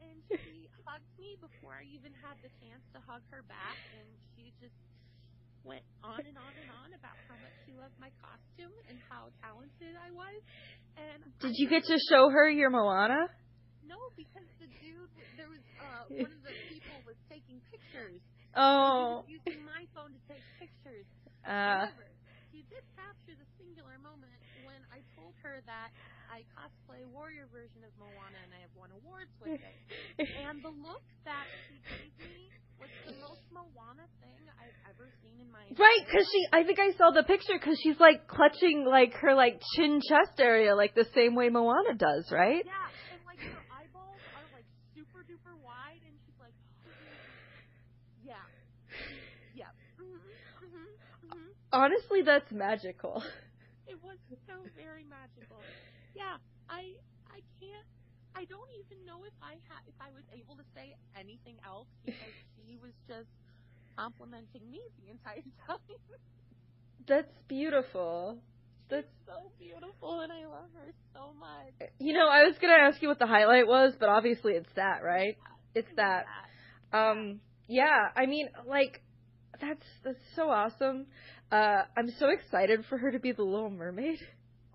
And 0.05 0.19
she 0.45 0.69
hugged 0.85 1.09
me 1.17 1.41
before 1.41 1.81
I 1.81 1.89
even 1.89 2.13
had 2.21 2.37
the 2.45 2.53
chance 2.61 2.85
to 2.93 3.01
hug 3.09 3.25
her 3.33 3.41
back 3.49 3.81
and 3.97 4.09
she 4.37 4.53
just 4.61 4.77
went 5.69 5.85
on 6.01 6.25
and 6.25 6.37
on 6.41 6.53
and 6.57 6.71
on 6.81 6.89
about 6.97 7.13
how 7.29 7.37
much 7.45 7.53
she 7.69 7.77
loved 7.77 7.93
my 8.01 8.09
costume 8.25 8.73
and 8.89 8.97
how 9.13 9.29
talented 9.45 9.93
I 10.01 10.09
was. 10.17 10.41
And 10.97 11.21
Did 11.45 11.61
you 11.61 11.69
get 11.69 11.85
to 11.93 11.97
show 12.09 12.33
her 12.33 12.49
your 12.49 12.73
Moana? 12.73 13.29
No, 13.85 14.01
because 14.17 14.49
the 14.57 14.67
dude, 14.81 15.13
there 15.37 15.53
was 15.53 15.61
uh, 15.77 16.09
one 16.25 16.33
of 16.33 16.41
the 16.41 16.57
people 16.73 16.97
was 17.05 17.21
taking 17.29 17.61
pictures. 17.69 18.25
Oh. 18.57 19.29
Using 19.29 19.61
my 19.69 19.85
phone 19.93 20.17
to 20.17 20.23
take 20.25 20.43
pictures. 20.57 21.05
Uh, 21.45 21.93
However, 21.93 22.09
he 22.59 22.67
did 22.67 22.83
capture 22.99 23.39
the 23.39 23.47
singular 23.55 23.95
moment 24.03 24.35
when 24.67 24.83
I 24.91 24.99
told 25.15 25.31
her 25.47 25.63
that 25.71 25.95
I 26.27 26.43
cosplay 26.59 27.07
warrior 27.07 27.47
version 27.55 27.87
of 27.87 27.95
Moana 27.95 28.35
and 28.43 28.51
I 28.51 28.67
have 28.67 28.75
won 28.75 28.91
awards 28.91 29.31
with 29.39 29.63
it. 29.63 29.79
And 30.43 30.59
the 30.59 30.75
look 30.75 31.07
that 31.23 31.47
she 31.71 31.79
gave 31.87 32.11
me 32.19 32.51
was 32.83 32.91
the 33.07 33.15
most 33.23 33.47
Moana 33.55 34.11
thing 34.19 34.43
I've 34.59 34.75
ever 34.91 35.07
seen 35.23 35.39
in 35.39 35.47
my 35.55 35.71
life. 35.71 35.79
right, 35.79 36.03
because 36.03 36.27
she. 36.27 36.43
I 36.51 36.67
think 36.67 36.83
I 36.83 36.99
saw 36.99 37.15
the 37.15 37.23
picture 37.23 37.55
because 37.55 37.79
she's 37.79 38.03
like 38.03 38.27
clutching 38.27 38.83
like 38.83 39.15
her 39.23 39.39
like 39.39 39.63
chin 39.79 40.03
chest 40.03 40.43
area 40.43 40.75
like 40.75 40.99
the 40.99 41.07
same 41.15 41.39
way 41.39 41.55
Moana 41.55 41.95
does, 41.95 42.27
right? 42.35 42.67
Yeah, 42.67 43.15
and 43.15 43.23
like 43.23 43.39
her 43.39 43.63
eyeballs 43.71 44.23
are 44.35 44.47
like 44.51 44.67
super 44.99 45.23
duper 45.23 45.55
wide, 45.63 46.03
and 46.03 46.15
she's 46.27 46.39
like, 46.43 46.55
yeah, 48.27 48.43
yeah, 49.55 49.71
hmm 49.95 50.19
hmm 50.59 50.91
hmm 51.31 51.58
Honestly, 51.73 52.23
that's 52.25 52.51
magical. 52.53 53.23
It 53.87 53.97
was 54.03 54.17
so 54.47 54.69
very 54.77 55.05
magical. 55.09 55.65
Yeah, 56.15 56.37
I 56.69 56.93
I 57.29 57.41
can't. 57.61 57.89
I 58.37 58.45
don't 58.45 58.69
even 58.85 59.05
know 59.05 59.25
if 59.25 59.33
I 59.43 59.57
ha- 59.69 59.85
if 59.87 59.95
I 60.01 60.13
was 60.13 60.25
able 60.33 60.57
to 60.57 60.65
say 60.75 60.95
anything 61.19 61.57
else 61.65 61.89
because 62.05 62.33
she 62.69 62.77
was 62.77 62.93
just 63.09 63.29
complimenting 63.97 64.71
me 64.71 64.81
the 65.05 65.11
entire 65.11 65.43
time. 65.67 66.01
That's 67.07 67.33
beautiful. 67.49 68.39
That's 68.91 69.09
so 69.27 69.53
beautiful, 69.59 70.21
and 70.21 70.33
I 70.33 70.47
love 70.47 70.69
her 70.75 70.93
so 71.15 71.33
much. 71.39 71.91
you 71.99 72.13
know, 72.15 72.27
I 72.29 72.45
was 72.45 72.55
gonna 72.61 72.75
ask 72.89 73.03
you 73.03 73.09
what 73.09 73.19
the 73.19 73.27
highlight 73.27 73.67
was, 73.67 73.93
but 73.99 74.09
obviously 74.09 74.53
it's 74.53 74.73
that, 74.77 75.03
right? 75.05 75.37
It's 75.75 75.89
that. 75.97 76.25
Um, 76.93 77.41
yeah, 77.69 78.09
I 78.17 78.27
mean, 78.27 78.49
like, 78.67 79.03
that's 79.61 79.85
that's 80.05 80.19
so 80.37 80.49
awesome. 80.51 81.07
Uh, 81.51 81.83
I'm 81.97 82.11
so 82.19 82.29
excited 82.29 82.85
for 82.89 82.99
her 82.99 83.11
to 83.11 83.19
be 83.19 83.33
the 83.33 83.43
Little 83.43 83.71
Mermaid. 83.71 84.19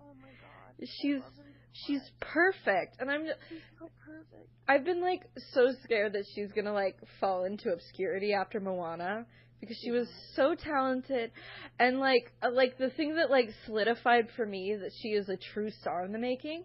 Oh 0.00 0.12
my 0.20 0.28
god. 0.28 0.88
She's 1.00 1.14
love 1.20 1.22
her 1.36 1.44
so 1.44 1.86
she's 1.86 2.02
perfect, 2.20 2.96
and 3.00 3.10
I'm 3.10 3.26
she's 3.48 3.58
so 3.78 3.90
perfect. 4.04 4.48
I've 4.68 4.84
been 4.84 5.00
like 5.00 5.22
so 5.52 5.68
scared 5.84 6.12
that 6.14 6.24
she's 6.34 6.50
gonna 6.52 6.72
like 6.72 6.96
fall 7.20 7.44
into 7.44 7.70
obscurity 7.72 8.32
after 8.32 8.60
Moana 8.60 9.26
because 9.60 9.76
she 9.82 9.90
was 9.90 10.08
so 10.34 10.54
talented, 10.54 11.30
and 11.78 12.00
like 12.00 12.32
uh, 12.42 12.50
like 12.52 12.76
the 12.78 12.90
thing 12.90 13.16
that 13.16 13.30
like 13.30 13.50
solidified 13.66 14.28
for 14.36 14.44
me 14.46 14.76
that 14.80 14.90
she 15.00 15.08
is 15.10 15.28
a 15.28 15.36
true 15.36 15.70
star 15.80 16.04
in 16.04 16.12
the 16.12 16.18
making 16.18 16.64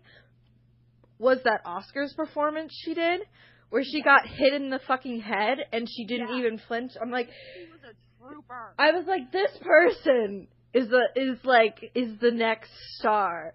was 1.20 1.38
that 1.44 1.64
Oscars 1.66 2.16
performance 2.16 2.72
she 2.86 2.94
did. 2.94 3.22
Where 3.70 3.84
she 3.84 4.02
got 4.02 4.26
hit 4.26 4.54
in 4.54 4.72
the 4.72 4.80
fucking 4.88 5.22
head 5.22 5.60
and 5.72 5.88
she 5.88 6.04
didn't 6.06 6.30
Yeah. 6.30 6.40
even 6.40 6.58
flinch. 6.68 6.94
I'm 7.00 7.12
like, 7.12 7.30
She 7.54 7.70
was 7.72 7.82
a 7.84 7.94
trooper. 8.32 8.74
I 8.78 8.92
was 8.92 9.06
like, 9.08 9.32
this 9.32 9.52
person 9.62 10.48
is 10.74 10.88
the 10.90 11.02
is 11.16 11.38
like 11.44 11.92
is 11.96 12.20
the 12.20 12.32
next 12.32 12.72
star. 12.98 13.54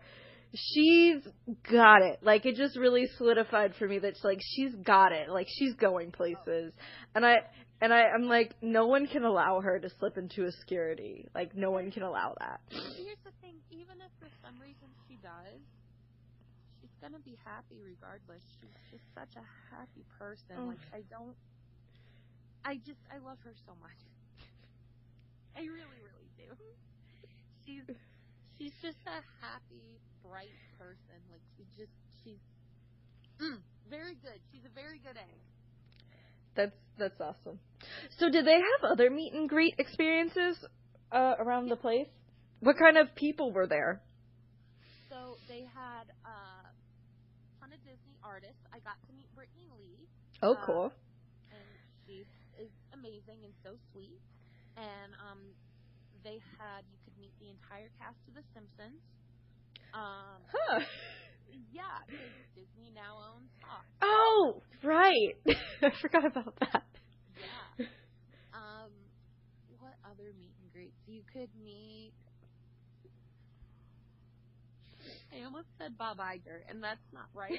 She's 0.55 1.23
got 1.71 2.03
it. 2.03 2.21
Like 2.23 2.47
it 2.47 2.55
just 2.57 2.77
really 2.77 3.09
solidified 3.17 3.75
for 3.79 3.89
me 3.89 3.99
that 4.01 4.15
like 4.23 4.41
she's 4.41 4.75
got 4.75 5.13
it. 5.13 5.29
Like 5.29 5.49
she's 5.49 5.75
going 5.75 6.13
places. 6.13 6.73
And 7.15 7.27
I 7.27 7.37
and 7.81 7.93
I 7.93 8.03
I'm 8.15 8.25
like 8.25 8.55
no 8.63 8.87
one 8.87 9.07
can 9.07 9.25
allow 9.25 9.61
her 9.61 9.79
to 9.79 9.89
slip 9.99 10.17
into 10.17 10.45
obscurity. 10.45 11.29
Like 11.35 11.57
no 11.57 11.71
one 11.71 11.91
can 11.91 12.03
allow 12.03 12.35
that. 12.39 12.61
Here's 12.71 13.19
the 13.25 13.33
thing, 13.41 13.57
even 13.71 13.99
if 13.99 14.11
for 14.21 14.29
some 14.45 14.61
reason 14.61 14.89
she 15.09 15.17
does, 15.17 15.61
she's 16.81 16.95
gonna 17.03 17.23
be 17.25 17.37
happy 17.45 17.83
regardless. 17.83 18.43
She's 18.61 18.99
just 18.99 19.05
such 19.15 19.35
a 19.35 19.75
happy 19.75 20.05
person. 20.19 20.55
Oh. 20.57 20.67
Like 20.67 20.87
I 20.95 21.03
don't 21.11 21.35
I 22.65 22.77
just 22.87 23.01
I 23.13 23.19
love 23.19 23.39
her 23.45 23.53
so 23.67 23.73
much. 23.83 23.99
I 25.57 25.61
really, 25.63 26.01
really 26.03 26.31
do. 26.37 26.51
She's 27.65 27.85
she's 28.59 28.73
just 28.83 28.99
a 29.07 29.23
happy, 29.41 30.01
bright 30.23 30.57
person. 30.79 31.19
Like 31.31 31.43
she 31.57 31.65
just 31.77 31.93
she's 32.23 32.41
mm, 33.41 33.59
very 33.89 34.15
good. 34.17 34.41
She's 34.53 34.65
a 34.65 34.75
very 34.75 34.99
good 34.99 35.17
egg. 35.17 35.41
That's 36.57 36.77
that's 36.99 37.21
awesome. 37.21 37.59
So 38.19 38.31
did 38.31 38.47
they 38.47 38.55
have 38.61 38.91
other 38.93 39.11
meet 39.11 39.33
and 39.35 39.49
greet 39.49 39.75
experiences 39.79 40.57
uh, 41.13 41.35
around 41.39 41.69
the 41.69 41.77
place? 41.77 42.09
What 42.61 42.79
kind 42.79 42.97
of 42.97 43.15
people 43.15 43.53
were 43.53 43.67
there? 43.67 44.01
So 45.11 45.39
they 45.49 45.63
had 45.75 46.11
uh, 46.25 46.67
a 46.69 47.61
ton 47.61 47.73
of 47.73 47.81
Disney 47.85 48.19
artists. 48.23 48.63
I 48.73 48.79
got 48.81 48.97
to 49.07 49.13
meet 49.13 49.29
Brittney 49.37 49.69
Lee. 49.79 50.09
Oh, 50.43 50.55
Uh, 50.55 50.67
cool. 50.67 50.93
and 51.51 51.65
she 52.07 52.25
is 52.59 52.71
amazing 52.93 53.45
and 53.45 53.53
so 53.63 53.77
sweet. 53.93 54.21
And 54.77 55.15
um, 55.23 55.41
they 56.25 56.41
had 56.59 56.83
you 56.91 56.99
could 57.05 57.17
meet 57.19 57.33
the 57.41 57.51
entire 57.51 57.91
cast 57.99 58.19
of 58.29 58.35
The 58.35 58.43
Simpsons. 58.55 59.01
Um, 59.95 60.43
Huh. 60.51 60.81
yeah, 61.73 62.03
Disney 62.55 62.91
now 62.95 63.19
owns 63.35 63.51
Fox. 63.63 63.87
Oh, 64.03 64.63
right. 64.83 65.37
I 65.83 65.91
forgot 66.01 66.27
about 66.27 66.55
that. 66.61 66.83
Yeah. 67.39 67.87
Um, 68.55 68.91
what 69.79 69.95
other 70.05 70.33
meet 70.39 70.55
and 70.63 70.73
greets? 70.73 70.99
You 71.07 71.23
could 71.33 71.51
meet. 71.65 72.13
I 75.35 75.43
almost 75.45 75.67
said 75.79 75.99
Bob 75.99 76.19
Iger, 76.19 76.63
and 76.71 76.83
that's 76.83 77.03
not 77.13 77.27
right. 77.35 77.51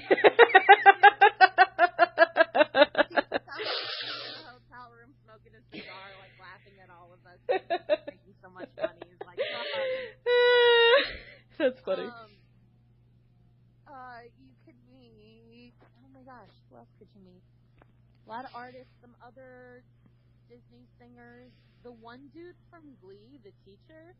He's 3.56 4.16
in 4.24 4.32
the 4.32 4.44
hotel 4.48 4.88
room 4.96 5.12
smoking 5.24 5.52
a 5.56 5.62
cigar, 5.68 6.16
like 6.20 6.32
laughing 6.40 6.76
at 6.80 6.88
all 6.88 7.12
of 7.12 7.15
us, 7.26 7.38
making 7.48 8.34
so 8.42 8.50
much 8.50 8.68
money. 8.76 9.00
He's 9.06 9.26
like, 9.26 9.38
That's 11.58 11.80
funny. 11.84 12.04
Um, 12.04 12.30
uh, 13.88 14.20
you 14.38 14.48
could 14.64 14.74
meet. 14.92 15.72
Oh 16.04 16.08
my 16.12 16.20
gosh, 16.20 16.52
who 16.70 16.76
else 16.76 16.88
could 16.98 17.08
you 17.14 17.22
meet? 17.24 17.42
A 18.26 18.28
lot 18.28 18.44
of 18.44 18.50
artists, 18.54 18.92
some 19.00 19.14
other 19.24 19.82
Disney 20.48 20.86
singers. 20.98 21.50
The 21.84 21.92
one 21.92 22.28
dude 22.34 22.56
from 22.70 22.82
Glee, 23.00 23.38
the 23.44 23.52
teacher. 23.64 24.14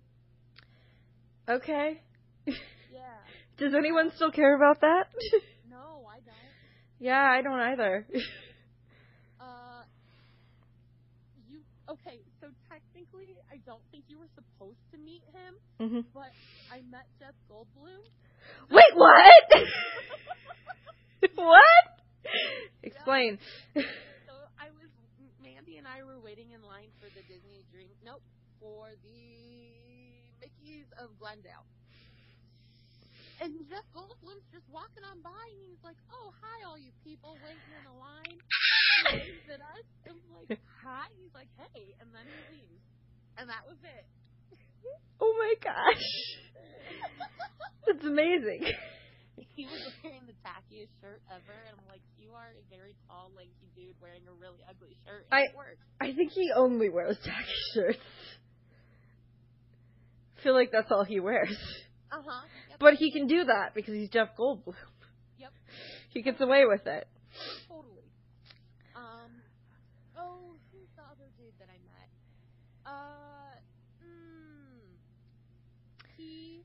Okay. 1.49 2.01
Yeah. 2.47 3.19
Does 3.59 3.75
anyone 3.75 4.13
still 4.15 4.31
care 4.31 4.55
about 4.55 4.81
that? 4.83 5.09
No, 5.69 6.07
I 6.09 6.21
don't. 6.21 6.37
yeah, 7.01 7.29
I 7.29 7.43
don't 7.43 7.59
either. 7.61 8.07
Uh, 9.41 9.83
you 11.49 11.59
okay? 11.91 12.21
I 13.53 13.59
don't 13.65 13.83
think 13.91 14.05
you 14.09 14.19
were 14.19 14.29
supposed 14.37 14.85
to 14.93 14.99
meet 14.99 15.25
him, 15.33 15.53
hmm 15.81 16.01
but 16.13 16.33
I 16.69 16.83
met 16.91 17.09
Jeff 17.19 17.35
Goldblum. 17.49 18.05
Wait, 18.71 18.93
what? 18.95 19.49
what? 21.35 21.87
Explain. 22.83 23.39
So 23.75 24.35
I 24.61 24.69
was 24.77 24.91
Mandy 25.41 25.79
and 25.79 25.87
I 25.87 26.05
were 26.05 26.21
waiting 26.21 26.53
in 26.53 26.61
line 26.61 26.93
for 27.01 27.09
the 27.09 27.23
Disney 27.25 27.65
Dream. 27.73 27.97
Nope, 28.05 28.21
for 28.61 28.93
the 29.01 29.17
Mickey's 30.43 30.91
of 31.01 31.17
Glendale. 31.17 31.65
And 33.41 33.53
Jeff 33.69 33.85
Goldblum's 33.93 34.49
just 34.53 34.65
walking 34.73 35.05
on 35.05 35.21
by, 35.21 35.45
and 35.53 35.61
he's 35.69 35.81
like, 35.85 36.01
"Oh, 36.09 36.33
hi, 36.41 36.57
all 36.69 36.81
you 36.81 36.93
people 37.05 37.37
waiting 37.45 37.73
in 37.73 37.85
a 37.85 37.97
line." 37.97 38.41
He 38.97 39.05
waves 39.13 39.45
at 39.53 39.61
us. 39.61 39.87
I'm 40.09 40.21
like, 40.33 40.57
"Hi." 40.81 41.09
He's 41.21 41.35
like, 41.37 41.53
"Hey," 41.57 41.93
and 42.01 42.17
then 42.17 42.25
he 42.33 42.41
leaves, 42.49 42.81
and 43.39 43.49
that 43.49 43.65
was 43.67 43.77
it. 43.85 44.05
oh 45.21 45.35
my 45.39 45.55
gosh. 45.63 46.07
That's 47.87 48.05
amazing. 48.05 48.65
He 49.55 49.65
was 49.65 49.81
wearing 50.03 50.23
the 50.27 50.35
tackiest 50.45 50.93
shirt 51.01 51.21
ever, 51.31 51.53
and 51.69 51.77
I'm 51.79 51.89
like, 51.89 52.01
"You 52.19 52.33
are 52.33 52.53
a 52.53 52.65
very 52.75 52.95
tall, 53.09 53.31
lanky 53.37 53.69
dude 53.75 53.95
wearing 54.03 54.23
a 54.29 54.33
really 54.41 54.61
ugly 54.69 54.97
shirt." 55.07 55.27
I- 55.33 55.43
it 55.49 55.57
worked. 55.57 55.81
I 56.01 56.13
think 56.13 56.33
he 56.33 56.51
only 56.55 56.89
wears 56.91 57.17
tacky 57.25 57.47
shirts. 57.75 57.99
I 60.37 60.43
feel 60.43 60.55
like 60.55 60.71
that's 60.73 60.91
all 60.91 61.05
he 61.05 61.21
wears. 61.21 61.57
Uh 62.13 62.23
huh. 62.25 62.43
Yep. 62.71 62.79
But 62.81 62.95
he 62.95 63.11
can 63.13 63.27
do 63.27 63.45
that 63.45 63.75
because 63.75 63.95
he's 63.95 64.09
Jeff 64.11 64.29
Goldblum. 64.39 64.75
Yep. 65.39 65.53
He 66.11 66.23
gets 66.23 66.41
away 66.41 66.65
with 66.67 66.87
it. 66.87 67.07
Totally. 67.69 68.09
Um. 68.95 69.31
Oh, 70.19 70.55
who's 70.73 70.89
the 70.97 71.03
other 71.03 71.29
dude 71.37 71.53
that 71.59 71.69
I 71.69 71.79
met? 71.85 72.09
Uh. 72.87 73.59
Mm, 74.05 74.97
he. 76.17 76.63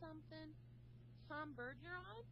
Something. 0.00 0.50
Tom 1.28 1.54
Bergeron. 1.56 2.24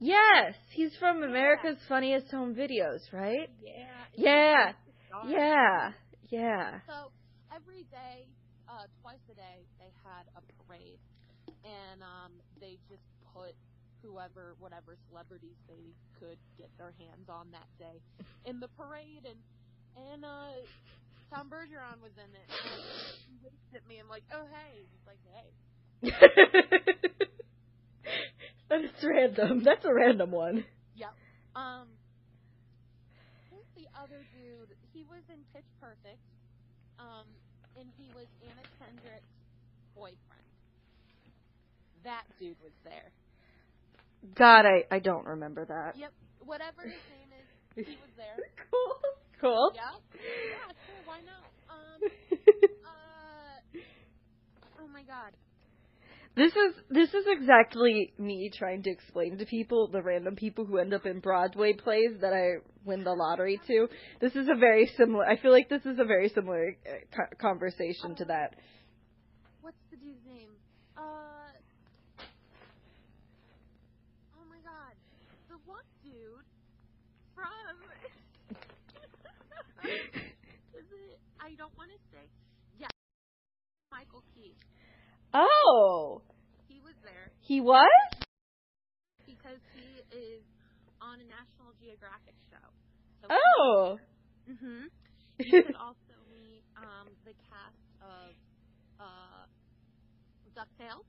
Yes, 0.00 0.54
he's 0.70 0.90
from 0.98 1.22
America's 1.22 1.78
Funniest 1.88 2.30
Home 2.32 2.54
Videos, 2.54 3.00
right? 3.12 3.48
Yeah. 3.62 3.86
Yeah. 4.16 4.72
he's 4.84 4.94
a 4.94 5.06
star. 5.06 5.30
Yeah, 5.30 5.92
yeah. 6.30 6.80
So 6.88 7.12
every 7.54 7.86
day, 7.94 8.26
uh, 8.68 8.90
twice 9.02 9.22
a 9.30 9.34
day, 9.34 9.62
they 9.78 9.92
had 10.02 10.26
a 10.34 10.42
parade, 10.66 10.98
and 11.62 12.02
um, 12.02 12.32
they 12.60 12.76
just 12.90 13.06
put 13.32 13.54
whoever, 14.02 14.56
whatever 14.58 14.96
celebrities 15.08 15.56
they 15.68 15.94
could 16.18 16.38
get 16.58 16.68
their 16.76 16.92
hands 16.98 17.30
on 17.30 17.48
that 17.52 17.70
day 17.78 18.02
in 18.44 18.60
the 18.60 18.68
parade, 18.76 19.24
and 19.24 19.38
and 19.94 20.24
uh, 20.24 20.58
Tom 21.30 21.46
Bergeron 21.48 22.02
was 22.02 22.12
in 22.18 22.30
it. 22.34 22.48
And 22.50 22.82
he 23.30 23.34
winked 23.42 23.72
at 23.74 23.86
me. 23.86 24.02
I'm 24.02 24.10
like, 24.10 24.26
oh 24.34 24.44
hey. 24.50 24.84
He's 24.84 25.06
like, 25.06 25.22
hey. 25.32 25.54
That's 28.68 29.04
random. 29.04 29.62
That's 29.62 29.84
a 29.84 29.92
random 29.94 30.30
one. 30.30 30.64
Yep. 30.96 31.14
Um. 31.54 31.88
Who's 33.50 33.66
the 33.76 33.86
other 33.98 34.24
dude? 34.34 34.76
He 34.92 35.04
was 35.04 35.22
in 35.28 35.38
Pitch 35.52 35.68
Perfect. 35.80 36.18
Um, 36.98 37.26
and 37.78 37.88
he 37.98 38.08
was 38.14 38.26
Anna 38.42 38.62
Kendrick's 38.78 39.34
boyfriend. 39.94 40.18
That 42.04 42.24
dude 42.38 42.56
was 42.62 42.72
there. 42.84 43.10
God, 44.34 44.64
I 44.66 44.84
I 44.90 44.98
don't 44.98 45.26
remember 45.26 45.64
that. 45.66 45.96
Yep. 45.96 46.12
Whatever 46.40 46.82
his 46.82 47.00
name 47.12 47.30
is, 47.40 47.86
he 47.86 47.96
was 47.96 48.10
there. 48.16 48.36
cool. 48.70 48.96
Cool. 49.40 49.72
Yeah. 49.74 49.82
Yeah. 50.14 50.72
Sure. 50.86 51.02
Why 51.04 51.20
not? 51.24 51.48
Um. 51.68 52.00
Uh. 52.84 53.78
Oh 54.80 54.88
my 54.88 55.02
God. 55.02 55.32
This 56.36 56.50
is 56.50 56.74
this 56.90 57.10
is 57.10 57.24
exactly 57.28 58.12
me 58.18 58.50
trying 58.52 58.82
to 58.82 58.90
explain 58.90 59.38
to 59.38 59.46
people 59.46 59.86
the 59.86 60.02
random 60.02 60.34
people 60.34 60.64
who 60.64 60.78
end 60.78 60.92
up 60.92 61.06
in 61.06 61.20
Broadway 61.20 61.74
plays 61.74 62.10
that 62.20 62.32
I 62.32 62.54
win 62.84 63.04
the 63.04 63.12
lottery 63.12 63.60
to. 63.68 63.88
This 64.20 64.34
is 64.34 64.48
a 64.48 64.58
very 64.58 64.90
similar. 64.96 65.24
I 65.24 65.36
feel 65.36 65.52
like 65.52 65.68
this 65.68 65.86
is 65.86 66.00
a 66.00 66.04
very 66.04 66.28
similar 66.30 66.76
uh, 66.84 67.16
co- 67.16 67.36
conversation 67.40 68.16
to 68.16 68.24
that. 68.24 68.56
What's 69.60 69.76
the 69.92 69.96
dude's 69.96 70.18
name? 70.26 70.50
Uh. 70.96 71.00
Oh 74.34 74.44
my 74.50 74.58
God. 74.64 74.94
The 75.48 75.58
one 75.66 75.86
dude 76.02 76.48
from. 77.36 77.78
Is 79.84 80.86
it? 80.90 81.18
I 81.40 81.54
don't 81.56 81.76
want 81.78 81.90
to 81.92 81.98
say. 82.10 82.26
Yeah. 82.80 82.88
Michael 83.92 84.24
Key. 84.34 84.56
Oh, 85.34 86.22
He 86.68 86.80
was 86.80 86.94
there 87.02 87.30
he 87.40 87.60
was. 87.60 87.88
because 89.26 89.58
he 89.74 90.00
is 90.16 90.42
on 91.02 91.20
a 91.20 91.24
National 91.26 91.74
Geographic 91.80 92.34
show. 92.50 92.66
So 93.22 93.28
Oh. 93.30 93.98
hmm 94.46 94.86
You 95.38 95.62
could 95.64 95.74
also 95.74 96.14
meet 96.30 96.62
um, 96.76 97.08
the 97.24 97.32
cast 97.50 97.82
of 98.00 98.30
uh, 99.00 99.44
DuckTales. 100.54 101.04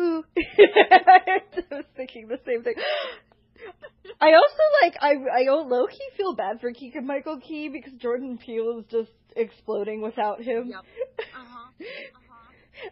Ooh. 0.00 0.24
I 0.36 1.40
was 1.70 1.84
thinking 1.96 2.28
the 2.28 2.40
same 2.46 2.64
thing. 2.64 2.74
I 4.20 4.32
also 4.34 4.64
like 4.82 4.96
I 5.00 5.12
I 5.46 5.50
low 5.50 5.86
key 5.86 6.08
feel 6.16 6.34
bad 6.34 6.60
for 6.60 6.72
Keegan 6.72 7.06
Michael 7.06 7.38
Key 7.40 7.68
because 7.68 7.92
Jordan 7.98 8.38
Peele 8.38 8.80
is 8.80 8.84
just 8.90 9.12
exploding 9.36 10.02
without 10.02 10.42
him. 10.42 10.68
Yep. 10.68 10.84
Uh-huh. 11.30 11.68
Uh-huh. 11.78 12.29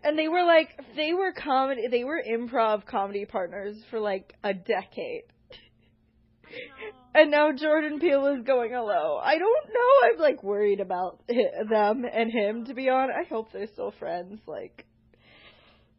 And 0.05 0.19
they 0.19 0.29
were 0.29 0.45
like 0.45 0.69
they 0.97 1.13
were 1.13 1.33
comedy 1.33 1.89
they 1.91 2.05
were 2.05 2.23
improv 2.23 2.87
comedy 2.87 3.25
partners 3.25 3.77
for 3.91 4.01
like 4.01 4.35
a 4.45 4.55
decade. 4.55 5.25
And 7.15 7.31
now 7.31 7.53
Jordan 7.53 7.99
Peele 7.99 8.37
is 8.39 8.45
going 8.45 8.75
alone. 8.75 9.21
I 9.23 9.39
don't 9.39 9.69
know. 9.69 10.09
I'm 10.13 10.19
like 10.19 10.43
worried 10.43 10.81
about 10.81 11.21
them 11.29 12.05
and 12.11 12.31
him 12.31 12.67
to 12.67 12.75
be 12.75 12.89
honest. 12.89 13.19
I 13.19 13.29
hope 13.29 13.53
they're 13.53 13.67
still 13.67 13.93
friends. 13.99 14.41
Like 14.47 14.87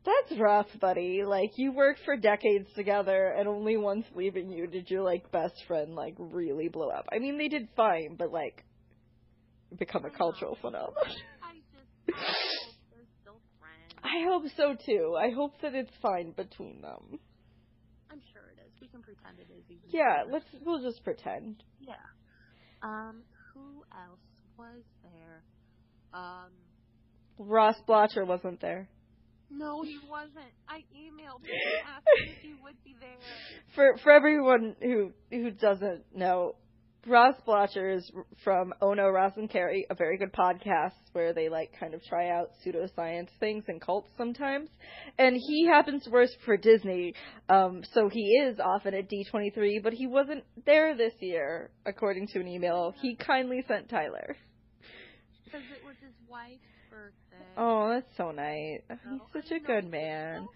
that's 0.05 0.39
rough, 0.39 0.67
buddy. 0.79 1.23
Like 1.25 1.51
you 1.57 1.71
worked 1.71 1.99
for 2.05 2.15
decades 2.15 2.67
together 2.75 3.35
and 3.37 3.47
only 3.47 3.77
once 3.77 4.05
leaving 4.15 4.49
you 4.49 4.67
did 4.67 4.89
your 4.89 5.03
like 5.03 5.31
best 5.31 5.55
friend 5.67 5.95
like 5.95 6.15
really 6.17 6.69
blow 6.69 6.89
up. 6.89 7.07
I 7.11 7.19
mean 7.19 7.37
they 7.37 7.47
did 7.47 7.67
fine, 7.75 8.15
but 8.17 8.31
like 8.31 8.63
become 9.77 10.05
a 10.05 10.09
cultural 10.09 10.57
phenomenon. 10.61 10.93
I 11.43 11.55
just 11.73 11.87
I 12.07 12.31
hope 12.31 12.75
they're 12.91 13.05
still 13.21 13.39
friends. 13.59 13.93
I 14.09 14.23
hope 14.25 14.43
so 14.57 14.75
too. 14.85 15.15
I 15.19 15.29
hope 15.29 15.53
that 15.61 15.75
it's 15.75 15.91
fine 16.01 16.31
between 16.31 16.81
them. 16.81 17.19
I'm 18.11 18.21
sure 18.33 18.41
it 18.51 18.59
is. 18.65 18.81
We 18.81 18.87
can 18.87 19.01
pretend 19.01 19.37
it 19.39 19.47
is. 19.53 19.63
Yeah, 19.89 20.23
let's 20.29 20.45
we'll 20.65 20.81
just 20.81 21.03
pretend. 21.03 21.63
Yeah. 21.79 21.93
Um. 22.81 23.21
Who 23.53 23.83
else 23.93 24.19
was 24.57 24.83
there? 25.03 25.43
Um. 26.13 26.49
Ross 27.37 27.75
Blocher 27.87 28.25
wasn't 28.25 28.61
there. 28.61 28.89
No, 29.51 29.81
he 29.81 29.97
wasn't. 30.09 30.53
I 30.67 30.79
emailed 30.95 31.43
him 31.43 31.55
asking 31.87 32.35
if 32.35 32.41
he 32.41 32.53
would 32.63 32.83
be 32.83 32.95
there. 32.99 33.09
For 33.75 33.97
for 34.03 34.11
everyone 34.11 34.75
who 34.81 35.11
who 35.31 35.51
doesn't 35.51 36.03
know, 36.15 36.55
Ross 37.07 37.35
Blocher 37.47 37.89
is 37.95 38.11
from 38.43 38.73
Ono 38.81 39.07
Ross 39.09 39.33
and 39.37 39.49
Carrie, 39.49 39.85
a 39.89 39.95
very 39.95 40.17
good 40.17 40.33
podcast 40.33 40.91
where 41.13 41.33
they 41.33 41.47
like 41.49 41.71
kind 41.79 41.93
of 41.93 42.03
try 42.03 42.29
out 42.29 42.49
pseudoscience 42.63 43.29
things 43.39 43.63
and 43.67 43.81
cults 43.81 44.09
sometimes. 44.17 44.69
And 45.17 45.35
he 45.35 45.65
happens 45.65 46.03
to 46.03 46.09
work 46.09 46.29
for 46.45 46.57
Disney, 46.57 47.13
um, 47.47 47.83
so 47.93 48.09
he 48.09 48.33
is 48.43 48.59
often 48.59 48.93
at 48.93 49.09
D23, 49.09 49.81
but 49.81 49.93
he 49.93 50.07
wasn't 50.07 50.43
there 50.65 50.95
this 50.95 51.13
year, 51.19 51.71
according 51.85 52.27
to 52.33 52.39
an 52.39 52.47
email 52.47 52.93
he 53.01 53.15
kindly 53.15 53.63
sent 53.67 53.89
Tyler. 53.89 54.35
Because 55.45 55.61
it 55.71 55.83
was 55.85 55.95
his 56.01 56.13
wife's 56.29 56.59
birthday. 56.91 57.45
Oh, 57.57 57.89
that's 57.89 58.17
so 58.17 58.31
nice. 58.31 58.81
He's 58.89 58.97
Oh, 59.21 59.25
such 59.33 59.51
a 59.51 59.59
good 59.59 59.89
man. 59.89 60.47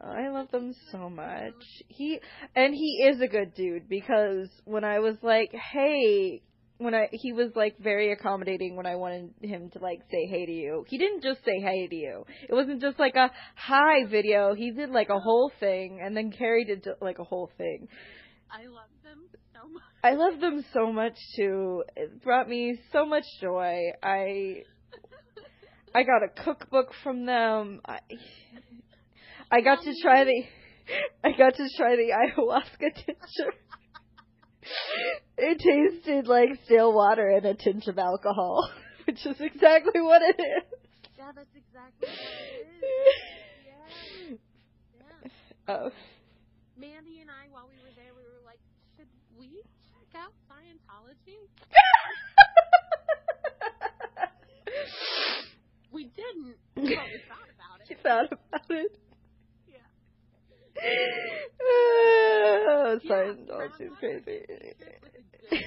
I 0.00 0.28
love 0.28 0.50
them 0.50 0.74
so 0.92 1.10
much. 1.10 1.54
He 1.88 2.20
and 2.54 2.74
he 2.74 3.08
is 3.10 3.20
a 3.20 3.26
good 3.28 3.54
dude 3.54 3.88
because 3.88 4.48
when 4.64 4.84
I 4.84 4.98
was 5.00 5.16
like, 5.22 5.52
"Hey," 5.52 6.42
when 6.78 6.94
I 6.94 7.08
he 7.12 7.32
was 7.32 7.50
like 7.54 7.76
very 7.78 8.12
accommodating 8.12 8.76
when 8.76 8.86
I 8.86 8.94
wanted 8.94 9.34
him 9.42 9.70
to 9.70 9.78
like 9.80 10.00
say 10.10 10.26
hey 10.26 10.46
to 10.46 10.52
you. 10.52 10.84
He 10.88 10.98
didn't 10.98 11.22
just 11.22 11.44
say 11.44 11.60
hey 11.60 11.86
to 11.88 11.94
you. 11.94 12.24
It 12.48 12.54
wasn't 12.54 12.80
just 12.80 12.98
like 12.98 13.16
a 13.16 13.30
hi 13.56 14.04
video. 14.08 14.54
He 14.54 14.70
did 14.70 14.90
like 14.90 15.10
a 15.10 15.18
whole 15.18 15.52
thing 15.60 16.00
and 16.02 16.16
then 16.16 16.30
Carrie 16.30 16.64
did 16.64 16.86
like 17.00 17.18
a 17.18 17.24
whole 17.24 17.50
thing. 17.58 17.88
I 18.50 18.66
love 18.66 18.90
them 19.02 19.24
so 19.52 19.68
much. 19.68 19.82
I 20.04 20.14
love 20.14 20.40
them 20.40 20.64
so 20.72 20.92
much 20.92 21.16
too. 21.36 21.82
It 21.96 22.22
brought 22.22 22.48
me 22.48 22.78
so 22.92 23.04
much 23.04 23.24
joy. 23.40 23.90
I 24.02 24.62
I 25.94 26.02
got 26.04 26.22
a 26.22 26.28
cookbook 26.28 26.92
from 27.02 27.26
them. 27.26 27.80
I 27.84 27.98
I 29.50 29.60
got 29.62 29.82
to 29.82 29.94
try 30.02 30.24
the 30.24 30.42
I 31.24 31.32
got 31.36 31.54
to 31.56 31.68
try 31.76 31.96
the 31.96 32.12
ayahuasca 32.12 32.94
tincture. 32.94 33.54
It 35.38 35.58
tasted 35.60 36.26
like 36.26 36.48
stale 36.64 36.92
water 36.92 37.28
and 37.28 37.46
a 37.46 37.54
tinge 37.54 37.86
of 37.86 37.98
alcohol, 37.98 38.70
which 39.06 39.24
is 39.24 39.36
exactly 39.40 40.00
what 40.00 40.22
it 40.22 40.36
is. 40.38 40.64
Yeah, 41.16 41.32
that's 41.34 41.54
exactly 41.56 42.08
what 42.08 42.10
it 42.10 42.66
is. 42.66 42.82
Yeah. 43.66 44.36
Yeah. 45.68 45.74
Oh. 45.74 45.90
Mandy 46.78 47.20
and 47.20 47.30
I, 47.30 47.48
while 47.50 47.68
we 47.68 47.76
were 47.82 47.92
there, 47.96 48.12
we 48.16 48.22
were 48.22 48.44
like, 48.44 48.60
should 48.96 49.08
we 49.38 49.62
check 49.90 50.20
out 50.22 50.32
Scientology? 50.48 51.38
We 55.90 56.04
didn't, 56.04 56.56
but 56.74 56.84
we 56.84 56.94
thought 57.26 57.48
about 57.56 57.88
you 57.88 57.96
it. 57.96 58.02
thought 58.02 58.26
about 58.26 58.70
it? 58.70 58.92
Yeah. 61.60 62.64
Oh, 62.70 62.98
Yeah, 63.02 63.10
Scientology 63.10 63.80
is 63.80 63.92
crazy. 63.98 64.44
one, 64.48 64.58
relationship 64.62 65.00
with 65.02 65.14
a 65.14 65.22
good 65.32 65.64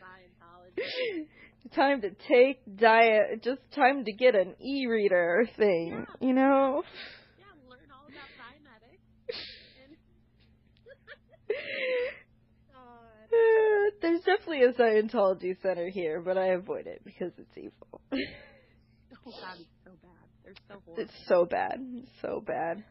Scientology. 0.00 1.74
time 1.74 2.00
to 2.02 2.10
take 2.28 2.60
diet, 2.76 3.42
just 3.42 3.60
time 3.74 4.04
to 4.04 4.12
get 4.12 4.34
an 4.34 4.54
e-reader 4.60 5.46
thing, 5.56 6.06
you 6.20 6.32
know? 6.32 6.82
Yeah, 7.38 7.44
learn 7.68 7.90
all 7.92 8.06
about 8.08 8.30
Dianetics. 8.38 9.02
Uh, 12.74 13.26
There's 14.02 14.20
definitely 14.20 14.62
a 14.64 14.72
Scientology 14.72 15.60
center 15.62 15.88
here, 15.88 16.20
but 16.24 16.38
I 16.38 16.48
avoid 16.48 16.86
it 16.86 17.02
because 17.04 17.32
it's 17.38 17.56
evil. 17.56 18.00
Oh 19.26 19.30
God, 19.30 19.58
it's 19.60 19.68
so 19.84 19.90
bad. 20.02 20.28
They're 20.44 20.54
so 20.68 20.82
horrible. 20.84 21.02
It's 21.04 21.28
so 21.28 21.44
bad. 21.44 21.78
So 22.22 22.42
bad. 22.46 22.84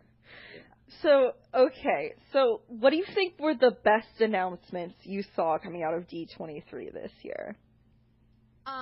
So, 1.02 1.32
okay. 1.54 2.14
So, 2.34 2.62
what 2.68 2.92
do 2.92 2.98
you 2.98 3.06
think 3.16 3.39
were 3.39 3.56
the 3.56 3.72
best 3.84 4.20
announcements 4.20 4.96
you 5.04 5.24
saw 5.36 5.58
coming 5.58 5.84
out 5.84 5.94
of 5.94 6.08
D23 6.08 6.94
this 6.94 7.12
year? 7.24 7.56
Um, 8.68 8.74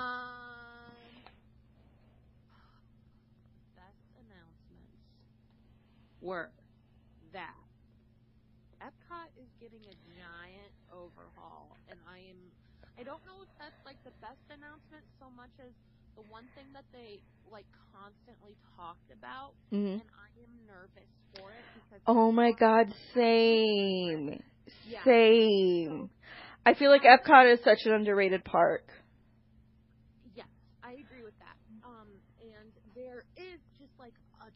best 3.75 4.03
announcements 4.19 4.99
were 6.21 6.49
that 7.31 7.55
Epcot 8.81 9.29
is 9.39 9.47
getting 9.59 9.83
a 9.87 9.95
giant 10.15 10.73
overhaul, 10.91 11.77
and 11.87 11.99
I 12.07 12.19
am. 12.31 12.39
I 12.99 13.03
don't 13.03 13.23
know 13.23 13.39
if 13.43 13.51
that's 13.59 13.79
like 13.85 13.99
the 14.03 14.15
best 14.19 14.43
announcement 14.51 15.03
so 15.19 15.31
much 15.31 15.51
as 15.63 15.71
the 16.19 16.31
one 16.31 16.45
thing 16.55 16.67
that 16.73 16.83
they 16.91 17.21
like 17.49 17.65
constantly 17.95 18.57
talked 18.75 19.09
about, 19.15 19.53
hmm 19.71 20.03
and 20.03 20.11
I 20.19 20.29
am 20.43 20.51
nervous 20.67 21.11
for 21.33 21.51
it 21.51 21.63
because. 21.73 22.01
Oh 22.07 22.31
my 22.31 22.51
god, 22.51 22.93
same. 23.15 24.43
Yeah. 24.87 25.03
Same. 25.05 26.09
I 26.65 26.73
feel 26.73 26.91
like 26.91 27.03
Epcot 27.03 27.53
is 27.53 27.59
such 27.63 27.79
an 27.85 27.93
underrated 27.93 28.43
park. 28.43 28.83
Yes, 30.35 30.47
I 30.83 30.91
agree 30.91 31.23
with 31.23 31.37
that. 31.39 31.55
Um, 31.87 32.09
and 32.41 32.69
there 32.93 33.23
is 33.37 33.59
just 33.79 33.91
like 33.97 34.13
a 34.41 34.51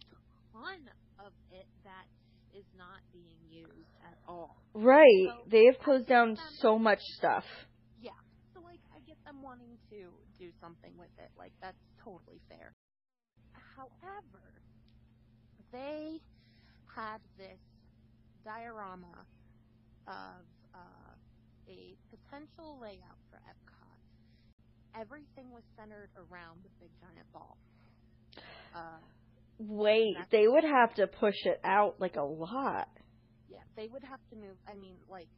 ton 0.52 0.80
of 1.20 1.32
it 1.52 1.66
that 1.86 2.06
is 2.54 2.66
not 2.78 3.00
being 3.14 3.40
used 3.50 3.96
at 4.06 4.18
all. 4.28 4.58
Right. 4.74 5.28
So, 5.28 5.50
They 5.50 5.66
have 5.66 5.80
closed 5.80 6.08
down 6.08 6.38
so 6.60 6.78
much 6.78 7.00
stuff. 7.18 7.46
Yeah. 8.02 8.12
So 8.54 8.60
like 8.62 8.80
I 8.94 9.00
get 9.08 9.18
them 9.26 9.42
wanting 9.42 9.78
to 9.90 10.12
do 10.44 10.52
something 10.60 10.92
with 11.00 11.14
it. 11.18 11.32
Like 11.40 11.54
that's 11.62 11.80
totally 12.04 12.42
fair. 12.50 12.74
However, 13.78 14.44
they 15.72 16.20
had 16.96 17.20
this 17.38 17.60
diorama 18.44 19.26
of 20.08 20.44
uh, 20.76 21.16
a 21.70 21.96
potential 22.12 22.78
layout 22.82 23.20
for 23.32 23.40
Epcot. 23.48 24.00
Everything 25.00 25.52
was 25.52 25.64
centered 25.80 26.10
around 26.18 26.60
the 26.64 26.70
big 26.80 26.92
giant 27.00 27.32
ball. 27.32 27.58
Uh, 28.76 29.00
Wait, 29.60 30.16
they 30.32 30.48
would 30.48 30.64
have 30.64 30.94
to 30.96 31.08
push 31.08 31.36
it 31.46 31.60
out 31.64 31.96
like 32.00 32.16
a 32.18 32.24
lot. 32.24 32.90
yeah, 33.48 33.64
they 33.78 33.88
would 33.88 34.04
have 34.04 34.20
to 34.32 34.36
move. 34.36 34.58
I 34.68 34.76
mean, 34.76 34.98
like 35.10 35.30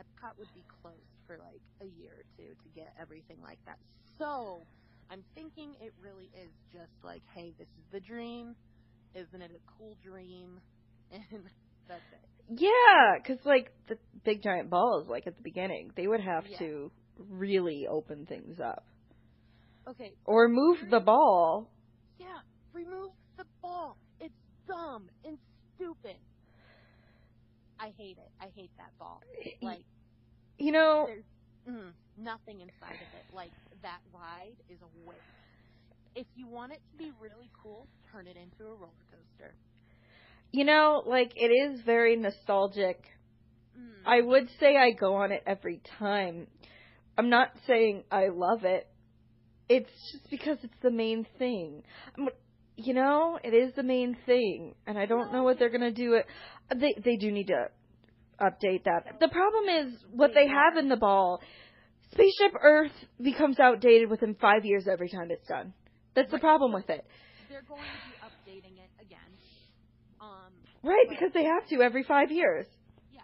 Epcot 0.00 0.38
would 0.38 0.52
be 0.54 0.64
closed 0.82 1.17
for 1.28 1.38
like 1.38 1.62
a 1.82 1.86
year 1.86 2.12
or 2.12 2.24
two 2.36 2.54
to 2.64 2.70
get 2.74 2.92
everything 3.00 3.38
like 3.44 3.60
that. 3.66 3.78
So 4.18 4.66
I'm 5.10 5.22
thinking 5.36 5.74
it 5.80 5.92
really 6.02 6.30
is 6.34 6.50
just 6.72 6.92
like, 7.04 7.22
hey, 7.34 7.54
this 7.58 7.68
is 7.78 7.84
the 7.92 8.00
dream. 8.00 8.56
Isn't 9.14 9.42
it 9.42 9.52
a 9.54 9.62
cool 9.78 9.96
dream? 10.04 10.60
And 11.12 11.44
that's 11.88 12.02
it. 12.12 12.28
Yeah, 12.50 13.16
because 13.16 13.38
like 13.46 13.70
the 13.88 13.96
big 14.24 14.42
giant 14.42 14.70
balls, 14.70 15.08
like 15.08 15.26
at 15.26 15.36
the 15.36 15.42
beginning, 15.42 15.92
they 15.96 16.06
would 16.06 16.20
have 16.20 16.44
Yeah. 16.50 16.58
to 16.58 16.92
really 17.30 17.86
open 17.90 18.26
things 18.26 18.60
up 18.60 18.84
Okay, 19.88 20.12
or 20.26 20.48
move 20.48 20.78
the 20.90 21.00
ball. 21.00 21.70
yeah, 22.18 22.40
remove 22.74 23.12
the 23.38 23.44
ball. 23.62 23.96
It's 24.20 24.34
dumb 24.66 25.08
and 25.24 25.38
stupid. 25.74 26.18
I 27.80 27.92
hate 27.96 28.18
it. 28.18 28.30
I 28.40 28.48
hate 28.54 28.70
that 28.78 28.92
ball. 28.98 29.22
Like 29.62 29.84
You 30.58 30.72
know, 30.72 31.08
mm, 31.68 31.90
nothing 32.18 32.60
inside 32.60 32.94
of 32.96 33.10
it. 33.14 33.34
Like 33.34 33.52
that 33.82 34.00
ride 34.12 34.56
is 34.68 34.78
a 34.82 35.08
waste. 35.08 35.20
If 36.14 36.26
you 36.34 36.46
want 36.48 36.72
it 36.72 36.80
to 36.90 36.98
be 36.98 37.12
really 37.20 37.50
cool, 37.62 37.86
turn 38.12 38.26
it 38.26 38.36
into 38.36 38.64
a 38.70 38.74
roller 38.74 38.90
coaster. 39.10 39.54
you 40.52 40.64
know, 40.64 41.02
like 41.06 41.32
it 41.36 41.48
is 41.50 41.80
very 41.82 42.16
nostalgic. 42.16 43.04
Mm. 43.78 44.02
I 44.06 44.20
would 44.20 44.48
say 44.58 44.76
I 44.76 44.90
go 44.92 45.14
on 45.16 45.32
it 45.32 45.42
every 45.46 45.80
time. 45.98 46.46
I'm 47.16 47.30
not 47.30 47.50
saying 47.66 48.04
I 48.10 48.28
love 48.28 48.64
it. 48.64 48.88
It's 49.68 49.90
just 50.12 50.30
because 50.30 50.58
it's 50.62 50.74
the 50.82 50.90
main 50.90 51.26
thing. 51.38 51.82
I'm, 52.16 52.28
you 52.76 52.94
know, 52.94 53.38
it 53.42 53.52
is 53.54 53.74
the 53.74 53.82
main 53.82 54.16
thing, 54.24 54.74
and 54.86 54.98
I 54.98 55.06
don't 55.06 55.32
know 55.32 55.42
what 55.42 55.58
they're 55.58 55.68
gonna 55.70 55.92
do. 55.92 56.14
It 56.14 56.26
they 56.74 56.94
they 57.04 57.16
do 57.16 57.30
need 57.30 57.48
to 57.48 57.68
update 58.40 58.84
that. 58.84 59.20
The 59.20 59.28
problem 59.28 59.64
is 59.68 59.94
what 60.12 60.32
they 60.34 60.46
have 60.46 60.76
in 60.76 60.88
the 60.88 60.96
ball. 60.96 61.40
Spaceship 62.12 62.54
Earth 62.62 62.92
becomes 63.20 63.60
outdated 63.60 64.08
within 64.08 64.34
five 64.34 64.64
years 64.64 64.88
every 64.90 65.08
time 65.08 65.30
it's 65.30 65.46
done. 65.46 65.74
That's 66.14 66.30
the 66.30 66.38
problem 66.38 66.72
with 66.72 66.88
it, 66.90 67.04
They're 67.48 67.62
going 67.68 67.82
to 67.82 68.02
be 68.10 68.16
updating 68.26 68.74
it 68.78 68.90
again. 69.00 69.30
Um, 70.20 70.50
right? 70.82 71.06
Because 71.08 71.30
they 71.32 71.44
have 71.44 71.66
to 71.68 71.82
every 71.82 72.02
five 72.02 72.32
years. 72.32 72.66
Yeah. 73.12 73.20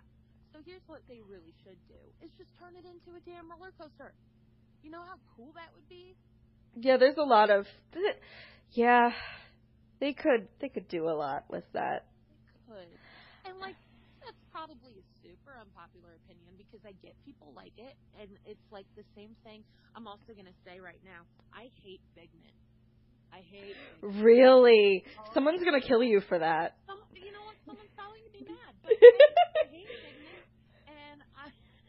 So 0.52 0.60
here's 0.64 0.82
what 0.86 1.00
they 1.08 1.20
really 1.28 1.54
should 1.64 1.78
do: 1.88 1.98
is 2.22 2.30
just 2.38 2.50
turn 2.60 2.76
it 2.76 2.84
into 2.86 3.16
a 3.16 3.20
damn 3.26 3.50
roller 3.50 3.72
coaster. 3.80 4.12
You 4.82 4.90
know 4.90 5.00
how 5.00 5.16
cool 5.36 5.50
that 5.54 5.70
would 5.74 5.88
be? 5.88 6.14
Yeah, 6.76 6.98
there's 6.98 7.16
a 7.16 7.24
lot 7.24 7.50
of 7.50 7.66
yeah. 8.72 9.10
They 10.00 10.12
could 10.12 10.48
they 10.60 10.68
could 10.68 10.88
do 10.88 11.08
a 11.08 11.16
lot 11.16 11.44
with 11.48 11.64
that. 11.72 12.06
They 12.28 12.74
could. 12.74 12.88
And 13.50 13.58
like 13.60 13.76
that's 14.22 14.36
probably 14.52 15.03
unpopular 15.64 16.20
opinion 16.24 16.52
because 16.60 16.84
I 16.84 16.92
get 17.00 17.16
people 17.24 17.52
like 17.56 17.72
it 17.80 17.96
and 18.20 18.28
it's 18.44 18.64
like 18.68 18.86
the 18.96 19.04
same 19.16 19.32
thing. 19.42 19.64
I'm 19.96 20.06
also 20.06 20.36
gonna 20.36 20.54
say 20.68 20.78
right 20.78 21.00
now, 21.04 21.24
I 21.52 21.72
hate 21.80 22.04
Figment. 22.12 22.52
I 23.32 23.40
hate 23.40 23.74
Figment. 24.00 24.20
Really, 24.22 25.04
someone's 25.32 25.64
gonna 25.64 25.80
kill 25.80 26.04
you 26.04 26.20
for 26.28 26.38
that. 26.38 26.76
Some, 26.86 27.00
you 27.16 27.32
know 27.32 27.44
what? 27.48 27.56
Someone's 27.64 27.92
probably 27.96 28.20
gonna 28.20 28.36
be 28.36 28.46
mad, 28.54 28.72
but 28.84 28.92
I 28.92 29.66
hate 29.72 29.88
Figment, 29.88 30.44
and 30.86 31.18
I 31.32 31.46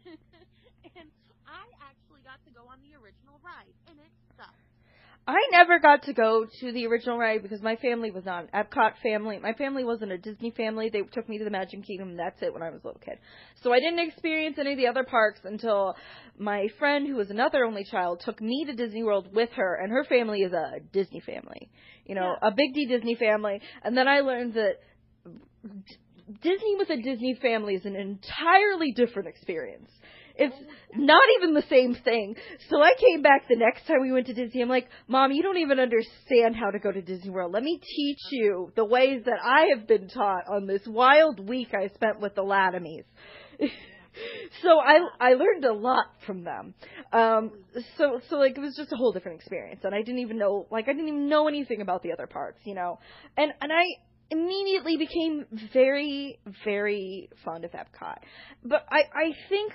and 1.00 1.08
I 1.44 1.66
actually 1.84 2.24
got 2.24 2.40
to 2.48 2.52
go 2.56 2.64
on 2.72 2.80
the 2.82 2.96
original 2.96 3.38
ride, 3.44 3.76
and 3.92 4.00
it 4.00 4.14
sucked. 4.40 4.75
I 5.28 5.40
never 5.52 5.80
got 5.80 6.04
to 6.04 6.14
go 6.14 6.46
to 6.60 6.72
the 6.72 6.86
original 6.86 7.18
ride 7.18 7.42
because 7.42 7.62
my 7.62 7.78
family 7.78 8.12
was 8.12 8.26
not 8.26 8.44
an 8.44 8.50
Epcot 8.54 8.94
family. 9.02 9.40
My 9.40 9.54
family 9.54 9.84
wasn't 9.84 10.12
a 10.12 10.20
Disney 10.20 10.52
family. 10.52 10.90
They 10.90 11.02
took 11.02 11.28
me 11.28 11.40
to 11.40 11.44
the 11.44 11.50
Magic 11.50 11.84
Kingdom 11.84 12.10
and 12.10 12.20
that's 12.20 12.44
it 12.44 12.54
when 12.54 12.62
I 12.62 12.70
was 12.70 12.82
a 12.84 12.88
little 12.88 13.02
kid. 13.04 13.18
So 13.64 13.74
I 13.74 13.80
didn't 13.80 14.08
experience 14.08 14.58
any 14.60 14.74
of 14.74 14.78
the 14.78 14.86
other 14.86 15.04
parks 15.04 15.40
until 15.44 15.96
my 16.38 16.68
friend 16.78 17.08
who 17.08 17.16
was 17.16 17.32
another 17.32 17.64
only 17.64 17.84
child 17.86 18.22
took 18.24 18.40
me 18.40 18.66
to 18.68 18.74
Disney 18.74 19.04
World 19.04 19.30
with 19.34 19.50
her 19.56 19.80
and 19.82 19.92
her 19.92 20.04
family 20.04 20.42
is 20.42 20.54
a 20.54 20.74
Disney 20.94 21.22
family. 21.22 21.72
You 22.06 22.14
know, 22.14 22.36
a 22.40 22.52
big 22.52 22.76
D 22.76 22.86
Disney 22.86 23.16
family. 23.16 23.62
And 23.84 23.98
then 23.98 24.08
I 24.08 24.20
learned 24.20 24.54
that 24.54 24.74
Disney 26.44 26.76
with 26.78 26.92
a 26.92 27.02
Disney 27.02 27.36
family 27.42 27.74
is 27.74 27.86
an 27.86 27.96
entirely 27.96 28.92
different 28.96 29.28
experience. 29.28 29.90
It's 30.38 30.56
not 30.96 31.22
even 31.38 31.54
the 31.54 31.64
same 31.70 31.96
thing. 31.96 32.36
So 32.70 32.82
I 32.82 32.94
came 32.98 33.22
back 33.22 33.48
the 33.48 33.56
next 33.56 33.88
time 33.88 34.02
we 34.02 34.12
went 34.12 34.28
to 34.28 34.34
Disney. 34.34 34.62
I'm 34.62 34.70
like, 34.70 34.88
Mom, 35.08 35.32
you 35.32 35.44
don't 35.44 35.58
even 35.58 35.80
understand 35.80 36.56
how 36.56 36.72
to 36.72 36.80
go 36.80 36.92
to 36.92 37.02
Disney 37.02 37.30
World. 37.30 37.54
Let 37.54 37.64
me 37.64 37.80
teach 37.80 38.20
you 38.32 38.72
the 38.76 38.86
ways 38.86 39.24
that 39.26 39.40
I 39.44 39.76
have 39.76 39.88
been 39.88 40.08
taught 40.10 40.48
on 40.48 40.68
this 40.68 40.82
wild 40.86 41.48
week 41.48 41.70
I 41.74 41.88
spent 41.94 42.20
with 42.20 42.36
the 42.36 42.44
Latimies. 42.44 43.06
so 44.62 44.80
I 44.80 45.00
I 45.20 45.34
learned 45.34 45.66
a 45.66 45.74
lot 45.74 46.08
from 46.26 46.44
them. 46.44 46.74
Um 47.12 47.52
so 47.98 48.20
so 48.30 48.38
like 48.38 48.58
it 48.58 48.62
was 48.62 48.76
just 48.76 48.92
a 48.92 48.96
whole 48.96 49.12
different 49.12 49.40
experience 49.40 49.82
and 49.84 49.94
I 49.94 50.00
didn't 50.00 50.20
even 50.20 50.38
know 50.38 50.68
like 50.72 50.86
I 50.88 50.94
didn't 50.94 51.08
even 51.08 51.30
know 51.30 51.48
anything 51.48 51.82
about 51.82 52.04
the 52.04 52.12
other 52.12 52.28
parks, 52.28 52.62
you 52.66 52.76
know. 52.76 53.00
And 53.38 53.52
and 53.62 53.72
I 53.72 53.84
immediately 54.32 54.98
became 54.98 55.46
very 55.74 56.40
very 56.64 57.30
fond 57.44 57.66
of 57.66 57.72
Epcot. 57.72 58.18
But 58.64 58.86
I 58.90 59.04
I 59.14 59.32
think 59.50 59.74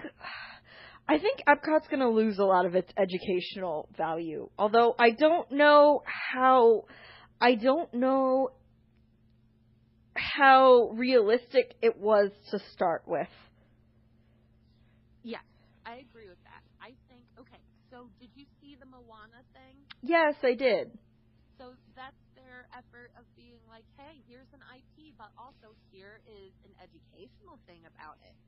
I 1.10 1.18
think 1.18 1.42
Epcot's 1.42 1.88
going 1.88 2.06
to 2.06 2.08
lose 2.08 2.38
a 2.38 2.44
lot 2.44 2.66
of 2.66 2.76
its 2.76 2.92
educational 2.96 3.88
value. 3.98 4.48
Although 4.56 4.94
I 4.96 5.10
don't 5.10 5.50
know 5.50 6.04
how 6.06 6.84
I 7.40 7.56
don't 7.56 7.92
know 7.92 8.50
how 10.14 10.90
realistic 10.94 11.74
it 11.82 11.98
was 11.98 12.30
to 12.52 12.60
start 12.72 13.02
with. 13.08 13.26
Yes, 15.24 15.42
I 15.84 16.06
agree 16.06 16.28
with 16.28 16.38
that. 16.44 16.62
I 16.80 16.94
think 17.10 17.26
okay. 17.40 17.58
So 17.90 18.06
did 18.20 18.30
you 18.36 18.46
see 18.62 18.76
the 18.78 18.86
Moana 18.86 19.42
thing? 19.50 19.82
Yes, 20.02 20.36
I 20.44 20.54
did. 20.54 20.94
So 21.58 21.74
that's 21.96 22.22
their 22.38 22.70
effort 22.70 23.10
of 23.18 23.26
being 23.34 23.58
like, 23.66 23.82
hey, 23.98 24.22
here's 24.30 24.46
an 24.54 24.62
IP, 24.70 25.18
but 25.18 25.34
also 25.34 25.74
here 25.90 26.22
is 26.30 26.54
an 26.62 26.70
educational 26.78 27.58
thing 27.66 27.82
about 27.82 28.22
it. 28.22 28.38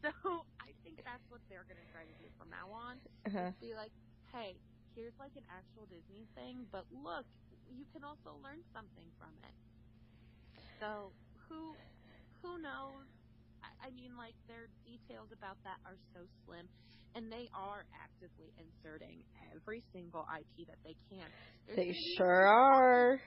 So 0.08 0.48
I 0.64 0.72
think 0.80 0.96
that's 1.04 1.24
what 1.28 1.44
they're 1.52 1.68
going 1.68 1.76
to 1.76 1.88
try 1.92 2.08
to 2.08 2.16
do 2.16 2.28
from 2.40 2.48
now 2.48 2.72
on. 2.72 2.96
Uh-huh. 3.28 3.52
Be 3.60 3.76
like, 3.76 3.92
hey, 4.32 4.56
here's 4.96 5.12
like 5.20 5.36
an 5.36 5.44
actual 5.52 5.84
Disney 5.92 6.24
thing, 6.32 6.64
but 6.72 6.88
look, 6.88 7.28
you 7.68 7.84
can 7.92 8.00
also 8.00 8.40
learn 8.40 8.64
something 8.72 9.06
from 9.20 9.36
it. 9.44 9.56
So 10.80 11.12
who 11.48 11.76
who 12.40 12.56
knows? 12.64 13.04
I, 13.60 13.88
I 13.88 13.88
mean, 13.92 14.16
like 14.16 14.34
their 14.48 14.72
details 14.88 15.28
about 15.36 15.60
that 15.68 15.76
are 15.84 16.00
so 16.16 16.24
slim, 16.44 16.64
and 17.14 17.28
they 17.28 17.52
are 17.52 17.84
actively 17.92 18.56
inserting 18.56 19.20
every 19.52 19.84
single 19.92 20.24
IP 20.32 20.66
that 20.66 20.80
they 20.80 20.96
can. 21.12 21.28
There's 21.66 21.76
They 21.76 21.92
sure 22.16 22.46
are. 22.46 23.20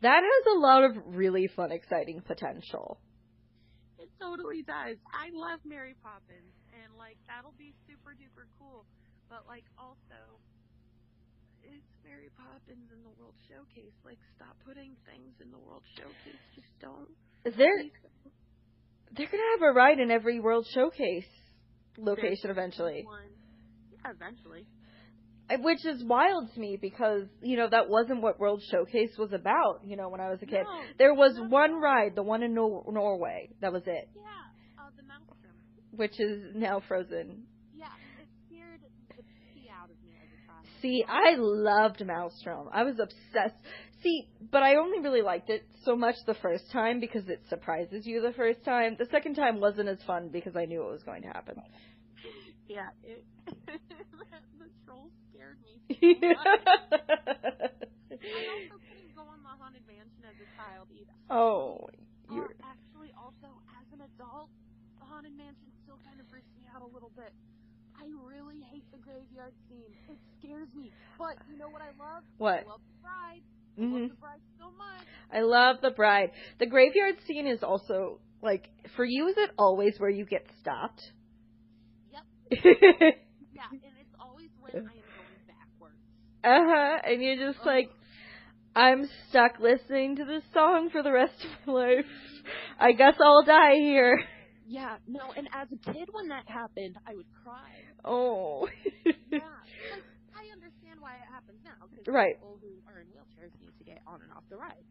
That 0.00 0.22
has 0.24 0.56
a 0.56 0.58
lot 0.58 0.82
of 0.82 1.14
really 1.14 1.46
fun, 1.46 1.70
exciting 1.70 2.22
potential. 2.26 2.98
It 4.02 4.10
totally 4.18 4.66
does. 4.66 4.98
I 5.14 5.30
love 5.30 5.62
Mary 5.62 5.94
Poppins, 6.02 6.50
and 6.74 6.90
like 6.98 7.14
that'll 7.30 7.54
be 7.54 7.70
super 7.86 8.18
duper 8.18 8.50
cool. 8.58 8.82
But 9.30 9.46
like 9.46 9.64
also, 9.78 10.42
it's 11.62 11.86
Mary 12.02 12.28
Poppins 12.34 12.90
in 12.90 13.00
the 13.06 13.14
World 13.14 13.38
Showcase. 13.46 13.94
Like, 14.04 14.18
stop 14.34 14.58
putting 14.66 14.98
things 15.06 15.38
in 15.38 15.50
the 15.54 15.58
World 15.58 15.86
Showcase. 15.94 16.42
Just 16.54 16.74
don't. 16.80 17.08
They're 17.44 17.86
they're 19.14 19.30
gonna 19.30 19.50
have 19.58 19.62
a 19.62 19.72
ride 19.72 19.98
in 19.98 20.10
every 20.10 20.40
World 20.40 20.66
Showcase 20.74 21.30
location 21.96 22.50
eventually. 22.50 23.04
One. 23.06 23.30
Yeah, 23.92 24.10
eventually. 24.10 24.66
I- 25.52 25.56
which 25.56 25.84
is 25.84 26.02
wild 26.04 26.52
to 26.54 26.60
me 26.60 26.76
because 26.80 27.24
you 27.42 27.56
know 27.56 27.68
that 27.68 27.88
wasn't 27.88 28.22
what 28.22 28.40
World 28.40 28.62
Showcase 28.70 29.16
was 29.18 29.32
about. 29.32 29.80
You 29.84 29.96
know, 29.96 30.08
when 30.08 30.20
I 30.20 30.30
was 30.30 30.40
a 30.42 30.46
kid, 30.46 30.64
No, 30.64 30.80
there 30.98 31.14
was 31.14 31.34
no, 31.36 31.44
one 31.44 31.74
ride, 31.80 32.14
the 32.14 32.22
one 32.22 32.42
in 32.42 32.54
Nor- 32.54 32.84
Norway, 32.90 33.50
that 33.60 33.72
was 33.72 33.82
it, 33.86 34.08
Yeah, 34.14 34.22
uh, 34.78 34.88
the 34.96 35.02
Maelstrom. 35.02 35.52
which 35.96 36.18
is 36.20 36.54
now 36.54 36.80
frozen. 36.88 37.44
Yeah, 37.74 37.86
it 38.20 38.28
scared 38.46 38.80
the 39.16 39.22
pee 39.54 39.68
out 39.70 39.90
of 39.90 39.96
me 40.04 40.12
as 40.22 40.28
a 40.32 40.46
child. 40.46 40.66
See, 40.80 41.04
I 41.08 41.34
loved 41.36 42.04
Maelstrom. 42.04 42.68
I 42.72 42.84
was 42.84 42.98
obsessed. 42.98 43.56
See, 44.02 44.26
but 44.50 44.62
I 44.64 44.76
only 44.76 44.98
really 45.00 45.22
liked 45.22 45.48
it 45.48 45.64
so 45.84 45.94
much 45.94 46.16
the 46.26 46.34
first 46.34 46.64
time 46.72 46.98
because 46.98 47.28
it 47.28 47.40
surprises 47.48 48.04
you 48.04 48.20
the 48.20 48.32
first 48.32 48.64
time. 48.64 48.96
The 48.98 49.06
second 49.12 49.34
time 49.36 49.60
wasn't 49.60 49.88
as 49.88 50.02
fun 50.04 50.28
because 50.32 50.56
I 50.56 50.64
knew 50.64 50.80
what 50.80 50.90
was 50.92 51.02
going 51.04 51.22
to 51.22 51.28
happen. 51.28 51.56
Yeah, 52.68 52.88
it, 53.02 53.24
the 53.66 54.68
troll 54.86 55.10
scared 55.42 55.58
me. 55.62 55.82
I 58.32 58.46
also 58.46 58.78
couldn't 58.86 59.12
go 59.14 59.22
on 59.26 59.42
the 59.42 59.50
haunted 59.58 59.82
mansion 59.86 60.22
as 60.24 60.38
a 60.38 60.48
child 60.56 60.88
either. 60.94 61.16
oh, 61.30 61.88
Uh, 62.30 62.34
you're 62.34 62.54
actually, 62.62 63.10
also 63.18 63.58
as 63.76 63.86
an 63.92 64.00
adult, 64.06 64.48
the 64.98 65.04
haunted 65.04 65.34
mansion 65.36 65.68
still 65.82 65.98
kind 66.06 66.20
of 66.20 66.26
freaks 66.30 66.50
me 66.56 66.64
out 66.70 66.82
a 66.82 66.86
little 66.86 67.10
bit. 67.14 67.32
I 67.98 68.06
really 68.24 68.60
hate 68.62 68.84
the 68.92 68.98
graveyard 68.98 69.54
scene. 69.68 69.92
It 70.08 70.18
scares 70.38 70.68
me. 70.74 70.92
But 71.18 71.36
you 71.46 71.56
know 71.56 71.68
what 71.68 71.82
I 71.82 71.90
love? 71.98 72.24
what? 72.38 72.64
I 72.64 72.68
love 72.68 72.80
the 72.86 72.98
bride. 73.02 73.42
I 73.82 73.86
hmm 73.86 73.94
love 73.94 74.08
the 74.08 74.14
bride 74.20 74.42
so 74.58 74.70
much. 74.70 75.08
I 75.32 75.40
love 75.42 75.76
the 75.82 75.90
bride. 75.90 76.30
The 76.58 76.66
graveyard 76.66 77.16
scene 77.26 77.46
is 77.46 77.62
also 77.62 78.20
like 78.42 78.68
for 78.96 79.04
you. 79.04 79.28
Is 79.28 79.36
it 79.38 79.50
always 79.58 79.98
where 79.98 80.10
you 80.10 80.24
get 80.24 80.46
stopped? 80.60 81.12
Yep. 82.10 82.24
Yeah, 83.52 83.68
and 83.84 83.94
it's 83.98 84.14
always 84.18 84.50
when 84.60 84.72
I 84.88 84.94
am 84.96 85.08
going 85.14 85.38
backwards. 85.46 86.00
uh 86.00 86.31
huh. 86.50 86.98
And 87.04 87.22
you're 87.22 87.52
just 87.52 87.64
like, 87.64 87.90
I'm 88.74 89.08
stuck 89.28 89.58
listening 89.60 90.16
to 90.16 90.24
this 90.24 90.42
song 90.54 90.88
for 90.90 91.02
the 91.02 91.12
rest 91.12 91.34
of 91.44 91.66
my 91.66 91.72
life. 91.72 92.06
I 92.78 92.92
guess 92.92 93.14
I'll 93.20 93.44
die 93.44 93.76
here. 93.76 94.18
Yeah, 94.66 94.96
no, 95.06 95.20
and 95.36 95.48
as 95.52 95.68
a 95.72 95.92
kid 95.92 96.08
when 96.12 96.28
that 96.28 96.48
happened, 96.48 96.96
I 97.06 97.14
would 97.14 97.26
cry. 97.42 97.68
Oh. 98.04 98.68
Yeah, 99.04 99.12
like, 99.32 100.06
I 100.32 100.42
understand 100.56 101.00
why 101.00 101.14
it 101.16 101.28
happens 101.30 101.58
now, 101.64 101.72
because 101.90 102.06
Right. 102.06 102.36
people 102.36 102.58
who 102.62 102.70
are 102.86 103.00
in 103.00 103.06
wheelchairs 103.08 103.52
need 103.60 103.76
to 103.78 103.84
get 103.84 104.00
on 104.06 104.22
and 104.22 104.32
off 104.32 104.44
the 104.48 104.56
ride. 104.56 104.86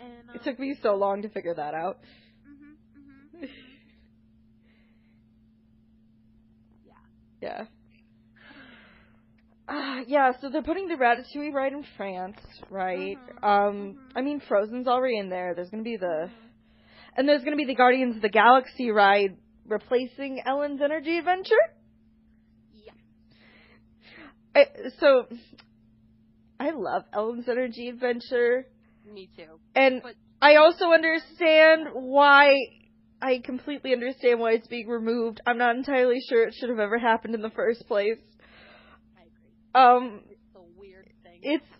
And 0.00 0.30
um, 0.30 0.36
It 0.36 0.44
took 0.44 0.58
me 0.58 0.76
so 0.82 0.94
long 0.94 1.22
to 1.22 1.28
figure 1.28 1.54
that 1.54 1.74
out. 1.74 1.98
hmm 2.46 2.74
hmm 2.94 3.44
Yeah. 6.86 6.94
Yeah. 7.42 7.66
Uh, 9.68 10.00
yeah, 10.06 10.32
so 10.40 10.48
they're 10.48 10.62
putting 10.62 10.88
the 10.88 10.94
Ratatouille 10.94 11.52
ride 11.52 11.72
in 11.74 11.84
France, 11.96 12.38
right? 12.70 13.18
Mhm, 13.18 13.44
Um, 13.44 13.74
mhm. 13.94 13.98
I 14.16 14.22
mean, 14.22 14.40
Frozen's 14.40 14.88
already 14.88 15.18
in 15.18 15.28
there. 15.28 15.54
There's 15.54 15.68
gonna 15.68 15.82
be 15.82 15.96
the, 15.98 16.30
and 17.16 17.28
there's 17.28 17.44
gonna 17.44 17.56
be 17.56 17.66
the 17.66 17.74
Guardians 17.74 18.16
of 18.16 18.22
the 18.22 18.30
Galaxy 18.30 18.90
ride 18.90 19.36
replacing 19.66 20.40
Ellen's 20.46 20.80
Energy 20.80 21.18
Adventure. 21.18 21.54
Yeah. 22.72 22.92
I, 24.54 24.66
so, 24.98 25.26
I 26.58 26.70
love 26.70 27.04
Ellen's 27.12 27.48
Energy 27.48 27.88
Adventure, 27.88 28.66
Me 29.12 29.28
too. 29.36 29.60
and 29.74 30.02
But- 30.02 30.14
I 30.40 30.56
also 30.56 30.92
understand 30.92 31.88
why. 31.92 32.54
I 33.20 33.38
completely 33.40 33.92
understand 33.92 34.38
why 34.38 34.52
it's 34.52 34.68
being 34.68 34.86
removed. 34.86 35.40
I'm 35.44 35.58
not 35.58 35.74
entirely 35.74 36.20
sure 36.28 36.44
it 36.44 36.54
should 36.54 36.68
have 36.70 36.78
ever 36.78 36.98
happened 36.98 37.34
in 37.34 37.42
the 37.42 37.50
first 37.50 37.86
place. 37.88 38.20
Um, 39.74 40.20
It's 40.30 40.56
a 40.56 40.78
weird 40.78 41.08
thing. 41.22 41.40
It's- 41.42 41.78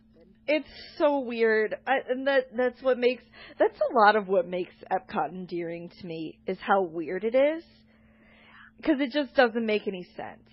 it's 0.51 0.69
so 0.97 1.19
weird, 1.21 1.75
I, 1.87 1.99
and 2.09 2.27
that 2.27 2.57
that's 2.57 2.83
what 2.83 2.99
makes 2.99 3.23
that's 3.59 3.79
a 3.91 3.95
lot 3.95 4.17
of 4.17 4.29
what 4.29 4.49
makes 4.49 4.73
Epcot 4.91 5.29
endearing 5.31 5.91
to 5.91 6.07
me 6.07 6.39
is 6.47 6.59
how 6.59 6.81
weird 6.83 7.25
it 7.25 7.35
is, 7.35 7.63
because 8.79 8.99
it 9.01 9.11
just 9.13 9.35
doesn't 9.35 9.67
make 9.67 9.87
any 9.87 10.05
sense, 10.17 10.49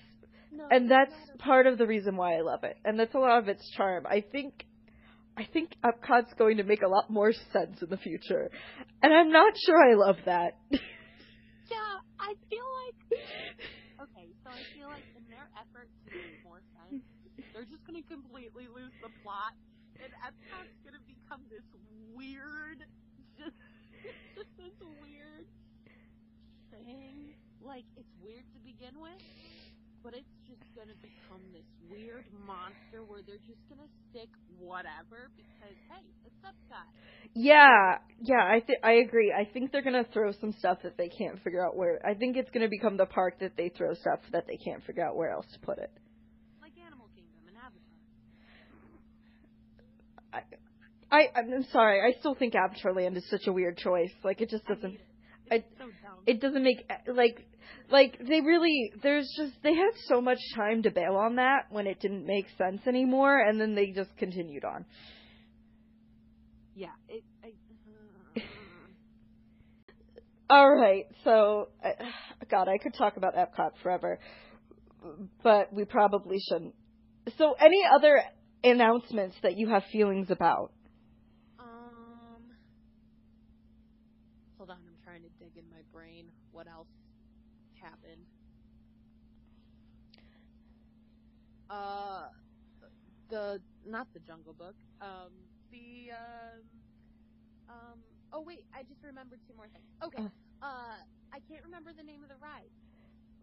No, 0.51 0.67
and 0.69 0.91
that's 0.91 1.13
part 1.39 1.65
of 1.65 1.77
the 1.77 1.87
reason 1.87 2.17
why 2.17 2.35
I 2.35 2.41
love 2.41 2.65
it, 2.65 2.77
and 2.83 2.99
that's 2.99 3.13
a 3.15 3.19
lot 3.19 3.39
of 3.39 3.47
its 3.47 3.69
charm. 3.71 4.05
I 4.05 4.19
think. 4.21 4.65
I 5.37 5.43
think 5.43 5.75
Epcot's 5.83 6.33
going 6.37 6.57
to 6.57 6.63
make 6.63 6.81
a 6.81 6.87
lot 6.87 7.09
more 7.09 7.33
sense 7.51 7.81
in 7.81 7.89
the 7.89 7.97
future, 7.97 8.49
and 9.03 9.13
I'm 9.13 9.31
not 9.31 9.53
sure 9.65 9.77
I 9.81 9.93
love 9.95 10.17
that. 10.25 10.57
Yeah, 11.71 11.99
I 12.19 12.35
feel 12.49 12.67
like. 12.85 13.19
Okay, 14.07 14.27
so 14.43 14.49
I 14.51 14.61
feel 14.77 14.87
like 14.87 15.03
in 15.17 15.23
their 15.27 15.49
effort 15.59 15.89
to 16.05 16.15
make 16.15 16.43
more 16.43 16.61
sense, 16.77 17.03
they're 17.55 17.63
just 17.63 17.87
gonna 17.87 18.03
completely 18.03 18.67
lose 18.67 18.91
the 18.99 19.07
plot, 19.23 19.55
and 20.03 20.11
Epcot's 20.19 20.75
gonna 20.83 20.99
become 21.07 21.39
this 21.47 21.63
weird, 22.11 22.83
just, 23.39 23.55
just 24.35 24.51
this 24.59 24.75
weird 24.99 25.47
thing. 26.67 27.31
Like 27.63 27.87
it's 27.95 28.11
weird 28.19 28.43
to 28.53 28.59
begin 28.61 28.99
with, 28.99 29.23
but 30.03 30.13
it's 30.13 30.35
just 30.45 30.61
gonna 30.75 30.99
become 31.01 31.41
this 31.49 31.65
weird 31.89 32.27
monster 32.45 33.01
where 33.07 33.23
they're 33.25 33.41
just 33.47 33.63
gonna 33.71 33.89
stick 34.11 34.29
whatever 34.59 35.31
because 35.33 35.73
hey, 35.89 36.05
it's 36.27 36.37
Epcot. 36.45 36.85
Yeah, 37.33 37.97
yeah, 38.21 38.43
I 38.43 38.59
th- 38.59 38.79
I 38.83 39.01
agree. 39.01 39.33
I 39.33 39.45
think 39.49 39.71
they're 39.71 39.81
gonna 39.81 40.05
throw 40.13 40.31
some 40.39 40.51
stuff 40.59 40.79
that 40.83 40.97
they 40.97 41.09
can't 41.09 41.41
figure 41.41 41.65
out 41.65 41.75
where. 41.75 41.99
I 42.05 42.13
think 42.13 42.37
it's 42.37 42.51
gonna 42.51 42.69
become 42.69 42.97
the 42.97 43.07
park 43.07 43.39
that 43.39 43.57
they 43.57 43.69
throw 43.69 43.93
stuff 43.95 44.19
that 44.31 44.45
they 44.45 44.57
can't 44.57 44.83
figure 44.85 45.03
out 45.03 45.15
where 45.15 45.31
else 45.31 45.47
to 45.53 45.59
put 45.59 45.79
it. 45.79 45.91
Like 46.61 46.77
Animal 46.77 47.09
Kingdom 47.17 47.49
and 47.49 47.57
Avatar. 47.57 47.95
I 51.11 51.27
I'm 51.35 51.65
sorry. 51.71 52.01
I 52.01 52.19
still 52.19 52.35
think 52.35 52.53
Avatarland 52.53 53.15
is 53.17 53.29
such 53.29 53.47
a 53.47 53.53
weird 53.53 53.77
choice. 53.77 54.11
Like 54.23 54.41
it 54.41 54.49
just 54.49 54.65
doesn't. 54.65 54.91
hate 54.91 54.99
it. 55.51 55.65
I- 55.69 55.77
so. 55.77 55.85
It 56.25 56.41
doesn't 56.41 56.63
make 56.63 56.89
like 57.07 57.45
like 57.91 58.17
they 58.19 58.41
really. 58.41 58.91
There's 59.03 59.31
just 59.37 59.53
they 59.63 59.73
had 59.73 59.91
so 60.07 60.21
much 60.21 60.39
time 60.55 60.83
to 60.83 60.91
bail 60.91 61.15
on 61.15 61.35
that 61.35 61.65
when 61.69 61.87
it 61.87 61.99
didn't 61.99 62.25
make 62.25 62.45
sense 62.57 62.81
anymore, 62.87 63.39
and 63.39 63.61
then 63.61 63.75
they 63.75 63.87
just 63.87 64.15
continued 64.17 64.65
on. 64.65 64.85
Yeah, 66.75 66.87
it. 67.07 67.23
I, 67.43 67.51
All 70.47 70.69
right, 70.71 71.05
so 71.23 71.69
uh, 71.83 71.89
God, 72.51 72.67
I 72.67 72.77
could 72.77 72.93
talk 72.93 73.17
about 73.17 73.33
Epcot 73.35 73.71
forever, 73.81 74.19
but 75.43 75.73
we 75.73 75.85
probably 75.85 76.37
shouldn't. 76.49 76.75
So, 77.39 77.55
any 77.59 77.81
other 77.95 78.21
announcements 78.63 79.35
that 79.41 79.57
you 79.57 79.69
have 79.69 79.83
feelings 79.91 80.29
about? 80.29 80.71
um. 81.59 82.43
Hold 84.57 84.69
on, 84.69 84.77
I'm 84.87 85.03
trying 85.03 85.23
to 85.23 85.29
dig 85.39 85.57
in 85.57 85.67
my 85.71 85.81
brain. 85.91 86.25
What 86.55 86.71
else 86.71 86.87
happened? 87.83 88.23
Uh, 91.69 92.31
the 93.29 93.59
not 93.85 94.07
the 94.13 94.21
Jungle 94.23 94.53
Book. 94.53 94.75
Um, 95.01 95.35
the 95.69 96.15
um, 96.15 96.63
um. 97.67 97.99
Oh 98.31 98.39
wait, 98.39 98.63
I 98.73 98.83
just 98.83 99.03
remembered 99.03 99.39
two 99.43 99.53
more 99.59 99.67
things. 99.67 99.83
Okay. 99.99 100.23
Uh. 100.23 100.65
Uh, 100.65 100.95
I 101.35 101.43
can't 101.51 101.63
remember 101.65 101.91
the 101.91 102.07
name 102.07 102.23
of 102.23 102.29
the 102.29 102.39
ride. 102.39 102.71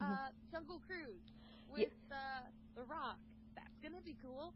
Uh, 0.01 0.33
Jungle 0.51 0.81
Cruise 0.89 1.29
with 1.69 1.93
uh, 2.11 2.49
the 2.75 2.83
Rock. 2.89 3.21
That's 3.55 3.77
gonna 3.85 4.01
be 4.01 4.17
cool. 4.25 4.55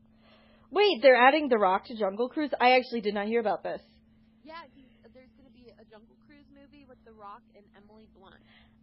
Wait, 0.71 1.03
they're 1.03 1.21
adding 1.21 1.49
The 1.49 1.59
Rock 1.59 1.85
to 1.87 1.95
Jungle 1.95 2.29
Cruise? 2.29 2.51
I 2.59 2.77
actually 2.77 3.01
did 3.01 3.15
not 3.15 3.27
hear 3.27 3.39
about 3.39 3.63
this. 3.63 3.81
Yeah, 4.43 4.67
he's, 4.75 4.91
there's 5.15 5.31
going 5.39 5.47
to 5.47 5.55
be 5.55 5.71
a 5.71 5.85
Jungle 5.87 6.17
Cruise 6.27 6.47
movie 6.51 6.85
with 6.89 6.96
The 7.07 7.13
Rock 7.13 7.43
and 7.55 7.65
Emily 7.79 8.09
Blunt. 8.19 8.35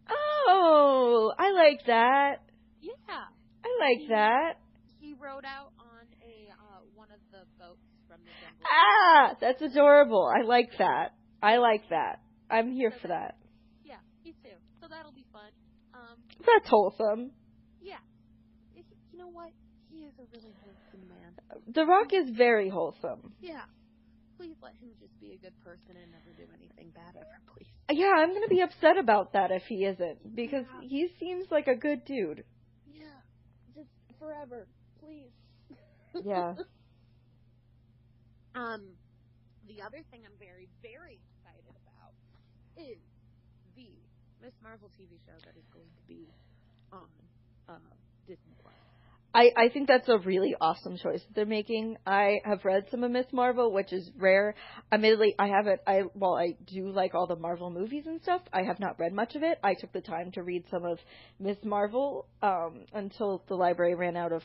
Oh, 0.08 1.32
I 1.38 1.52
like 1.52 1.84
that. 1.86 2.36
Yeah, 2.80 2.92
I 3.08 3.68
like 3.78 4.08
that. 4.08 4.54
he 4.98 5.12
rode 5.12 5.44
out 5.44 5.72
on 5.78 6.06
a 6.24 6.50
uh, 6.50 6.80
one 6.94 7.08
of 7.12 7.20
the 7.32 7.44
boats 7.58 7.84
from 8.08 8.18
the 8.24 8.32
jungle. 8.40 8.64
Ah, 8.66 9.34
that's 9.40 9.60
adorable. 9.60 10.26
I 10.26 10.42
like 10.46 10.70
that. 10.78 11.12
I 11.42 11.58
like 11.58 11.88
that. 11.90 12.20
I'm 12.50 12.72
here 12.72 12.92
for 13.02 13.08
that. 13.08 13.36
Yeah, 13.84 13.96
me 14.24 14.34
too. 14.42 14.56
So 14.80 14.86
that'll 14.88 15.12
be 15.12 15.26
fun. 15.32 15.50
Um, 15.92 16.16
That's 16.40 16.68
wholesome. 16.68 17.30
yeah, 17.82 17.98
you 18.74 19.18
know 19.18 19.28
what? 19.28 19.50
He 19.90 20.00
is 20.00 20.12
a 20.18 20.24
really 20.32 20.54
wholesome 20.60 21.08
man. 21.08 21.62
The 21.74 21.84
Rock 21.84 22.08
is 22.12 22.30
very 22.36 22.68
wholesome. 22.70 23.32
Yeah. 23.40 23.62
Please 24.44 24.60
let 24.60 24.74
him 24.76 24.90
just 25.00 25.18
be 25.20 25.32
a 25.32 25.38
good 25.38 25.56
person 25.64 25.96
and 25.96 26.12
never 26.12 26.28
do 26.36 26.44
anything 26.52 26.92
bad 26.92 27.16
ever, 27.16 27.40
please. 27.56 27.64
Yeah, 27.90 28.12
I'm 28.14 28.34
gonna 28.34 28.48
be 28.48 28.60
upset 28.60 28.98
about 28.98 29.32
that 29.32 29.50
if 29.50 29.62
he 29.62 29.86
isn't 29.86 30.36
because 30.36 30.66
Yeah. 30.68 30.86
he 30.86 31.08
seems 31.18 31.50
like 31.50 31.66
a 31.66 31.74
good 31.74 32.04
dude. 32.04 32.44
Yeah, 32.84 33.22
just 33.74 33.88
forever, 34.18 34.66
please. 35.00 35.32
Yeah. 36.22 36.54
Um, 38.54 38.94
the 39.66 39.82
other 39.82 39.98
thing 40.12 40.22
I'm 40.24 40.38
very, 40.38 40.68
very 40.80 41.18
excited 41.18 41.74
about 41.82 42.14
is 42.76 43.02
the 43.74 43.90
Miss 44.40 44.54
Marvel 44.62 44.88
TV 44.94 45.18
show 45.26 45.34
that 45.44 45.56
is 45.58 45.66
going 45.72 45.90
to 45.90 46.02
be 46.06 46.28
on 46.92 47.08
uh, 47.68 47.78
Disney. 48.28 48.53
I, 49.34 49.50
I 49.56 49.68
think 49.68 49.88
that's 49.88 50.08
a 50.08 50.18
really 50.18 50.54
awesome 50.60 50.96
choice 50.96 51.20
that 51.20 51.34
they're 51.34 51.44
making. 51.44 51.96
I 52.06 52.36
have 52.44 52.64
read 52.64 52.84
some 52.90 53.02
of 53.02 53.10
Miss 53.10 53.26
Marvel, 53.32 53.72
which 53.72 53.92
is 53.92 54.08
rare. 54.16 54.54
Admittedly, 54.92 55.34
I 55.38 55.48
haven't. 55.48 55.80
I 55.86 56.02
while 56.12 56.34
I 56.36 56.56
do 56.66 56.90
like 56.90 57.14
all 57.14 57.26
the 57.26 57.36
Marvel 57.36 57.68
movies 57.70 58.04
and 58.06 58.22
stuff, 58.22 58.42
I 58.52 58.62
have 58.62 58.78
not 58.78 58.98
read 59.00 59.12
much 59.12 59.34
of 59.34 59.42
it. 59.42 59.58
I 59.64 59.74
took 59.74 59.92
the 59.92 60.00
time 60.00 60.30
to 60.32 60.42
read 60.42 60.64
some 60.70 60.84
of 60.84 60.98
Miss 61.40 61.56
Marvel 61.64 62.26
um, 62.42 62.84
until 62.92 63.42
the 63.48 63.56
library 63.56 63.96
ran 63.96 64.16
out 64.16 64.32
of 64.32 64.42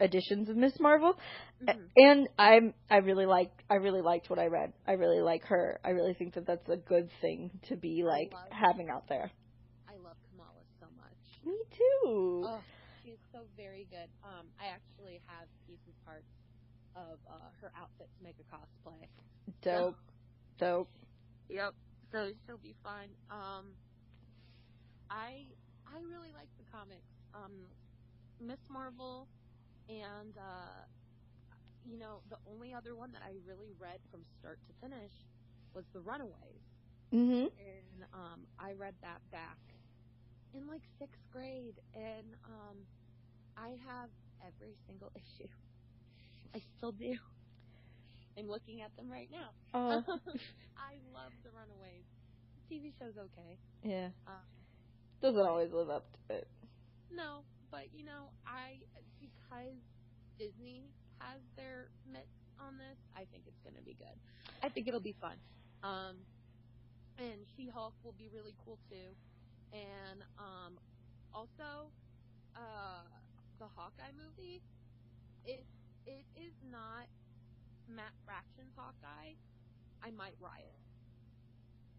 editions 0.00 0.48
of 0.48 0.56
Miss 0.56 0.72
Marvel, 0.80 1.16
Mhm. 1.62 1.88
and 1.96 2.28
I'm 2.38 2.74
I 2.90 2.96
really 2.96 3.26
like 3.26 3.52
I 3.68 3.74
really 3.74 4.00
liked 4.02 4.28
what 4.28 4.38
I 4.38 4.46
read. 4.46 4.72
I 4.88 4.92
really 4.92 5.20
like 5.20 5.44
her. 5.44 5.78
I 5.84 5.90
really 5.90 6.14
think 6.14 6.34
that 6.34 6.46
that's 6.46 6.68
a 6.68 6.76
good 6.76 7.10
thing 7.20 7.50
to 7.68 7.76
be 7.76 8.02
like 8.02 8.32
having 8.50 8.88
out 8.90 9.06
there. 9.08 9.30
I 9.88 9.92
love 10.02 10.16
Kamala 10.30 10.62
so 10.80 10.86
much. 10.96 11.46
Me 11.46 11.58
too. 11.76 12.44
Oh, 12.46 12.60
she's 13.02 13.18
so 13.32 13.46
very 13.56 13.86
good. 13.90 14.08
Um, 14.22 14.48
I 14.60 14.66
actually 14.66 15.20
have 15.26 15.48
pieces 15.66 15.94
parts 16.04 16.28
of 16.94 17.18
uh, 17.28 17.50
her 17.60 17.72
outfit 17.76 18.08
to 18.16 18.22
make 18.22 18.36
a 18.40 18.46
cosplay. 18.54 19.06
Dope. 19.62 19.98
Dope. 20.58 20.88
Yep. 21.48 21.74
So 22.12 22.30
she'll 22.46 22.58
be 22.58 22.74
fun. 22.82 23.08
Um, 23.30 23.76
I 25.10 25.46
I 25.86 26.00
really 26.08 26.32
like 26.32 26.48
the 26.58 26.64
comics. 26.70 27.10
Um, 27.34 27.66
Miss 28.40 28.58
Marvel, 28.68 29.28
and 29.88 30.36
uh, 30.36 30.84
you 31.84 31.98
know 31.98 32.22
the 32.30 32.36
only 32.50 32.72
other 32.74 32.94
one 32.96 33.12
that 33.12 33.22
I 33.24 33.34
really 33.46 33.72
read 33.78 34.00
from 34.10 34.24
start 34.38 34.58
to 34.66 34.72
finish 34.80 35.12
was 35.74 35.84
The 35.92 36.00
Runaways, 36.00 36.64
Mm-hmm. 37.14 37.46
and 37.58 38.04
um, 38.12 38.46
I 38.58 38.72
read 38.72 38.94
that 39.02 39.20
back 39.32 39.58
in 40.54 40.66
like 40.66 40.82
sixth 40.98 41.20
grade, 41.32 41.78
and 41.94 42.26
um, 42.44 42.76
I 43.56 43.70
have 43.86 44.10
every 44.46 44.74
single 44.86 45.10
issue. 45.16 45.48
I 46.54 46.60
still 46.76 46.92
do. 46.92 47.14
I'm 48.38 48.48
looking 48.48 48.80
at 48.80 48.94
them 48.96 49.10
right 49.10 49.28
now. 49.30 49.50
Oh, 49.74 50.02
I 50.78 50.94
love 51.12 51.32
The 51.44 51.50
Runaways. 51.50 52.06
The 52.68 52.74
TV 52.74 52.92
show's 52.98 53.16
okay. 53.18 53.58
yeah. 53.82 54.08
Um, 54.26 54.46
Doesn't 55.20 55.40
always 55.46 55.72
live 55.72 55.90
up 55.90 56.06
to 56.28 56.34
it. 56.36 56.48
no, 57.12 57.42
but 57.70 57.86
you 57.94 58.04
know, 58.04 58.30
I 58.46 58.78
because 59.20 59.76
Disney 60.38 60.88
has 61.18 61.40
their 61.56 61.88
mitts 62.10 62.32
on 62.58 62.78
this, 62.78 62.96
I 63.16 63.24
think 63.30 63.44
it's 63.46 63.60
going 63.62 63.76
to 63.76 63.82
be 63.84 63.94
good. 63.94 64.16
I 64.62 64.68
think 64.68 64.88
it'll 64.88 65.00
be 65.04 65.16
fun. 65.20 65.36
Um, 65.82 66.16
and 67.18 67.44
She-Hulk 67.56 67.92
will 68.04 68.14
be 68.16 68.28
really 68.32 68.54
cool 68.64 68.78
too. 68.88 69.12
And 69.72 70.22
um, 70.38 70.78
also, 71.32 71.90
uh, 72.56 73.04
the 73.58 73.66
Hawkeye 73.76 74.12
movie. 74.16 74.62
It 75.44 75.64
it 76.06 76.24
is 76.36 76.52
not 76.70 77.06
Matt 77.88 78.12
Fraction's 78.24 78.72
Hawkeye. 78.76 79.34
I 80.02 80.10
might 80.10 80.34
riot. 80.40 80.74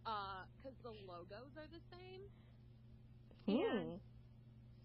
Uh, 0.05 0.43
because 0.57 0.78
the 0.82 0.89
logos 1.07 1.55
are 1.57 1.69
the 1.72 1.82
same. 1.91 2.22
Hmm. 3.47 3.97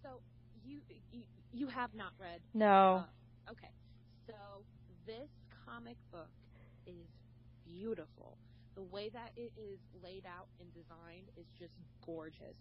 So 0.03 0.21
you 0.63 0.81
you, 1.11 1.23
you 1.51 1.67
have 1.67 1.93
not 1.93 2.13
read. 2.19 2.41
No. 2.53 3.05
Uh, 3.47 3.51
okay. 3.51 3.71
So 4.27 4.33
this 5.05 5.29
comic 5.65 5.97
book 6.11 6.29
is 6.85 7.07
beautiful. 7.65 8.37
The 8.75 8.83
way 8.83 9.09
that 9.09 9.31
it 9.35 9.51
is 9.57 9.79
laid 10.03 10.25
out 10.25 10.47
and 10.59 10.71
designed 10.73 11.29
is 11.35 11.47
just 11.57 11.73
gorgeous. 12.05 12.57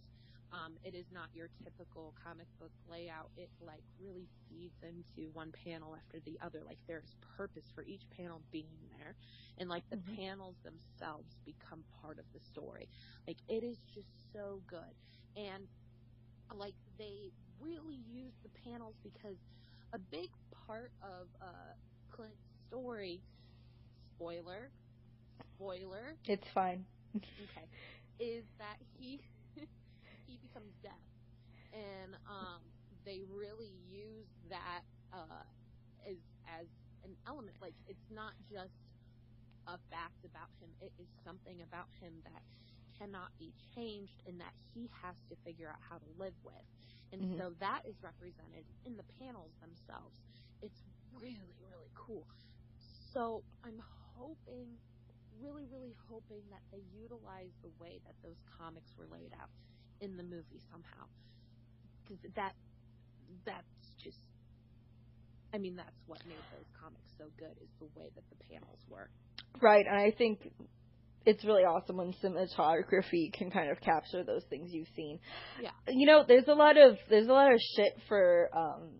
Um, 0.52 0.76
it 0.82 0.94
is 0.94 1.06
not 1.12 1.28
your 1.32 1.48
typical 1.62 2.14
comic 2.22 2.46
book 2.60 2.72
layout. 2.86 3.30
It 3.36 3.50
like 3.60 3.84
really 3.98 4.28
feeds 4.48 4.78
into 4.82 5.30
one 5.32 5.52
panel 5.64 5.94
after 5.96 6.20
the 6.24 6.38
other. 6.44 6.60
Like 6.64 6.78
there's 6.86 7.16
purpose 7.36 7.70
for 7.74 7.84
each 7.84 8.04
panel 8.16 8.42
being 8.52 8.78
there, 8.98 9.14
and 9.58 9.68
like 9.68 9.84
the 9.90 9.96
Mhm. 9.96 10.18
panels 10.18 10.58
themselves 10.64 11.36
become 11.44 11.84
part 12.00 12.18
of 12.18 12.26
the 12.32 12.40
story. 12.40 12.88
Like 13.26 13.38
it 13.48 13.62
is 13.64 13.82
just 13.92 14.10
so 14.32 14.62
good, 14.66 14.94
and 15.36 15.68
like 16.54 16.74
they 16.98 17.32
really 17.60 17.96
use 17.96 18.34
the 18.42 18.50
panels 18.64 18.96
because 19.02 19.38
a 19.92 19.98
big 19.98 20.30
part 20.66 20.92
of 21.02 21.28
uh, 21.40 21.74
Clint's 22.10 22.44
story, 22.66 23.24
spoiler, 24.14 24.72
spoiler, 25.54 26.16
It's 26.26 26.48
fine. 26.48 26.86
okay, 27.42 27.68
is 28.18 28.44
that 28.58 28.76
he 28.96 29.20
he 30.56 30.74
becomes 30.82 31.18
and 31.72 32.16
um, 32.26 32.62
they 33.04 33.22
really 33.28 33.72
use 33.88 34.28
that 34.48 34.82
uh, 35.12 35.44
as 36.08 36.16
as 36.46 36.68
an 37.04 37.16
element. 37.26 37.56
Like 37.60 37.76
it's 37.86 38.10
not 38.10 38.32
just 38.48 38.76
a 39.66 39.78
fact 39.90 40.24
about 40.24 40.50
him; 40.60 40.70
it 40.80 40.92
is 40.98 41.08
something 41.24 41.62
about 41.62 41.88
him 42.00 42.22
that 42.24 42.42
cannot 42.98 43.30
be 43.38 43.52
changed, 43.74 44.22
and 44.26 44.40
that 44.40 44.54
he 44.74 44.90
has 45.02 45.16
to 45.28 45.36
figure 45.44 45.68
out 45.68 45.80
how 45.88 45.98
to 45.98 46.06
live 46.18 46.36
with. 46.44 46.64
And 47.12 47.26
Mhm. 47.26 47.46
so 47.46 47.54
that 47.60 47.82
is 47.86 48.02
represented 48.02 48.66
in 48.84 48.96
the 48.96 49.04
panels 49.18 49.54
themselves. 49.60 50.20
It's 50.62 50.82
really 51.12 51.52
really 51.60 51.90
cool. 51.94 52.26
So 53.12 53.44
I'm 53.64 53.80
hoping 54.16 54.78
really, 55.40 55.66
really 55.66 55.96
hoping 56.08 56.42
that 56.50 56.62
they 56.72 56.82
utilize 56.92 57.56
the 57.62 57.70
way 57.78 58.00
that 58.06 58.16
those 58.22 58.42
comics 58.58 58.96
were 58.96 59.06
laid 59.06 59.32
out 59.40 59.50
in 60.00 60.16
the 60.16 60.22
movie 60.22 60.60
somehow. 60.70 61.06
Because 62.02 62.18
that, 62.36 62.54
that's 63.44 63.64
just, 64.02 64.18
I 65.52 65.58
mean, 65.58 65.76
that's 65.76 65.96
what 66.06 66.20
made 66.26 66.44
those 66.52 66.66
comics 66.80 67.10
so 67.18 67.24
good 67.38 67.56
is 67.62 67.68
the 67.78 67.86
way 67.98 68.10
that 68.14 68.24
the 68.30 68.36
panels 68.52 68.78
were. 68.88 69.08
Right, 69.60 69.86
and 69.86 69.96
I 69.96 70.12
think 70.16 70.52
it's 71.26 71.44
really 71.44 71.64
awesome 71.64 71.96
when 71.96 72.14
cinematography 72.22 73.32
can 73.32 73.50
kind 73.50 73.70
of 73.70 73.80
capture 73.80 74.22
those 74.22 74.44
things 74.48 74.70
you've 74.72 74.88
seen. 74.94 75.18
Yeah. 75.60 75.70
You 75.88 76.06
know, 76.06 76.24
there's 76.26 76.46
a 76.46 76.54
lot 76.54 76.78
of 76.78 76.96
there's 77.10 77.26
a 77.26 77.32
lot 77.32 77.52
of 77.52 77.58
shit 77.76 77.92
for 78.08 78.48
um 78.56 78.90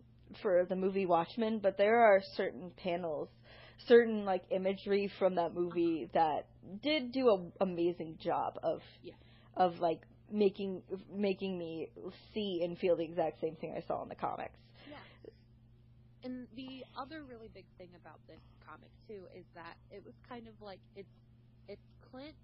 for 0.43 0.67
the 0.69 0.75
movie 0.77 1.07
Watchmen, 1.07 1.61
but 1.63 1.79
there 1.79 2.01
are 2.01 2.21
certain 2.35 2.73
panels, 2.77 3.29
certain 3.87 4.25
like 4.25 4.43
imagery 4.51 5.11
from 5.19 5.37
that 5.37 5.55
movie 5.55 6.11
that 6.15 6.47
did 6.83 7.13
do 7.13 7.31
an 7.33 7.53
amazing 7.61 8.19
job 8.21 8.55
of 8.63 8.81
Yeah. 9.03 9.15
of 9.57 9.79
like 9.79 10.01
making 10.31 10.83
making 11.13 11.59
me 11.59 11.89
see 12.35 12.63
and 12.63 12.79
feel 12.79 12.97
the 12.97 13.05
exact 13.05 13.41
same 13.41 13.57
thing 13.57 13.75
I 13.77 13.81
saw 13.87 14.03
in 14.03 14.09
the 14.09 14.15
comics. 14.15 14.59
Yeah. 14.89 14.97
And 16.25 16.47
the 16.57 16.85
other 16.99 17.23
really 17.23 17.49
big 17.53 17.67
thing 17.79 17.91
about 18.01 18.19
this 18.27 18.41
comic 18.67 18.91
too 19.07 19.27
is 19.35 19.45
that 19.55 19.77
it 19.91 20.03
was 20.05 20.15
kind 20.29 20.49
of 20.49 20.55
like 20.61 20.81
it's 20.95 21.09
it's 21.69 21.87
Clint 22.11 22.35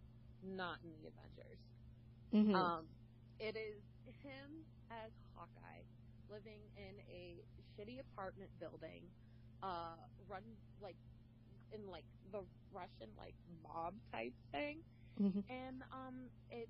not 0.42 0.78
in 0.84 0.90
the 1.02 1.08
Avengers. 1.08 1.58
Mm-hmm. 2.34 2.54
Um, 2.54 2.84
it 3.38 3.56
is 3.56 3.82
him 4.22 4.64
as 4.90 5.10
Hawkeye 5.34 5.82
living 6.30 6.60
in 6.76 6.94
a 7.10 7.42
shitty 7.74 8.00
apartment 8.00 8.50
building, 8.58 9.02
uh, 9.62 9.98
run 10.28 10.42
like 10.80 10.96
in 11.72 11.90
like 11.90 12.04
the 12.32 12.40
Russian 12.72 13.10
like 13.18 13.34
mob 13.62 13.94
type 14.12 14.32
thing, 14.50 14.78
hmm 15.18 15.40
and 15.50 15.82
um, 15.92 16.14
it 16.50 16.68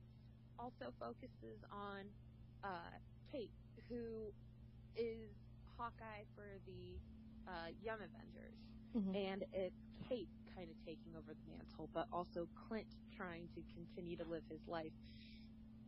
also 0.58 0.92
focuses 1.00 1.62
on 1.70 2.06
uh, 2.64 2.92
Kate, 3.30 3.52
who 3.88 4.32
is 4.96 5.30
Hawkeye 5.78 6.24
for 6.34 6.58
the 6.66 6.98
uh, 7.48 7.70
Young 7.82 7.98
Avengers 7.98 8.58
hmm 8.94 9.14
and 9.14 9.44
it's 9.52 9.82
Kate 10.08 10.28
kind 10.54 10.68
of 10.70 10.76
taking 10.84 11.14
over 11.16 11.32
the 11.34 11.46
mantle, 11.50 11.88
but 11.92 12.06
also 12.12 12.48
Clint 12.68 12.86
trying 13.16 13.48
to 13.54 13.62
continue 13.74 14.16
to 14.16 14.24
live 14.24 14.44
his 14.50 14.60
life 14.68 14.92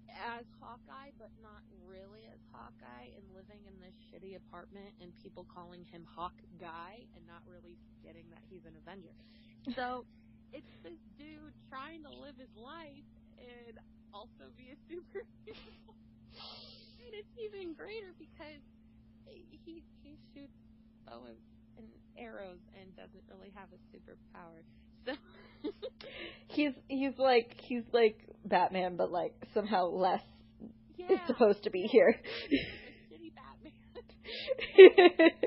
as 0.09 0.47
Hawkeye, 0.61 1.11
but 1.19 1.31
not 1.43 1.63
really 1.87 2.27
as 2.33 2.41
Hawkeye, 2.53 3.11
and 3.17 3.25
living 3.35 3.61
in 3.67 3.81
this 3.81 3.95
shitty 4.09 4.37
apartment, 4.37 4.95
and 5.01 5.13
people 5.23 5.47
calling 5.53 5.85
him 5.91 6.07
Hawk 6.15 6.35
Guy, 6.61 7.07
and 7.17 7.27
not 7.27 7.43
really 7.47 7.77
getting 8.03 8.25
that 8.31 8.41
he's 8.49 8.65
an 8.65 8.77
Avenger. 8.77 9.15
So 9.75 10.07
it's 10.53 10.71
this 10.83 11.01
dude 11.19 11.55
trying 11.69 12.03
to 12.05 12.11
live 12.11 12.37
his 12.39 12.53
life 12.57 13.07
and 13.39 13.79
also 14.15 14.55
be 14.57 14.71
a 14.71 14.79
superhero. 14.87 15.27
and 17.03 17.13
it's 17.13 17.35
even 17.37 17.75
greater 17.75 18.15
because 18.17 18.63
he 19.27 19.83
he 20.03 20.17
shoots 20.33 20.55
bow 21.07 21.27
and 21.77 21.87
arrows 22.17 22.63
and 22.79 22.95
doesn't 22.97 23.25
really 23.29 23.53
have 23.55 23.69
a 23.75 23.81
superpower. 23.91 24.63
So 25.05 25.13
He's 26.49 26.73
he's 26.89 27.19
like 27.19 27.57
he's 27.59 27.83
like 27.93 28.17
Batman, 28.45 28.97
but 28.97 29.11
like 29.11 29.35
somehow 29.53 29.87
less 29.87 30.23
yeah, 30.97 31.07
is 31.11 31.19
supposed 31.27 31.65
to 31.65 31.71
be 31.71 31.83
here. 31.83 32.15
shitty 33.11 33.33
Batman. 33.35 33.73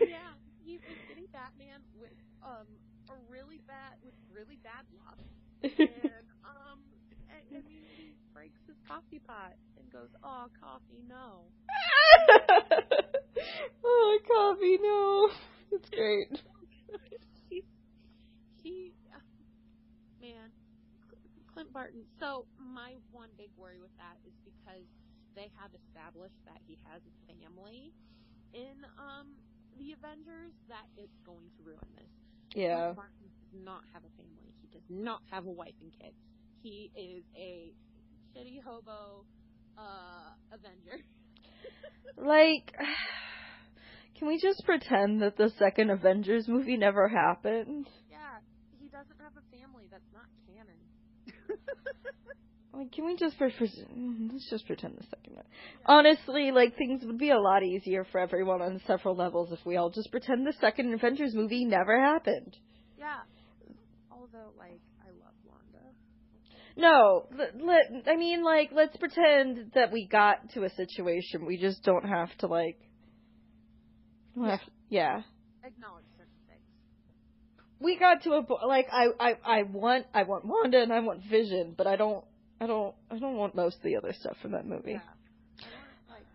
yeah, 0.00 0.32
he's 0.64 0.80
a 0.88 0.94
shitty 1.04 1.30
Batman 1.32 1.80
with 1.98 2.12
um 2.42 2.66
a 3.10 3.14
really 3.28 3.60
bad 3.66 3.98
with 4.04 4.14
really 4.32 4.58
bad 4.62 4.84
luck, 4.96 5.18
and 5.62 5.72
coffee 8.86 9.20
pot 9.26 9.54
and 9.78 9.90
goes, 9.92 10.08
"Oh, 10.22 10.46
coffee, 10.60 11.02
no." 11.08 11.44
Bobby. 14.54 14.78
No, 14.82 15.30
it's 15.72 15.88
great. 15.90 16.28
he, 17.48 17.62
he, 18.62 18.92
uh, 19.12 19.18
man, 20.20 20.50
Clint 21.52 21.72
Barton. 21.72 22.02
So 22.20 22.46
my 22.58 22.94
one 23.10 23.30
big 23.36 23.50
worry 23.56 23.80
with 23.80 23.94
that 23.98 24.16
is 24.26 24.34
because 24.44 24.86
they 25.34 25.50
have 25.58 25.70
established 25.74 26.38
that 26.46 26.58
he 26.66 26.78
has 26.86 27.02
a 27.02 27.14
family 27.26 27.92
in 28.52 28.86
um 28.98 29.34
the 29.78 29.90
Avengers 29.92 30.54
that 30.68 30.86
it's 30.96 31.18
going 31.26 31.50
to 31.58 31.62
ruin 31.64 31.90
this. 31.96 32.10
Yeah. 32.54 32.94
Clint 32.94 32.96
Barton 32.96 33.26
does 33.26 33.64
not 33.64 33.82
have 33.92 34.02
a 34.06 34.12
family. 34.14 34.54
He 34.62 34.68
does 34.70 34.86
not 34.88 35.20
have 35.30 35.46
a 35.46 35.50
wife 35.50 35.74
and 35.80 35.90
kids. 35.90 36.14
He 36.62 36.90
is 36.94 37.24
a 37.36 37.74
shitty 38.34 38.62
hobo 38.62 39.24
uh 39.78 40.32
Avenger. 40.52 41.02
Like, 42.16 42.72
can 44.16 44.28
we 44.28 44.38
just 44.40 44.64
pretend 44.64 45.22
that 45.22 45.36
the 45.36 45.50
second 45.58 45.90
Avengers 45.90 46.46
movie 46.46 46.76
never 46.76 47.08
happened? 47.08 47.88
yeah, 48.08 48.38
he 48.78 48.86
doesn't 48.86 49.18
have 49.20 49.32
a 49.36 49.56
family. 49.56 49.88
That's 49.90 50.04
not 50.12 50.26
canon. 50.46 51.58
Like, 52.72 52.90
can 52.92 53.06
we 53.06 53.16
just 53.16 53.36
let's 53.40 54.50
just 54.50 54.66
pretend 54.66 54.96
the 54.98 55.04
second 55.04 55.36
one? 55.36 55.44
Honestly, 55.86 56.50
like 56.50 56.76
things 56.76 57.04
would 57.04 57.18
be 57.18 57.30
a 57.30 57.38
lot 57.38 57.62
easier 57.62 58.04
for 58.10 58.18
everyone 58.20 58.62
on 58.62 58.80
several 58.86 59.14
levels 59.14 59.52
if 59.52 59.64
we 59.64 59.76
all 59.76 59.90
just 59.90 60.10
pretend 60.10 60.44
the 60.44 60.54
second 60.60 60.92
Avengers 60.92 61.34
movie 61.34 61.64
never 61.64 62.00
happened. 62.00 62.56
Yeah. 62.98 63.20
Although, 64.10 64.52
like, 64.58 64.68
I 64.68 64.72
love 64.72 64.72
Wanda. 64.72 64.83
No, 66.76 67.26
let, 67.36 67.60
let 67.60 68.08
I 68.08 68.16
mean, 68.16 68.42
like, 68.42 68.70
let's 68.72 68.96
pretend 68.96 69.72
that 69.74 69.92
we 69.92 70.06
got 70.06 70.50
to 70.54 70.64
a 70.64 70.70
situation. 70.70 71.46
We 71.46 71.56
just 71.56 71.84
don't 71.84 72.04
have 72.04 72.36
to 72.38 72.46
like. 72.48 72.78
don't 74.34 74.48
have- 74.48 74.60
yeah. 74.88 75.22
Acknowledge 75.64 76.04
certain 76.16 76.32
things. 76.48 76.60
we 77.80 77.96
got 77.98 78.22
to 78.24 78.30
a 78.32 78.66
like 78.66 78.86
I, 78.92 79.06
I 79.18 79.36
I 79.44 79.62
want 79.62 80.06
I 80.12 80.24
want 80.24 80.44
Wanda 80.44 80.82
and 80.82 80.92
I 80.92 81.00
want 81.00 81.22
Vision, 81.30 81.74
but 81.76 81.86
I 81.86 81.96
don't 81.96 82.24
I 82.60 82.66
don't 82.66 82.94
I 83.10 83.18
don't 83.18 83.36
want 83.36 83.54
most 83.54 83.76
of 83.76 83.82
the 83.82 83.96
other 83.96 84.12
stuff 84.12 84.36
from 84.42 84.52
that 84.52 84.66
movie. 84.66 84.92
Yeah. 84.92 84.98
I 84.98 85.62
want, 85.62 86.10
like, 86.10 86.26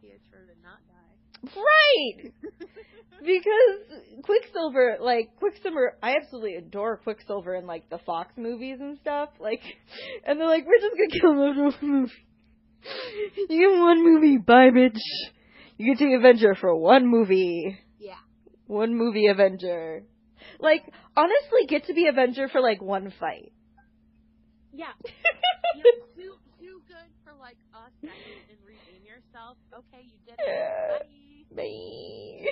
Pietro 0.00 0.40
to 0.40 0.62
not 0.62 0.80
die. 0.88 1.60
Right. 1.60 2.32
because 3.20 4.00
Quicksilver, 4.22 4.98
like 5.00 5.36
Quicksilver, 5.36 5.96
I 6.02 6.16
absolutely 6.16 6.56
adore 6.56 6.96
Quicksilver 6.98 7.54
in 7.54 7.66
like 7.66 7.88
the 7.90 7.98
Fox 7.98 8.32
movies 8.36 8.78
and 8.80 8.98
stuff. 9.00 9.30
Like, 9.38 9.60
and 10.26 10.40
they're 10.40 10.46
like, 10.46 10.64
we're 10.66 10.80
just 10.80 10.96
gonna 10.96 11.20
kill 11.20 11.32
him 11.32 11.58
in 11.58 11.64
one 11.64 11.74
movie. 11.82 12.12
You 13.48 13.70
get 13.70 13.78
one 13.80 14.04
movie, 14.04 14.36
bye, 14.38 14.70
bitch. 14.70 14.98
You 15.76 15.92
get 15.92 15.98
to 15.98 16.06
be 16.06 16.14
Avenger 16.14 16.54
for 16.54 16.74
one 16.76 17.06
movie. 17.06 17.78
Yeah. 17.98 18.14
One 18.66 18.94
movie 18.94 19.26
Avenger. 19.26 20.04
Like, 20.60 20.82
honestly, 21.16 21.66
get 21.68 21.86
to 21.86 21.94
be 21.94 22.06
Avenger 22.06 22.48
for 22.48 22.60
like 22.60 22.82
one 22.82 23.12
fight. 23.18 23.52
Yeah. 24.72 24.92
You're 25.76 26.06
too, 26.16 26.34
too 26.60 26.82
good 26.86 27.10
for, 27.24 27.32
like, 27.40 27.56
second 27.72 28.10
and 28.50 28.58
redeem 28.66 29.06
yourself. 29.06 29.56
Okay, 29.72 30.02
you 30.02 30.18
did 30.26 30.34
it. 30.38 31.06
Bye. 31.08 31.23
Bye. 31.54 32.46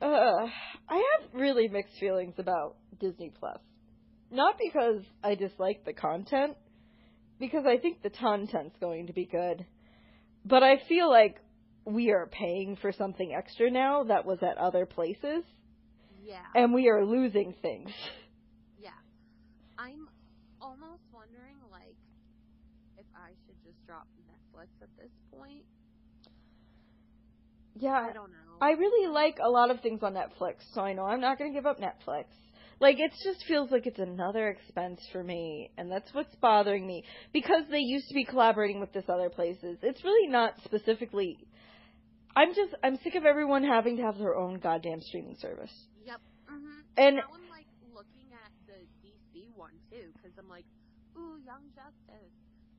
uh, 0.06 0.46
I 0.88 0.94
have 0.94 1.34
really 1.34 1.68
mixed 1.68 1.98
feelings 1.98 2.34
about 2.38 2.76
Disney 3.00 3.32
Plus. 3.38 3.58
Not 4.30 4.56
because 4.58 5.02
I 5.24 5.34
dislike 5.34 5.84
the 5.84 5.92
content, 5.94 6.56
because 7.40 7.64
I 7.66 7.78
think 7.78 8.02
the 8.02 8.10
content's 8.10 8.76
going 8.80 9.06
to 9.06 9.12
be 9.12 9.24
good. 9.24 9.64
But 10.44 10.62
I 10.62 10.82
feel 10.88 11.08
like 11.10 11.36
we 11.84 12.10
are 12.10 12.26
paying 12.26 12.76
for 12.80 12.92
something 12.92 13.34
extra 13.36 13.70
now 13.70 14.04
that 14.04 14.24
was 14.26 14.38
at 14.42 14.58
other 14.58 14.84
places, 14.86 15.44
Yeah. 16.22 16.44
and 16.54 16.74
we 16.74 16.88
are 16.88 17.04
losing 17.04 17.54
things. 17.62 17.90
Yeah. 18.80 18.90
I'm 19.78 20.08
almost 20.60 21.02
wondering, 21.12 21.56
like, 21.70 21.96
if 22.96 23.06
I 23.14 23.30
should 23.44 23.56
just 23.64 23.84
drop 23.86 24.06
Netflix 24.30 24.68
at 24.82 24.88
this 24.96 25.10
point. 25.32 25.64
Yeah, 27.78 28.06
I 28.10 28.12
don't 28.12 28.30
know. 28.30 28.36
I 28.60 28.70
really 28.72 29.12
like 29.12 29.38
a 29.42 29.48
lot 29.48 29.70
of 29.70 29.80
things 29.80 30.02
on 30.02 30.14
Netflix, 30.14 30.56
so 30.72 30.80
I 30.80 30.92
know 30.92 31.04
I'm 31.04 31.20
not 31.20 31.38
going 31.38 31.52
to 31.52 31.56
give 31.56 31.66
up 31.66 31.78
Netflix. 31.80 32.24
Like 32.80 33.00
it 33.00 33.12
just 33.24 33.44
feels 33.46 33.70
like 33.70 33.86
it's 33.86 33.98
another 33.98 34.48
expense 34.48 35.00
for 35.10 35.22
me, 35.22 35.70
and 35.76 35.90
that's 35.90 36.12
what's 36.14 36.34
bothering 36.36 36.86
me 36.86 37.04
because 37.32 37.64
they 37.70 37.78
used 37.78 38.08
to 38.08 38.14
be 38.14 38.24
collaborating 38.24 38.78
with 38.78 38.92
this 38.92 39.04
other 39.08 39.30
places. 39.30 39.78
It's 39.82 40.04
really 40.04 40.28
not 40.28 40.54
specifically 40.64 41.38
I'm 42.38 42.54
just 42.54 42.70
I'm 42.84 42.96
sick 43.02 43.16
of 43.16 43.26
everyone 43.26 43.64
having 43.64 43.96
to 43.96 44.02
have 44.06 44.16
their 44.16 44.36
own 44.36 44.60
goddamn 44.62 45.00
streaming 45.02 45.34
service. 45.42 45.74
Yep. 46.06 46.20
hmm 46.46 46.80
And- 46.96 47.16
now 47.16 47.34
I'm 47.34 47.50
like 47.50 47.66
looking 47.90 48.30
at 48.30 48.54
the 48.70 48.78
DC 49.02 49.50
one 49.58 49.74
too, 49.90 50.14
because 50.14 50.30
I'm 50.38 50.48
like, 50.48 50.64
ooh, 51.18 51.42
Young 51.42 51.66
Justice, 51.74 52.30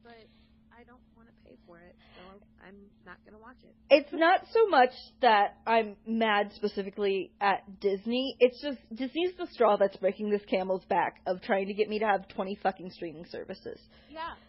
but 0.02 0.32
I 0.80 0.84
don't 0.84 1.04
want 1.18 1.28
to 1.28 1.36
pay 1.44 1.58
for 1.68 1.78
it, 1.78 1.94
so 2.16 2.40
I'm 2.66 2.76
not 3.06 3.18
gonna 3.26 3.42
watch 3.42 3.58
it. 3.64 3.76
It's 3.90 4.14
not 4.14 4.42
so 4.54 4.68
much 4.68 4.92
that 5.22 5.58
I'm 5.68 5.98
mad 6.08 6.52
specifically 6.56 7.34
at 7.42 7.82
Disney. 7.82 8.38
It's 8.40 8.62
just 8.62 8.78
Disney's 8.96 9.36
the 9.38 9.48
straw 9.52 9.76
that's 9.76 9.98
breaking 9.98 10.30
this 10.30 10.42
camel's 10.50 10.86
back 10.86 11.20
of 11.28 11.42
trying 11.42 11.68
to 11.68 11.74
get 11.74 11.90
me 11.90 12.00
to 12.00 12.06
have 12.06 12.30
20 12.30 12.56
fucking 12.64 12.92
streaming 12.92 13.26
services. 13.30 13.78
Yeah, 14.10 14.40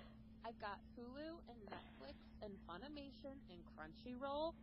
I've 0.46 0.60
got 0.60 0.78
Hulu 0.96 1.34
and 1.48 1.58
Netflix 1.66 2.14
and 2.42 2.52
Funimation 2.62 3.34
and 3.50 3.58
Crunchyroll, 3.74 4.54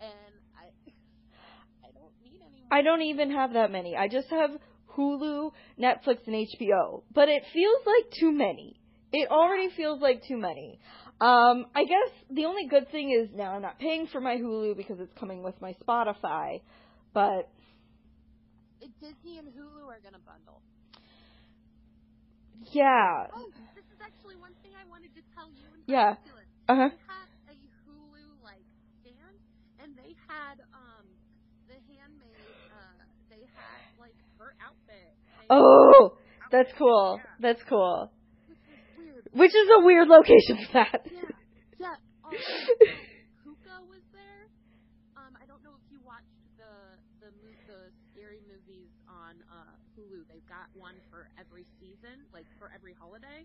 and 0.00 0.34
I 0.58 0.66
I 1.82 1.90
don't 1.92 2.12
need 2.22 2.40
any 2.42 2.60
more. 2.60 2.68
I 2.70 2.82
don't 2.82 3.02
even 3.02 3.30
have 3.30 3.54
that 3.54 3.72
many. 3.72 3.96
I 3.96 4.08
just 4.08 4.28
have 4.28 4.50
Hulu, 4.94 5.52
Netflix, 5.80 6.26
and 6.26 6.36
HBO. 6.36 7.02
But 7.14 7.30
it 7.30 7.44
feels 7.54 7.80
like 7.86 8.12
too 8.20 8.30
many. 8.30 8.78
It 9.16 9.30
already 9.30 9.70
feels 9.76 10.00
like 10.02 10.24
too 10.26 10.36
many. 10.36 10.80
Um, 11.20 11.66
I 11.74 11.84
guess 11.84 12.10
the 12.30 12.44
only 12.44 12.66
good 12.66 12.90
thing 12.90 13.10
is 13.14 13.30
now 13.34 13.54
I'm 13.54 13.62
not 13.62 13.78
paying 13.78 14.08
for 14.10 14.20
my 14.20 14.36
Hulu 14.36 14.76
because 14.76 14.98
it's 14.98 15.12
coming 15.18 15.42
with 15.42 15.54
my 15.60 15.74
Spotify. 15.86 16.60
But 17.14 17.48
Disney 19.00 19.38
and 19.38 19.48
Hulu 19.48 19.86
are 19.88 20.02
gonna 20.02 20.20
bundle. 20.26 20.60
yeah, 22.72 23.26
Oh, 23.32 23.48
this 23.74 23.86
is 23.94 24.00
actually 24.02 24.36
one 24.36 24.52
thing 24.62 24.72
I 24.74 24.88
wanted 24.90 25.14
to 25.14 25.22
tell 25.34 25.48
you. 25.48 25.68
In 25.74 25.80
Yeah. 25.86 26.16
uh 26.68 26.74
huh. 26.74 26.90
They 26.90 27.04
had 27.06 27.28
a 27.52 27.56
Hulu 27.86 28.42
like 28.42 28.66
stand, 29.00 29.38
and 29.78 29.96
they 29.96 30.16
had 30.26 30.60
um 30.74 31.06
the 31.68 31.78
handmaid. 31.88 32.56
Uh, 32.68 33.04
they 33.30 33.46
had 33.54 33.80
like 33.98 34.16
her 34.38 34.54
outfit. 34.60 35.14
They 35.40 35.46
Oh, 35.50 36.16
that's 36.50 36.72
cool. 36.78 37.20
Yeah, 37.20 37.30
That's 37.40 37.62
cool. 37.68 38.10
Which 39.34 39.52
was 39.52 39.54
weird. 39.54 39.54
Which 39.54 39.54
is 39.54 39.68
a 39.70 39.80
weird 39.84 40.08
location 40.08 40.56
for 40.66 40.72
that. 40.74 41.00
Yeah, 41.10 41.30
yeah. 41.78 41.96
Um, 42.24 42.32
Pooka 43.44 43.76
was 43.84 44.00
there. 44.16 44.48
Um, 45.14 45.36
I 45.36 45.44
don't 45.44 45.60
know 45.60 45.76
if 45.76 45.84
you 45.92 46.00
watched 46.00 46.32
the 46.56 46.96
the 47.20 47.30
the 47.68 47.80
scary 48.10 48.40
movies 48.48 48.88
on 49.04 49.36
uh 49.52 49.76
Hulu. 49.92 50.24
They've 50.32 50.46
got 50.48 50.72
one 50.72 50.96
for 51.12 51.28
every 51.36 51.66
season, 51.76 52.24
like 52.32 52.46
for 52.56 52.72
every 52.72 52.96
holiday. 52.96 53.44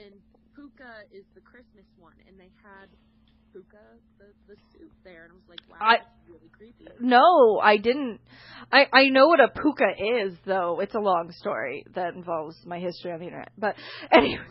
And 0.00 0.16
Pooka 0.56 1.04
is 1.12 1.24
the 1.34 1.44
Christmas 1.44 1.84
one, 2.00 2.16
and 2.28 2.40
they 2.40 2.52
had 2.64 2.88
Pooka 3.56 3.80
the 4.18 4.26
the 4.52 4.56
suit 4.72 4.92
there, 5.02 5.24
and 5.24 5.32
I 5.32 5.34
was 5.34 5.48
like, 5.48 5.60
wow, 5.70 5.76
I- 5.80 5.96
that's 5.96 6.28
really 6.28 6.50
creepy. 6.56 6.88
No, 7.00 7.58
I 7.62 7.78
didn't. 7.78 8.20
I 8.70 8.86
I 8.92 9.08
know 9.08 9.28
what 9.28 9.40
a 9.40 9.48
puka 9.48 9.86
is, 9.98 10.36
though. 10.44 10.80
It's 10.80 10.94
a 10.94 10.98
long 11.00 11.32
story 11.32 11.86
that 11.94 12.14
involves 12.14 12.56
my 12.66 12.78
history 12.78 13.12
on 13.12 13.20
the 13.20 13.26
internet. 13.26 13.52
But 13.56 13.76
anyway, 14.12 14.44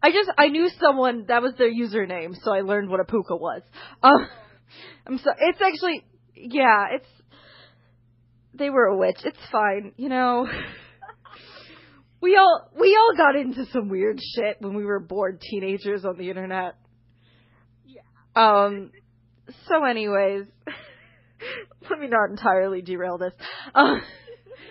I 0.00 0.10
just 0.12 0.30
I 0.38 0.48
knew 0.48 0.68
someone 0.80 1.24
that 1.26 1.42
was 1.42 1.54
their 1.58 1.72
username, 1.72 2.36
so 2.40 2.52
I 2.54 2.60
learned 2.60 2.88
what 2.88 3.00
a 3.00 3.04
puka 3.04 3.34
was. 3.34 3.62
Um, 4.02 4.28
I'm 5.06 5.18
so 5.18 5.30
it's 5.36 5.60
actually 5.60 6.04
yeah, 6.36 6.86
it's 6.92 7.08
they 8.54 8.70
were 8.70 8.86
a 8.86 8.96
witch. 8.96 9.18
It's 9.24 9.38
fine, 9.50 9.92
you 9.96 10.08
know. 10.08 10.46
We 12.22 12.36
all 12.36 12.70
we 12.80 12.96
all 12.96 13.16
got 13.16 13.34
into 13.34 13.66
some 13.72 13.88
weird 13.88 14.20
shit 14.36 14.58
when 14.60 14.74
we 14.76 14.84
were 14.84 15.00
bored 15.00 15.40
teenagers 15.40 16.04
on 16.04 16.16
the 16.16 16.28
internet. 16.30 16.76
Um. 18.34 18.90
So, 19.68 19.84
anyways, 19.84 20.44
let 21.90 21.98
me 21.98 22.08
not 22.08 22.30
entirely 22.30 22.82
derail 22.82 23.18
this. 23.18 23.32
Um, 23.74 24.02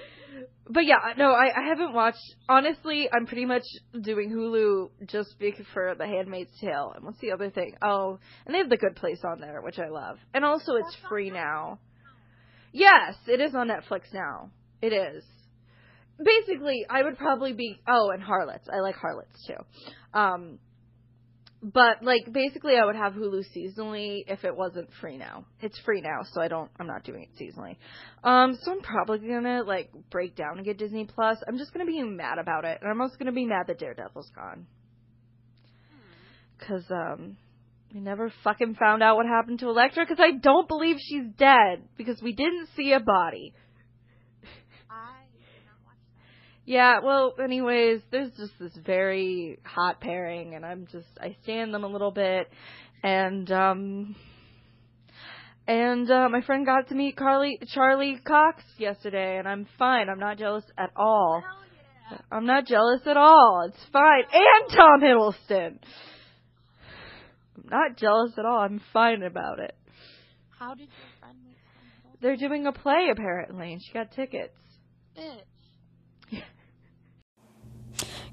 but 0.70 0.86
yeah, 0.86 1.14
no, 1.18 1.32
I, 1.32 1.51
I 1.55 1.68
haven't 1.68 1.93
watched. 1.93 2.36
Honestly, 2.47 3.09
I'm 3.12 3.26
pretty 3.26 3.45
much 3.45 3.64
doing 3.99 4.32
Hulu 4.32 5.07
just 5.07 5.36
for 5.74 5.95
The 5.97 6.05
Handmaid's 6.05 6.51
Tale. 6.59 6.93
And 6.95 7.05
what's 7.05 7.20
the 7.20 7.32
other 7.32 7.49
thing? 7.49 7.76
Oh, 7.82 8.20
and 8.45 8.53
they 8.53 8.59
have 8.59 8.70
The 8.70 8.78
Good 8.78 8.95
Place 8.95 9.22
on 9.24 9.41
there, 9.41 9.62
which 9.62 9.80
I 9.80 9.89
love. 9.89 10.18
And 10.34 10.45
also, 10.45 10.76
it's 10.76 10.95
free 11.09 11.30
now. 11.30 11.80
Yes, 12.72 13.16
it 13.28 13.41
is 13.41 13.53
on 13.53 13.68
Netflix 13.68 14.14
now. 14.14 14.51
It 14.82 14.93
is. 14.93 15.24
Basically, 16.24 16.86
I 16.89 17.03
would 17.03 17.18
probably 17.18 17.53
be. 17.53 17.82
Oh, 17.88 18.12
and 18.14 18.24
Harlots. 18.24 18.68
I 18.72 18.80
like 18.80 18.95
Harlots 18.95 19.45
too. 19.45 20.18
Um, 20.18 20.59
but 21.62 22.03
like 22.03 22.32
basically 22.32 22.74
I 22.76 22.86
would 22.86 22.95
have 22.95 23.14
Hulu 23.14 23.43
seasonally 23.55 24.24
if 24.28 24.43
it 24.43 24.55
wasn't 24.55 24.89
free 24.99 25.18
now. 25.18 25.45
It's 25.62 25.78
free 25.80 26.01
now, 26.01 26.24
so 26.32 26.41
I 26.41 26.47
don't 26.47 26.72
I'm 26.80 26.88
not 26.88 27.03
doing 27.03 27.24
it 27.24 27.30
seasonally. 27.39 27.78
Um 28.24 28.57
so 28.62 28.72
I'm 28.72 28.82
probably 28.82 29.20
to 29.43 29.62
like 29.64 29.91
break 30.09 30.36
down 30.36 30.57
and 30.57 30.66
get 30.66 30.78
Disney 30.78 31.05
Plus. 31.05 31.38
I'm 31.47 31.57
just 31.57 31.72
to 31.86 31.91
be 31.91 32.01
mad 32.01 32.39
about 32.39 32.66
it. 32.66 32.80
And 32.82 32.89
I'm 32.89 32.99
also 32.99 33.16
to 33.28 33.32
be 33.32 33.45
mad 33.45 33.68
that 33.68 33.80
Daredevil's 33.80 34.32
gone. 34.36 34.66
Cuz 36.68 36.84
um 36.89 37.38
we 37.93 37.99
never 37.99 38.34
fucking 38.43 38.76
found 38.76 39.03
out 39.03 39.18
what 39.18 39.28
happened 39.28 39.59
to 39.59 39.70
Elektra 39.70 40.07
cuz 40.07 40.20
I 40.20 40.32
don't 40.32 40.68
believe 40.68 40.97
she's 40.99 41.28
dead 41.38 41.84
because 41.95 42.22
we 42.24 42.34
didn't 42.34 42.70
see 42.76 42.93
a 42.93 42.99
body. 42.99 43.53
I 44.89 45.26
did 45.32 45.66
not 45.68 45.78
watch 45.86 46.01
that. 46.16 46.51
Yeah, 46.66 46.99
well, 47.03 47.34
anyways, 47.43 48.01
there's 48.12 48.32
just 48.38 48.53
this 48.59 48.72
very 48.86 49.59
hot 49.64 49.99
pairing, 49.99 50.53
and 50.55 50.66
I'm 50.66 50.88
just 50.91 51.07
I 51.20 51.36
stand 51.43 51.74
them 51.74 51.84
a 51.84 51.88
little 51.88 52.12
bit, 52.12 52.49
and 53.03 53.51
um, 53.51 54.16
and 55.68 56.09
uh, 56.09 56.30
my 56.30 56.41
friend 56.41 56.66
got 56.66 56.89
to 56.89 56.95
meet 56.95 57.16
Carly 57.16 57.59
Charlie 57.74 58.20
Cox 58.26 58.64
yesterday, 58.78 59.38
and 59.38 59.47
I'm 59.47 59.68
fine. 59.80 60.07
I'm 60.07 60.20
not 60.20 60.38
jealous 60.38 60.66
at 60.78 60.91
all. 60.95 61.41
Yeah. 62.12 62.18
I'm 62.32 62.45
not 62.45 62.68
jealous 62.68 63.01
at 63.07 63.18
all. 63.18 63.68
It's 63.68 63.84
fine. 63.91 64.24
And 64.32 64.78
Tom 64.78 65.01
Hiddleston. 65.01 65.80
I'm 67.57 67.70
not 67.70 67.97
jealous 67.97 68.34
at 68.38 68.45
all. 68.45 68.59
I'm 68.59 68.82
fine 68.93 69.24
about 69.24 69.59
it. 69.59 69.76
How 70.59 70.76
did 70.76 70.89
your 70.89 71.09
friend 71.20 71.38
meet 71.43 71.55
Tom 71.74 72.18
They're 72.22 72.38
doing 72.38 72.68
a 72.68 72.72
play 72.72 73.09
apparently, 73.12 73.74
and 73.74 73.82
she 73.82 73.93
got 73.93 74.12
tickets. 74.12 74.53
Bitch. 75.18 75.41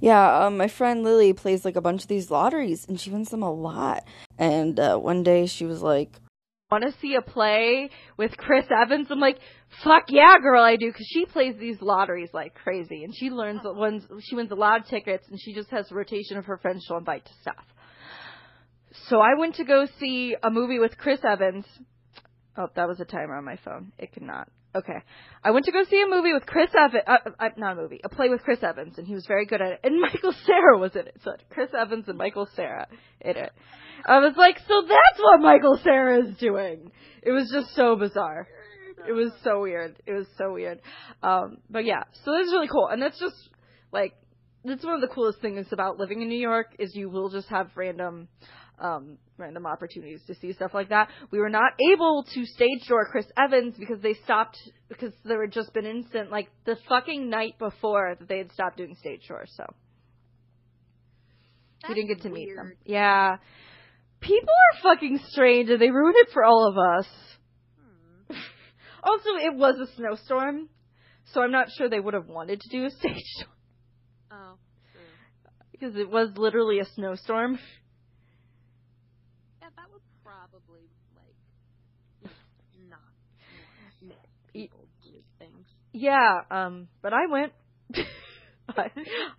Yeah, 0.00 0.46
um, 0.46 0.56
my 0.56 0.68
friend 0.68 1.02
Lily 1.02 1.32
plays 1.32 1.64
like 1.64 1.76
a 1.76 1.80
bunch 1.80 2.02
of 2.02 2.08
these 2.08 2.30
lotteries, 2.30 2.86
and 2.88 3.00
she 3.00 3.10
wins 3.10 3.30
them 3.30 3.42
a 3.42 3.52
lot. 3.52 4.04
And 4.38 4.78
uh, 4.78 4.96
one 4.98 5.22
day 5.22 5.46
she 5.46 5.64
was 5.64 5.82
like, 5.82 6.12
want 6.70 6.84
to 6.84 6.92
see 7.00 7.14
a 7.14 7.22
play 7.22 7.90
with 8.16 8.36
Chris 8.36 8.66
Evans? 8.70 9.08
I'm 9.10 9.20
like, 9.20 9.38
fuck 9.82 10.04
yeah, 10.08 10.38
girl, 10.40 10.62
I 10.62 10.76
do, 10.76 10.86
because 10.88 11.06
she 11.06 11.24
plays 11.26 11.56
these 11.58 11.80
lotteries 11.80 12.30
like 12.32 12.54
crazy, 12.54 13.04
and 13.04 13.14
she 13.14 13.30
learns 13.30 13.60
wins. 13.64 14.04
She 14.22 14.36
wins 14.36 14.50
a 14.50 14.56
lot 14.56 14.80
of 14.80 14.86
tickets, 14.86 15.24
and 15.28 15.40
she 15.40 15.54
just 15.54 15.70
has 15.70 15.90
rotation 15.90 16.36
of 16.36 16.44
her 16.44 16.58
friends 16.58 16.84
she'll 16.86 16.98
invite 16.98 17.24
to 17.24 17.32
stuff. 17.40 17.64
So 19.08 19.20
I 19.20 19.38
went 19.38 19.56
to 19.56 19.64
go 19.64 19.86
see 19.98 20.34
a 20.42 20.50
movie 20.50 20.78
with 20.78 20.98
Chris 20.98 21.20
Evans. 21.24 21.64
Oh, 22.56 22.68
that 22.74 22.88
was 22.88 23.00
a 23.00 23.04
timer 23.04 23.36
on 23.36 23.44
my 23.44 23.56
phone. 23.64 23.92
It 23.98 24.12
could 24.12 24.22
not. 24.22 24.48
Okay. 24.74 25.02
I 25.42 25.50
went 25.50 25.64
to 25.64 25.72
go 25.72 25.82
see 25.84 26.02
a 26.02 26.08
movie 26.08 26.32
with 26.32 26.44
Chris 26.46 26.70
Evans. 26.78 27.04
Uh, 27.06 27.30
uh, 27.38 27.48
not 27.56 27.72
a 27.78 27.80
movie, 27.80 28.00
a 28.04 28.08
play 28.08 28.28
with 28.28 28.42
Chris 28.42 28.62
Evans, 28.62 28.98
and 28.98 29.06
he 29.06 29.14
was 29.14 29.24
very 29.26 29.46
good 29.46 29.62
at 29.62 29.72
it. 29.72 29.80
And 29.84 30.00
Michael 30.00 30.34
Cera 30.46 30.78
was 30.78 30.94
in 30.94 31.06
it. 31.06 31.16
So 31.24 31.32
Chris 31.50 31.70
Evans 31.78 32.04
and 32.08 32.18
Michael 32.18 32.48
Cera 32.54 32.86
in 33.20 33.36
it. 33.36 33.52
I 34.04 34.18
was 34.18 34.34
like, 34.36 34.58
so 34.58 34.82
that's 34.82 35.20
what 35.20 35.40
Michael 35.40 35.78
Cera 35.82 36.24
is 36.24 36.36
doing. 36.36 36.92
It 37.22 37.32
was 37.32 37.50
just 37.52 37.74
so 37.74 37.96
bizarre. 37.96 38.46
It 39.08 39.12
was 39.12 39.32
so 39.42 39.62
weird. 39.62 39.96
It 40.06 40.12
was 40.12 40.26
so 40.36 40.52
weird. 40.52 40.80
Um, 41.22 41.58
but 41.70 41.84
yeah, 41.84 42.04
so 42.24 42.32
this 42.32 42.46
is 42.46 42.52
really 42.52 42.68
cool, 42.68 42.88
and 42.88 43.00
that's 43.00 43.18
just 43.18 43.36
like 43.92 44.14
that's 44.64 44.84
one 44.84 44.94
of 44.94 45.00
the 45.00 45.08
coolest 45.08 45.40
things 45.40 45.66
about 45.72 45.98
living 45.98 46.20
in 46.20 46.28
New 46.28 46.38
York 46.38 46.74
is 46.78 46.94
you 46.94 47.08
will 47.08 47.30
just 47.30 47.48
have 47.48 47.70
random 47.74 48.28
um, 48.80 49.18
random 49.36 49.66
opportunities 49.66 50.20
to 50.26 50.34
see 50.36 50.52
stuff 50.52 50.72
like 50.74 50.88
that. 50.90 51.08
We 51.30 51.38
were 51.38 51.48
not 51.50 51.72
able 51.92 52.24
to 52.34 52.44
stage 52.46 52.86
door 52.88 53.06
Chris 53.10 53.26
Evans 53.36 53.74
because 53.78 54.00
they 54.00 54.14
stopped 54.24 54.58
because 54.88 55.12
there 55.24 55.40
had 55.42 55.52
just 55.52 55.72
been 55.72 55.86
instant 55.86 56.30
like 56.30 56.48
the 56.64 56.76
fucking 56.88 57.28
night 57.28 57.58
before 57.58 58.16
that 58.18 58.28
they 58.28 58.38
had 58.38 58.52
stopped 58.52 58.76
doing 58.76 58.94
stage 58.98 59.26
doors. 59.28 59.50
So 59.56 59.64
we 61.88 61.94
didn't 61.94 62.08
get 62.08 62.22
to 62.22 62.28
meet 62.30 62.54
them. 62.56 62.72
Yeah, 62.84 63.36
people 64.20 64.48
are 64.48 64.82
fucking 64.94 65.20
strange 65.28 65.70
and 65.70 65.80
they 65.80 65.90
ruin 65.90 66.14
it 66.16 66.28
for 66.32 66.44
all 66.44 66.68
of 66.68 66.76
us. 66.78 67.06
Hmm. 68.28 68.36
Also, 69.00 69.30
it 69.40 69.54
was 69.54 69.76
a 69.78 69.86
snowstorm, 69.94 70.68
so 71.32 71.40
I'm 71.40 71.52
not 71.52 71.68
sure 71.70 71.88
they 71.88 72.00
would 72.00 72.14
have 72.14 72.26
wanted 72.26 72.60
to 72.60 72.68
do 72.68 72.84
a 72.84 72.90
stage 72.90 73.22
door 73.40 73.48
Oh, 74.32 74.54
because 75.70 75.94
it 75.96 76.10
was 76.10 76.30
literally 76.36 76.80
a 76.80 76.84
snowstorm. 76.96 77.58
Yeah, 79.62 79.68
that 79.76 79.86
would 79.92 80.02
probably 80.24 80.90
like 81.16 82.32
not 82.90 82.98
want 84.02 84.18
Y- 84.54 84.68
people 84.68 84.80
to 85.04 85.10
do 85.10 85.16
things. 85.38 85.66
Yeah, 85.92 86.40
um, 86.50 86.88
but 87.02 87.12
I 87.12 87.26
went. 87.30 87.52
I, 88.68 88.90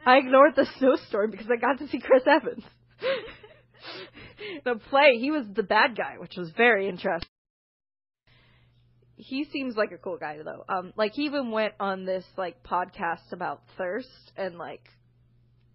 I 0.05 0.17
ignored 0.17 0.53
the 0.55 0.65
snowstorm 0.77 1.31
because 1.31 1.47
I 1.51 1.57
got 1.57 1.79
to 1.79 1.87
see 1.87 1.99
Chris 1.99 2.23
Evans. 2.25 2.63
the 4.65 4.75
play, 4.89 5.19
he 5.19 5.31
was 5.31 5.45
the 5.53 5.63
bad 5.63 5.95
guy, 5.95 6.15
which 6.17 6.35
was 6.35 6.49
very 6.57 6.89
interesting. 6.89 7.29
He 9.15 9.43
seems 9.51 9.75
like 9.75 9.91
a 9.91 9.97
cool 9.97 10.17
guy 10.17 10.37
though. 10.43 10.63
Um, 10.67 10.93
like 10.95 11.13
he 11.13 11.23
even 11.23 11.51
went 11.51 11.73
on 11.79 12.05
this 12.05 12.23
like 12.37 12.63
podcast 12.63 13.31
about 13.31 13.61
thirst 13.77 14.31
and 14.37 14.57
like 14.57 14.81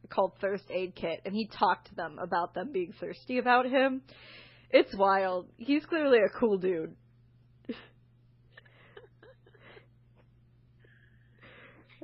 called 0.09 0.33
Thirst 0.41 0.65
Aid 0.71 0.95
Kit, 0.95 1.21
and 1.25 1.35
he 1.35 1.47
talked 1.47 1.89
to 1.89 1.95
them 1.95 2.19
about 2.19 2.55
them 2.55 2.73
being 2.73 2.93
thirsty 2.99 3.39
about 3.39 3.67
him. 3.67 4.03
It's 4.71 4.95
wild. 4.97 5.49
He's 5.57 5.85
clearly 5.85 6.19
a 6.19 6.39
cool 6.39 6.59
dude. 6.59 6.97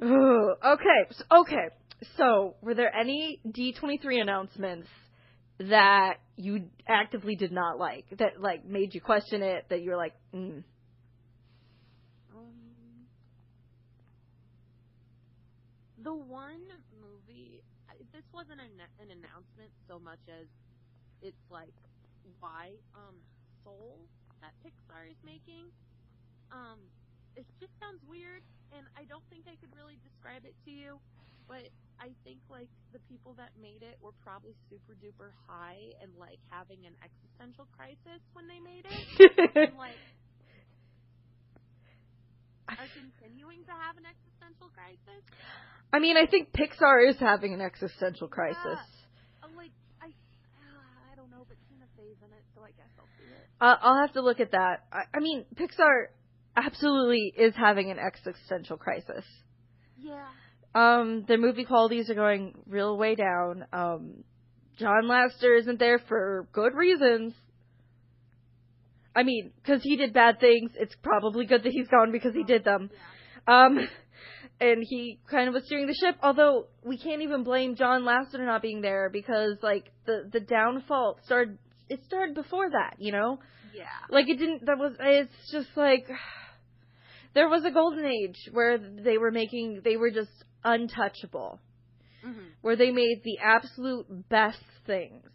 Okay. 0.03 1.01
s- 1.11 1.23
Okay. 1.31 1.69
So, 2.17 2.57
were 2.63 2.75
there 2.75 2.95
any 2.95 3.41
D23 3.47 4.21
announcements 4.21 4.89
that 5.59 6.15
you 6.37 6.71
actively 6.89 7.37
did 7.37 7.53
not 7.53 7.79
like 7.79 8.07
that 8.19 8.41
like 8.41 8.65
made 8.65 8.95
you 8.95 9.01
question 9.03 9.43
it 9.43 9.67
that 9.69 9.83
you 9.83 9.91
were 9.91 9.97
like, 9.97 10.15
mm. 10.35 10.63
The 16.03 16.15
one 16.15 16.65
movie, 16.97 17.61
this 18.13 18.25
wasn't 18.33 18.61
an, 18.61 18.73
an 19.05 19.11
announcement 19.13 19.69
so 19.87 19.99
much 19.99 20.21
as 20.33 20.47
it's 21.21 21.45
like 21.51 21.77
why 22.41 22.73
um 22.97 23.17
Soul 23.65 24.01
that 24.41 24.57
Pixar 24.65 25.11
is 25.11 25.21
making. 25.25 25.69
Um, 26.51 26.81
it 27.37 27.47
just 27.59 27.73
sounds 27.79 28.03
weird, 28.09 28.43
and 28.75 28.87
I 28.99 29.05
don't 29.07 29.25
think 29.31 29.47
I 29.47 29.55
could 29.59 29.71
really 29.77 29.99
describe 30.03 30.47
it 30.47 30.55
to 30.67 30.71
you. 30.71 30.99
But 31.51 31.67
I 31.99 32.15
think 32.23 32.39
like 32.47 32.71
the 32.95 33.03
people 33.11 33.35
that 33.35 33.51
made 33.59 33.83
it 33.83 33.99
were 33.99 34.15
probably 34.23 34.55
super 34.71 34.95
duper 35.03 35.35
high 35.51 35.93
and 35.99 36.15
like 36.15 36.39
having 36.47 36.79
an 36.87 36.95
existential 37.03 37.67
crisis 37.75 38.23
when 38.33 38.47
they 38.47 38.63
made 38.63 38.87
it. 38.87 39.03
and 39.71 39.75
like 39.75 39.99
are 42.79 42.91
continuing 42.95 43.67
to 43.67 43.75
have 43.75 43.99
an 43.99 44.07
existential 44.07 44.71
crisis. 44.71 45.23
I 45.93 45.99
mean, 45.99 46.17
I 46.17 46.27
think 46.27 46.55
Pixar 46.55 47.09
is 47.09 47.19
having 47.19 47.53
an 47.53 47.61
existential 47.61 48.29
crisis. 48.29 48.79
Uh, 49.43 49.49
like 49.57 49.75
I, 50.01 50.07
uh, 50.07 51.13
I 51.13 51.17
don't 51.17 51.31
know, 51.31 51.45
but 51.49 51.59
Tina 51.69 51.85
Fey's 51.97 52.17
in 52.23 52.31
it, 52.31 52.45
so 52.55 52.63
I 52.63 52.71
guess 52.79 52.89
I'll 52.95 53.11
see 53.19 53.27
it. 53.27 53.45
Uh, 53.61 53.77
I'll 53.83 54.01
have 54.01 54.15
to 54.15 54.23
look 54.23 54.39
at 54.39 54.53
that. 54.53 54.87
I, 54.93 55.03
I 55.13 55.21
mean, 55.21 55.45
Pixar 55.59 56.15
absolutely 56.65 57.33
is 57.37 57.55
having 57.57 57.91
an 57.91 57.99
existential 57.99 58.77
crisis. 58.77 59.25
Yeah. 59.99 60.27
Um, 60.75 61.25
their 61.27 61.39
movie 61.39 61.65
qualities 61.65 62.11
are 62.11 62.15
going 62.15 62.55
real 62.67 62.97
way 62.97 63.15
down. 63.15 63.65
Um, 63.73 64.25
John 64.79 65.05
Lasseter 65.05 65.59
isn't 65.59 65.79
there 65.79 65.99
for 65.99 66.49
good 66.53 66.75
reasons. 66.75 67.35
I 69.15 69.25
mean, 69.25 69.53
because 69.63 69.83
he 69.83 69.97
did 69.97 70.13
bad 70.13 70.41
things. 70.41 70.71
It's 70.77 70.95
probably 71.03 71.45
good 71.45 71.65
that 71.65 71.73
he's 71.73 71.89
gone 71.89 72.13
because 72.13 72.35
he 72.35 72.45
did 72.45 72.65
them. 72.65 72.91
Um, 73.47 73.79
and 74.61 74.85
he 74.89 75.19
kind 75.31 75.49
of 75.49 75.55
was 75.55 75.65
steering 75.67 75.87
the 75.87 75.95
ship. 75.95 76.17
Although 76.23 76.67
we 76.85 76.97
can't 76.97 77.23
even 77.23 77.43
blame 77.43 77.75
John 77.75 78.03
Lasseter 78.03 78.47
not 78.47 78.63
being 78.63 78.81
there 78.81 79.11
because 79.11 79.57
like 79.63 79.91
the 80.07 80.29
the 80.33 80.41
downfall 80.41 81.19
started. 81.25 81.59
It 81.89 82.05
started 82.05 82.37
before 82.37 82.71
that, 82.71 82.97
you 82.99 83.11
know. 83.11 83.41
Yeah. 83.75 83.87
Like 84.09 84.29
it 84.29 84.39
didn't. 84.39 84.67
That 84.67 84.79
was. 84.79 84.93
It's 85.01 85.51
just 85.51 85.69
like 85.77 86.07
there 87.35 87.49
was 87.49 87.65
a 87.65 87.71
golden 87.71 88.05
age 88.05 88.49
where 88.53 88.79
they 88.79 89.19
were 89.19 89.31
making. 89.31 89.83
They 89.85 89.97
were 89.97 90.11
just 90.11 90.31
untouchable. 90.65 91.61
Mm-hmm. 92.27 92.41
Where 92.61 92.77
they 92.77 92.91
made 92.91 93.23
the 93.25 93.39
absolute 93.43 94.29
best 94.29 94.63
things, 94.87 95.29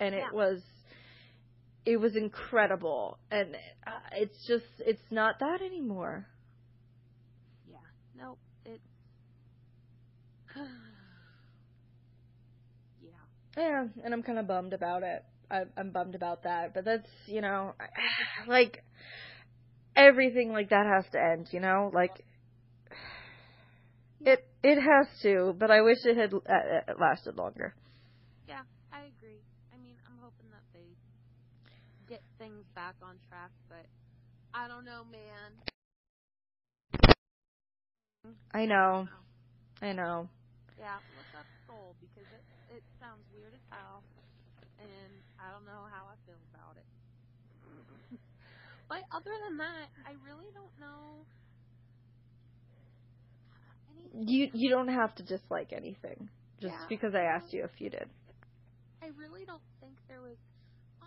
and 0.00 0.14
it 0.14 0.32
was. 0.32 0.60
It 1.86 1.98
was 1.98 2.16
incredible, 2.16 3.18
and 3.30 3.54
uh, 3.86 3.90
it's 4.12 4.46
just. 4.46 4.66
It's 4.80 5.00
not 5.10 5.38
that 5.40 5.62
anymore. 5.62 6.26
Yeah. 7.70 7.78
Nope. 8.18 8.38
It's. 8.66 8.82
yeah. 13.02 13.08
Yeah, 13.56 13.84
and 14.04 14.12
I'm 14.12 14.22
kind 14.22 14.38
of 14.38 14.46
bummed 14.46 14.74
about 14.74 15.02
it. 15.02 15.24
I, 15.50 15.62
I'm 15.78 15.90
bummed 15.90 16.14
about 16.14 16.42
that, 16.42 16.74
but 16.74 16.84
that's 16.84 17.08
you 17.26 17.40
know, 17.40 17.74
like 18.46 18.84
everything 19.96 20.52
like 20.52 20.70
that 20.70 20.86
has 20.86 21.04
to 21.12 21.20
end. 21.20 21.48
You 21.50 21.60
know, 21.60 21.90
like 21.92 22.24
it 24.20 24.46
it 24.62 24.80
has 24.80 25.06
to. 25.22 25.54
But 25.58 25.70
I 25.70 25.82
wish 25.82 25.98
it 26.04 26.16
had 26.16 26.32
uh, 26.34 26.38
uh, 26.38 26.94
lasted 26.98 27.36
longer. 27.36 27.74
Yeah. 28.48 28.62
I 28.92 29.06
agree. 29.14 29.38
I 29.70 29.76
mean, 29.78 29.94
I'm 30.08 30.18
hoping 30.18 30.50
that 30.50 30.64
they 30.72 30.88
get 32.08 32.22
things 32.38 32.64
back 32.74 32.96
on 33.02 33.14
track, 33.28 33.50
but 33.68 33.86
I 34.54 34.66
don't 34.66 34.84
know, 34.84 35.04
man. 35.12 35.54
I 38.52 38.66
know. 38.66 39.06
I 39.80 39.92
know. 39.92 40.28
Yeah, 40.78 40.98
look 41.14 41.30
up 41.38 41.46
soul 41.66 41.94
because 42.00 42.26
it 42.32 42.42
it 42.74 42.82
sounds 42.98 43.22
weird 43.30 43.54
as 43.54 43.64
hell, 43.70 44.02
and 44.80 45.12
I 45.38 45.52
don't 45.52 45.64
know 45.64 45.86
how 45.92 46.10
I 46.10 46.16
feel 46.26 46.40
about 46.54 46.74
it. 46.76 46.97
But 48.88 49.02
other 49.12 49.32
than 49.46 49.56
that, 49.58 49.86
I 50.06 50.12
really 50.24 50.48
don't 50.54 50.72
know. 50.80 51.24
Anything. 54.14 54.28
You 54.28 54.50
you 54.52 54.70
don't 54.70 54.88
have 54.88 55.14
to 55.16 55.22
dislike 55.22 55.72
anything 55.72 56.28
just 56.60 56.74
Yeah. 56.74 56.86
because 56.88 57.14
I 57.14 57.22
asked 57.22 57.52
you 57.52 57.64
if 57.64 57.80
you 57.80 57.90
did. 57.90 58.08
I 59.02 59.08
really 59.16 59.44
don't 59.44 59.62
think 59.80 59.94
there 60.08 60.20
was. 60.20 60.36
Uh, 61.02 61.06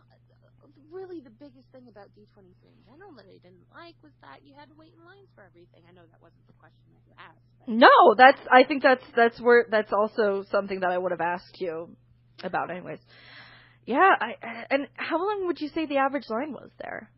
really, 0.92 1.20
the 1.22 1.30
biggest 1.32 1.68
thing 1.72 1.88
about 1.88 2.08
D23 2.16 2.46
in 2.68 2.84
general 2.86 3.12
that 3.16 3.26
I 3.26 3.38
didn't 3.44 3.68
like 3.74 3.96
was 4.04 4.12
that 4.22 4.44
you 4.44 4.54
had 4.54 4.70
to 4.70 4.76
wait 4.76 4.94
in 4.98 5.04
lines 5.06 5.28
for 5.36 5.44
everything. 5.44 5.84
I 5.90 5.94
know 5.94 6.04
that 6.12 6.22
wasn't 6.22 6.46
the 6.48 6.54
question 6.54 6.92
that 6.94 7.04
you 7.08 7.16
asked. 7.18 7.68
No, 7.68 8.16
that's 8.18 8.40
I 8.52 8.64
think 8.64 8.84
that's 8.84 9.04
that's 9.16 9.40
where 9.40 9.66
that's 9.70 9.92
also 9.94 10.44
something 10.52 10.82
that 10.82 10.92
I 10.92 10.98
would 10.98 11.12
have 11.12 11.22
asked 11.22 11.60
you 11.60 11.96
about 12.44 12.72
anyways. 12.72 13.00
Yeah, 13.86 14.16
I 14.20 14.36
and 14.70 14.88
how 14.96 15.18
long 15.18 15.48
would 15.48 15.60
you 15.60 15.70
say 15.70 15.86
the 15.86 15.98
average 15.98 16.30
line 16.30 16.54
was 16.54 16.70
there? 16.80 17.10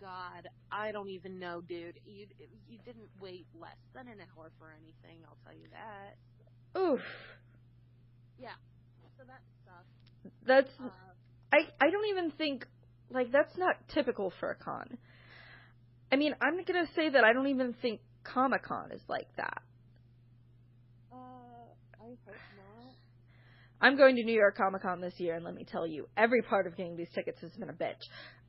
God, 0.00 0.48
I 0.72 0.92
don't 0.92 1.10
even 1.10 1.38
know, 1.38 1.60
dude. 1.60 1.98
You 2.06 2.26
you 2.68 2.78
didn't 2.84 3.08
wait 3.20 3.46
less 3.60 3.76
than 3.94 4.08
an 4.08 4.18
hour 4.20 4.50
for 4.58 4.72
anything. 4.72 5.22
I'll 5.26 5.36
tell 5.44 5.54
you 5.54 5.68
that. 5.72 6.80
Oof. 6.80 7.00
Yeah. 8.38 8.54
So 9.18 9.24
that 9.26 9.42
sucks. 9.64 10.32
That's 10.46 10.70
Uh, 10.80 10.88
I 11.52 11.58
I 11.84 11.90
don't 11.90 12.06
even 12.08 12.30
think 12.30 12.66
like 13.10 13.30
that's 13.32 13.56
not 13.58 13.76
typical 13.92 14.32
for 14.40 14.50
a 14.50 14.54
con. 14.56 14.96
I 16.12 16.16
mean, 16.16 16.34
I'm 16.40 16.64
gonna 16.64 16.88
say 16.96 17.10
that 17.10 17.24
I 17.24 17.32
don't 17.32 17.48
even 17.48 17.74
think 17.74 18.00
Comic 18.24 18.62
Con 18.64 18.92
is 18.92 19.02
like 19.08 19.28
that. 19.36 19.62
uh, 21.12 21.16
I 21.16 22.16
hope 22.26 22.36
not. 22.56 22.94
I'm 23.80 23.96
going 23.96 24.16
to 24.16 24.24
New 24.24 24.34
York 24.34 24.56
Comic 24.56 24.82
Con 24.82 25.00
this 25.00 25.14
year, 25.18 25.34
and 25.34 25.44
let 25.44 25.54
me 25.54 25.64
tell 25.64 25.86
you, 25.86 26.08
every 26.16 26.42
part 26.42 26.66
of 26.66 26.76
getting 26.76 26.96
these 26.96 27.08
tickets 27.14 27.40
has 27.40 27.52
been 27.52 27.70
a 27.70 27.74
bitch. 27.74 28.02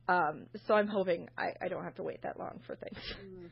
Um, 0.08 0.46
so 0.66 0.74
I'm 0.74 0.88
hoping 0.88 1.28
I, 1.38 1.52
I 1.60 1.68
don't 1.68 1.84
have 1.84 1.94
to 1.96 2.02
wait 2.02 2.22
that 2.22 2.38
long 2.38 2.60
for 2.66 2.76
things. 2.76 2.98
Mm. 3.24 3.50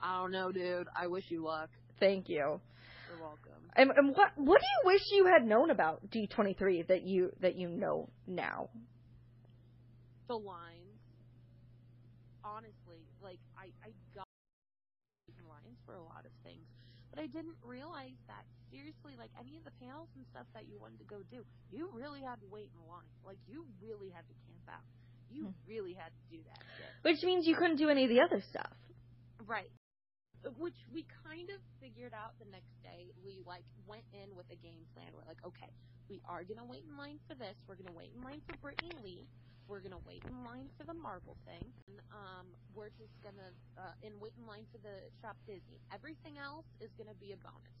I 0.00 0.20
don't 0.20 0.30
know, 0.30 0.52
dude. 0.52 0.86
I 0.94 1.06
wish 1.08 1.24
you 1.28 1.44
luck. 1.44 1.70
Thank 1.98 2.28
you. 2.28 2.60
You're 3.08 3.20
welcome. 3.20 3.52
And, 3.74 3.90
and 3.90 4.14
what 4.14 4.32
what 4.36 4.60
do 4.60 4.66
you 4.66 4.92
wish 4.92 5.02
you 5.12 5.26
had 5.26 5.44
known 5.44 5.70
about 5.70 6.10
D23 6.10 6.86
that 6.88 7.02
you 7.02 7.32
that 7.40 7.56
you 7.56 7.68
know 7.68 8.08
now? 8.26 8.68
the 10.26 10.36
lines. 10.38 10.98
Honestly, 12.42 13.02
like 13.22 13.42
I, 13.58 13.70
I 13.82 13.90
got 14.14 14.26
lines 15.46 15.78
for 15.86 15.94
a 15.94 16.02
lot 16.02 16.26
of 16.26 16.34
things, 16.42 16.66
but 17.10 17.22
I 17.22 17.26
didn't 17.26 17.58
realize 17.62 18.18
that 18.26 18.42
seriously, 18.70 19.14
like 19.18 19.30
any 19.38 19.58
of 19.58 19.62
the 19.62 19.74
panels 19.82 20.10
and 20.14 20.26
stuff 20.30 20.46
that 20.54 20.66
you 20.66 20.78
wanted 20.78 20.98
to 21.02 21.08
go 21.10 21.22
do, 21.30 21.46
you 21.70 21.90
really 21.94 22.22
had 22.22 22.38
to 22.42 22.48
wait 22.50 22.70
in 22.74 22.82
line. 22.86 23.10
Like 23.22 23.38
you 23.46 23.66
really 23.78 24.10
had 24.10 24.26
to 24.26 24.34
camp 24.46 24.66
out. 24.70 24.86
You 25.36 25.52
Hmm. 25.52 25.68
really 25.68 25.92
had 25.92 26.12
to 26.16 26.24
do 26.36 26.42
that 26.48 26.64
shit. 26.76 26.92
Which 27.02 27.22
means 27.22 27.46
you 27.46 27.56
couldn't 27.56 27.76
do 27.76 27.88
any 27.90 28.04
of 28.04 28.10
the 28.10 28.20
other 28.20 28.40
stuff. 28.50 28.72
Right. 29.46 29.70
Which 30.58 30.78
we 30.94 31.04
kind 31.26 31.50
of 31.50 31.60
figured 31.80 32.14
out 32.14 32.38
the 32.38 32.46
next 32.50 32.70
day. 32.82 33.10
We 33.24 33.42
like 33.46 33.64
went 33.86 34.04
in 34.14 34.34
with 34.36 34.46
a 34.50 34.56
game 34.56 34.86
plan. 34.94 35.10
We're 35.12 35.26
like, 35.26 35.42
okay, 35.44 35.70
we 36.08 36.22
are 36.24 36.44
gonna 36.44 36.64
wait 36.64 36.84
in 36.88 36.96
line 36.96 37.18
for 37.28 37.34
this. 37.34 37.56
We're 37.66 37.76
gonna 37.76 37.96
wait 37.96 38.12
in 38.14 38.22
line 38.22 38.40
for 38.46 38.54
Brittney 38.62 38.94
Lee. 39.02 39.26
We're 39.68 39.80
gonna 39.80 39.98
wait 40.06 40.22
in 40.24 40.44
line 40.44 40.70
for 40.78 40.84
the 40.84 40.94
Marvel 40.94 41.36
thing. 41.44 41.72
And, 41.88 41.98
um, 42.12 42.46
we're 42.74 42.90
just 42.90 43.14
gonna 43.22 43.50
uh, 43.76 43.92
and 44.06 44.14
wait 44.20 44.32
in 44.38 44.46
line 44.46 44.66
for 44.70 44.78
the 44.78 45.10
Shop 45.20 45.36
Disney. 45.46 45.80
Everything 45.92 46.38
else 46.38 46.66
is 46.80 46.90
gonna 46.96 47.18
be 47.18 47.32
a 47.32 47.36
bonus, 47.38 47.76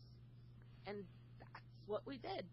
and 0.86 1.06
that's 1.38 1.70
what 1.86 2.02
we 2.06 2.18
did. 2.18 2.46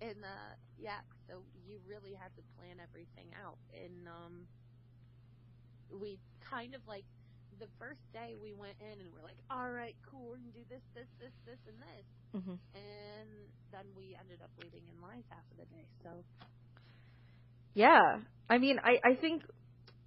And 0.00 0.24
uh, 0.24 0.52
yeah, 0.78 1.00
so 1.28 1.42
you 1.66 1.80
really 1.86 2.14
had 2.14 2.34
to 2.36 2.42
plan 2.58 2.78
everything 2.82 3.30
out. 3.36 3.58
And 3.72 4.08
um, 4.08 4.34
we 5.90 6.20
kind 6.50 6.74
of 6.74 6.82
like 6.88 7.04
the 7.60 7.68
first 7.78 8.00
day 8.12 8.36
we 8.40 8.54
went 8.54 8.76
in 8.80 9.00
and 9.00 9.12
we're 9.12 9.24
like, 9.24 9.40
all 9.50 9.70
right, 9.70 9.96
cool, 10.10 10.28
we're 10.30 10.38
gonna 10.42 10.52
do 10.54 10.66
this, 10.68 10.82
this, 10.94 11.08
this, 11.20 11.32
this, 11.46 11.60
and 11.68 11.78
this, 11.80 12.08
Mm-hmm. 12.36 12.54
and 12.74 13.30
then 13.72 13.86
we 13.96 14.16
ended 14.18 14.40
up 14.42 14.50
waiting 14.58 14.84
in 14.88 15.00
lines 15.02 15.24
half 15.30 15.44
of 15.52 15.58
the 15.58 15.66
day. 15.74 15.88
So 16.04 16.24
Yeah, 17.74 18.18
I 18.48 18.58
mean, 18.58 18.78
I 18.82 18.98
I 19.04 19.14
think 19.20 19.42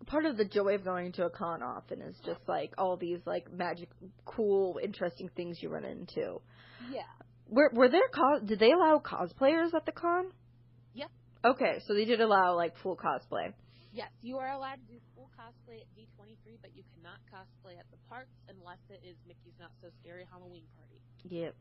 part 0.08 0.26
of 0.26 0.38
the 0.38 0.46
joy 0.46 0.76
of 0.76 0.84
going 0.84 1.14
to 1.14 1.26
a 1.26 1.30
con 1.30 1.64
often 1.64 2.02
is 2.02 2.16
just 2.26 2.42
like 2.48 2.74
all 2.78 2.98
these 2.98 3.20
like 3.26 3.52
magic, 3.54 3.90
cool, 4.26 4.80
interesting 4.84 5.30
things 5.36 5.60
you 5.62 5.70
run 5.70 5.86
into. 5.86 6.42
yeah, 6.80 7.12
Were 7.50 7.72
were 7.74 7.90
there 7.90 8.08
cos? 8.14 8.42
Did 8.46 8.60
they 8.60 8.72
allow 8.72 9.02
cosplayers 9.04 9.74
at 9.74 9.86
the 9.86 9.92
con? 9.92 10.32
Yep. 10.94 11.10
Okay, 11.46 11.80
so 11.88 11.94
they 11.94 12.06
did 12.06 12.22
allow 12.22 12.56
like 12.56 12.78
full 12.84 12.96
cosplay. 12.98 13.54
yes, 13.94 14.10
you 14.22 14.38
are 14.38 14.52
allowed 14.52 14.76
to 14.76 14.94
do 14.94 15.00
full 15.16 15.30
cosplay 15.40 15.82
at 15.82 15.88
D23, 15.98 16.58
but 16.62 16.72
you 16.76 16.84
cannot 16.96 17.18
cosplay 17.34 17.78
at 17.80 17.90
the 17.92 17.98
parks 18.08 18.36
unless 18.50 18.80
it 18.90 19.02
is 19.08 19.16
Mickey's 19.28 19.58
Not 19.60 19.72
So 19.82 19.88
Scary 20.02 20.26
Halloween 20.30 20.64
Party. 20.78 21.02
Yep. 21.24 21.56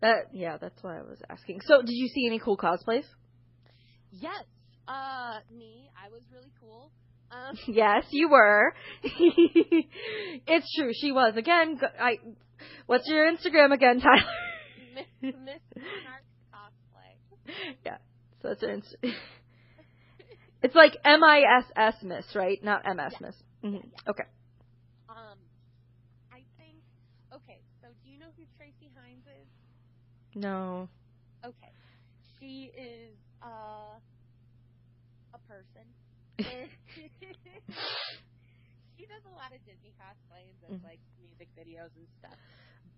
That 0.00 0.16
yeah, 0.32 0.56
that's 0.60 0.82
why 0.82 0.98
I 0.98 1.02
was 1.02 1.20
asking. 1.28 1.60
So, 1.66 1.80
did 1.82 1.94
you 1.94 2.08
see 2.08 2.26
any 2.26 2.38
cool 2.38 2.56
cosplays? 2.56 3.04
Yes, 4.10 4.44
uh, 4.88 5.40
me, 5.54 5.90
I 5.96 6.08
was 6.10 6.22
really 6.32 6.52
cool. 6.60 6.90
Um, 7.30 7.56
Yes, 7.68 8.04
you 8.10 8.28
were. 8.30 8.72
it's 9.02 10.74
true, 10.76 10.90
she 10.98 11.12
was. 11.12 11.34
Again, 11.36 11.78
I. 12.00 12.18
What's 12.86 13.06
your 13.06 13.30
Instagram 13.30 13.72
again, 13.72 14.00
Tyler? 14.00 14.22
Miss, 14.98 15.08
Miss 15.32 15.62
Monarch 15.86 16.24
cosplay. 16.52 17.16
yeah. 17.84 17.98
So 18.42 18.50
it's 18.50 18.62
her 18.62 18.70
Inst- 18.70 18.96
It's 20.62 20.74
like 20.74 20.96
M 21.04 21.22
I 21.24 21.40
S 21.42 21.70
S 21.76 22.02
Miss, 22.02 22.34
right? 22.34 22.62
Not 22.62 22.86
M 22.86 23.00
S 23.00 23.12
Yeah. 23.12 23.18
Miss. 23.20 23.34
hmm 23.62 23.76
Yeah, 23.76 23.82
yeah. 23.92 23.98
Okay. 24.08 24.24
Um, 25.08 25.38
I 26.32 26.44
think. 26.56 26.82
Okay, 27.32 27.62
so 27.80 27.88
do 28.02 28.08
you 28.10 28.18
know 28.18 28.32
who 28.36 28.44
Traci 28.56 28.90
Hines 28.94 29.26
is? 29.26 29.48
No. 30.34 30.88
Okay, 31.44 31.72
she 32.38 32.70
is 32.76 33.16
uh 33.42 33.98
a 35.34 35.38
person. 35.46 35.94
she 38.96 39.04
does 39.06 39.24
a 39.26 39.34
lot 39.34 39.52
of 39.54 39.60
Disney 39.64 39.94
cosplay 39.98 40.48
and 40.50 40.58
Mhm. 40.68 40.80
like 40.84 41.00
music 41.18 41.48
videos 41.56 41.94
and 41.96 42.08
stuff. 42.18 42.38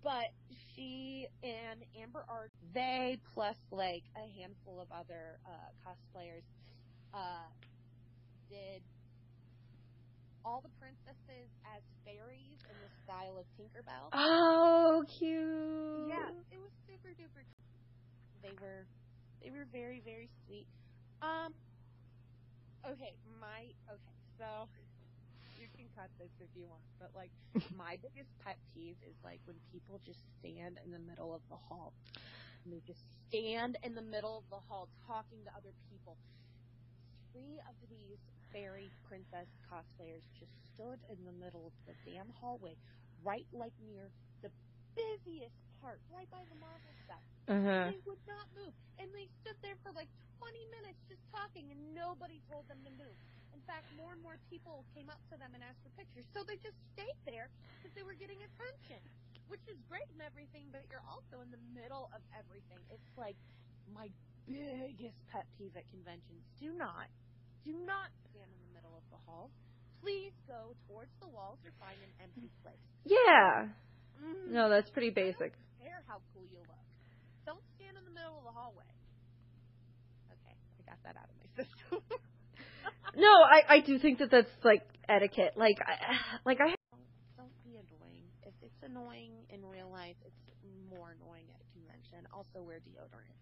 But 0.03 0.33
she 0.75 1.27
and 1.43 1.85
Amber 2.01 2.25
Art, 2.27 2.51
they 2.73 3.17
plus 3.33 3.55
like 3.71 4.03
a 4.17 4.25
handful 4.41 4.81
of 4.81 4.87
other 4.91 5.37
uh, 5.45 5.69
cosplayers, 5.85 6.41
uh, 7.13 7.45
did 8.49 8.81
all 10.43 10.61
the 10.61 10.73
princesses 10.81 11.49
as 11.77 11.81
fairies 12.03 12.57
in 12.65 12.77
the 12.81 12.89
style 13.05 13.37
of 13.37 13.45
Tinkerbell. 13.53 14.09
Oh, 14.13 15.03
cute. 15.07 16.09
Yeah, 16.09 16.33
it 16.49 16.57
was 16.57 16.73
super 16.89 17.13
duper. 17.13 17.45
They 18.41 18.53
were, 18.57 18.85
they 19.43 19.51
were 19.51 19.65
very 19.71 20.01
very 20.03 20.29
sweet. 20.45 20.65
Um. 21.21 21.53
Okay, 22.81 23.13
my 23.39 23.69
okay, 23.85 24.17
so 24.39 24.65
can 26.07 26.17
this 26.17 26.33
if 26.39 26.49
you 26.55 26.65
want, 26.65 26.81
but 26.99 27.11
like 27.13 27.31
my 27.77 27.97
biggest 28.01 28.31
pet 28.39 28.57
peeve 28.73 28.97
is 29.05 29.15
like 29.23 29.41
when 29.45 29.57
people 29.71 29.99
just 30.05 30.21
stand 30.39 30.79
in 30.85 30.91
the 30.91 30.99
middle 30.99 31.33
of 31.33 31.41
the 31.49 31.57
hall. 31.57 31.93
And 32.63 32.73
they 32.73 32.81
just 32.85 33.01
stand 33.27 33.77
in 33.81 33.95
the 33.95 34.05
middle 34.05 34.37
of 34.37 34.45
the 34.49 34.61
hall 34.69 34.87
talking 35.07 35.41
to 35.45 35.51
other 35.57 35.73
people. 35.89 36.17
Three 37.33 37.57
of 37.65 37.75
these 37.89 38.21
fairy 38.53 38.91
princess 39.07 39.47
cosplayers 39.65 40.25
just 40.37 40.51
stood 40.73 40.99
in 41.09 41.25
the 41.25 41.33
middle 41.33 41.65
of 41.65 41.73
the 41.87 41.95
damn 42.05 42.29
hallway, 42.37 42.75
right 43.23 43.47
like 43.53 43.73
near 43.85 44.11
the 44.41 44.51
busiest 44.93 45.57
part, 45.81 45.99
right 46.13 46.29
by 46.29 46.43
the 46.49 46.57
Marvel 46.59 46.93
stuff. 47.05 47.23
Uh-huh. 47.49 47.89
They 47.89 48.01
would 48.05 48.21
not 48.27 48.45
move. 48.53 48.73
And 48.99 49.09
they 49.15 49.27
stood 49.41 49.57
there 49.65 49.77
for 49.81 49.91
like 49.97 50.09
20 50.37 50.57
minutes 50.69 51.01
just 51.09 51.23
talking, 51.33 51.71
and 51.73 51.79
nobody 51.95 52.41
told 52.49 52.67
them 52.69 52.83
to 52.85 52.91
move. 52.93 53.17
In 53.53 53.63
fact, 53.67 53.87
more 53.99 54.15
and 54.15 54.21
more 54.23 54.39
people 54.47 54.83
came 54.95 55.11
up 55.11 55.19
to 55.31 55.35
them 55.39 55.51
and 55.55 55.61
asked 55.63 55.83
for 55.83 55.91
pictures. 55.99 56.25
So 56.31 56.43
they 56.43 56.57
just 56.59 56.77
stayed 56.95 57.19
there 57.27 57.51
because 57.79 57.93
they 57.95 58.03
were 58.03 58.15
getting 58.15 58.39
attention, 58.43 58.99
which 59.51 59.63
is 59.67 59.77
great 59.91 60.07
and 60.15 60.23
everything, 60.23 60.71
but 60.71 60.87
you're 60.87 61.03
also 61.07 61.43
in 61.43 61.49
the 61.51 61.61
middle 61.75 62.07
of 62.15 62.21
everything. 62.35 62.79
It's 62.91 63.11
like 63.19 63.35
my 63.91 64.07
biggest 64.47 65.19
pet 65.31 65.45
peeve 65.59 65.75
at 65.75 65.85
conventions. 65.91 66.43
Do 66.59 66.71
not, 66.75 67.11
do 67.63 67.75
not 67.85 68.09
stand 68.31 68.49
in 68.49 68.61
the 68.71 68.73
middle 68.75 68.95
of 68.95 69.05
the 69.11 69.19
hall. 69.27 69.51
Please 70.01 70.33
go 70.47 70.73
towards 70.89 71.13
the 71.21 71.29
walls 71.29 71.61
or 71.61 71.71
find 71.77 71.95
an 72.01 72.13
empty 72.23 72.49
place. 72.65 72.81
Yeah. 73.05 73.69
Mm. 74.17 74.49
No, 74.53 74.69
that's 74.69 74.89
pretty 74.89 75.11
basic. 75.11 75.53
care 75.81 76.01
how 76.07 76.21
cool 76.33 76.45
you 76.49 76.59
look. 76.65 76.85
Don't 77.45 77.61
stand 77.77 77.97
in 77.97 78.03
the 78.05 78.13
middle 78.13 78.37
of 78.37 78.45
the 78.45 78.53
hallway. 78.53 78.89
Okay, 80.33 80.55
I 80.57 80.81
got 80.89 80.97
that 81.05 81.15
out 81.17 81.29
of 81.29 81.35
my 81.37 81.49
system. 81.59 82.01
No, 83.15 83.27
I 83.27 83.75
I 83.75 83.79
do 83.81 83.99
think 83.99 84.19
that 84.19 84.31
that's 84.31 84.49
like 84.63 84.83
etiquette. 85.09 85.53
Like 85.55 85.77
I 85.81 85.95
like 86.45 86.59
I 86.61 86.75
Don't 87.37 87.51
be 87.63 87.71
annoying. 87.75 88.25
If 88.43 88.53
it's 88.61 88.83
annoying 88.83 89.31
in 89.49 89.65
real 89.65 89.89
life, 89.91 90.15
it's 90.25 90.35
more 90.89 91.15
annoying 91.19 91.45
at 91.53 91.61
a 91.61 91.67
convention. 91.73 92.27
Also, 92.33 92.61
wear 92.65 92.79
deodorant. 92.79 93.39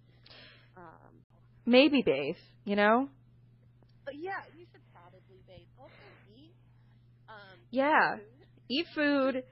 Um, 0.77 1.13
maybe 1.65 2.01
bathe, 2.05 2.37
you 2.65 2.75
know? 2.75 3.09
but 4.05 4.17
yeah, 4.17 4.41
you 4.57 4.65
should 4.71 4.81
probably 4.93 5.37
bathe. 5.45 5.69
Also, 5.77 5.93
eat. 6.35 6.53
Um, 7.29 7.59
Yeah. 7.69 8.17
food. 8.17 8.47
Eat 8.69 8.87
food, 8.95 9.43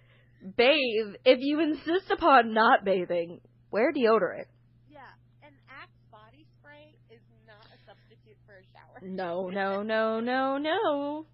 bathe. 0.58 1.16
If 1.26 1.40
you 1.42 1.60
insist 1.60 2.10
upon 2.10 2.54
not 2.54 2.84
bathing, 2.86 3.42
wear 3.72 3.92
deodorant. 3.94 4.46
Yeah, 4.90 5.10
and 5.44 5.54
Axe 5.70 5.98
body 6.12 6.46
spray 6.58 6.98
is 7.10 7.22
not 7.46 7.66
a 7.70 7.78
substitute 7.86 8.38
for 8.46 8.58
a 8.58 8.66
shower. 8.74 8.87
No, 9.02 9.50
no, 9.50 9.84
no, 9.84 10.20
no, 10.20 10.58
no. 10.58 11.26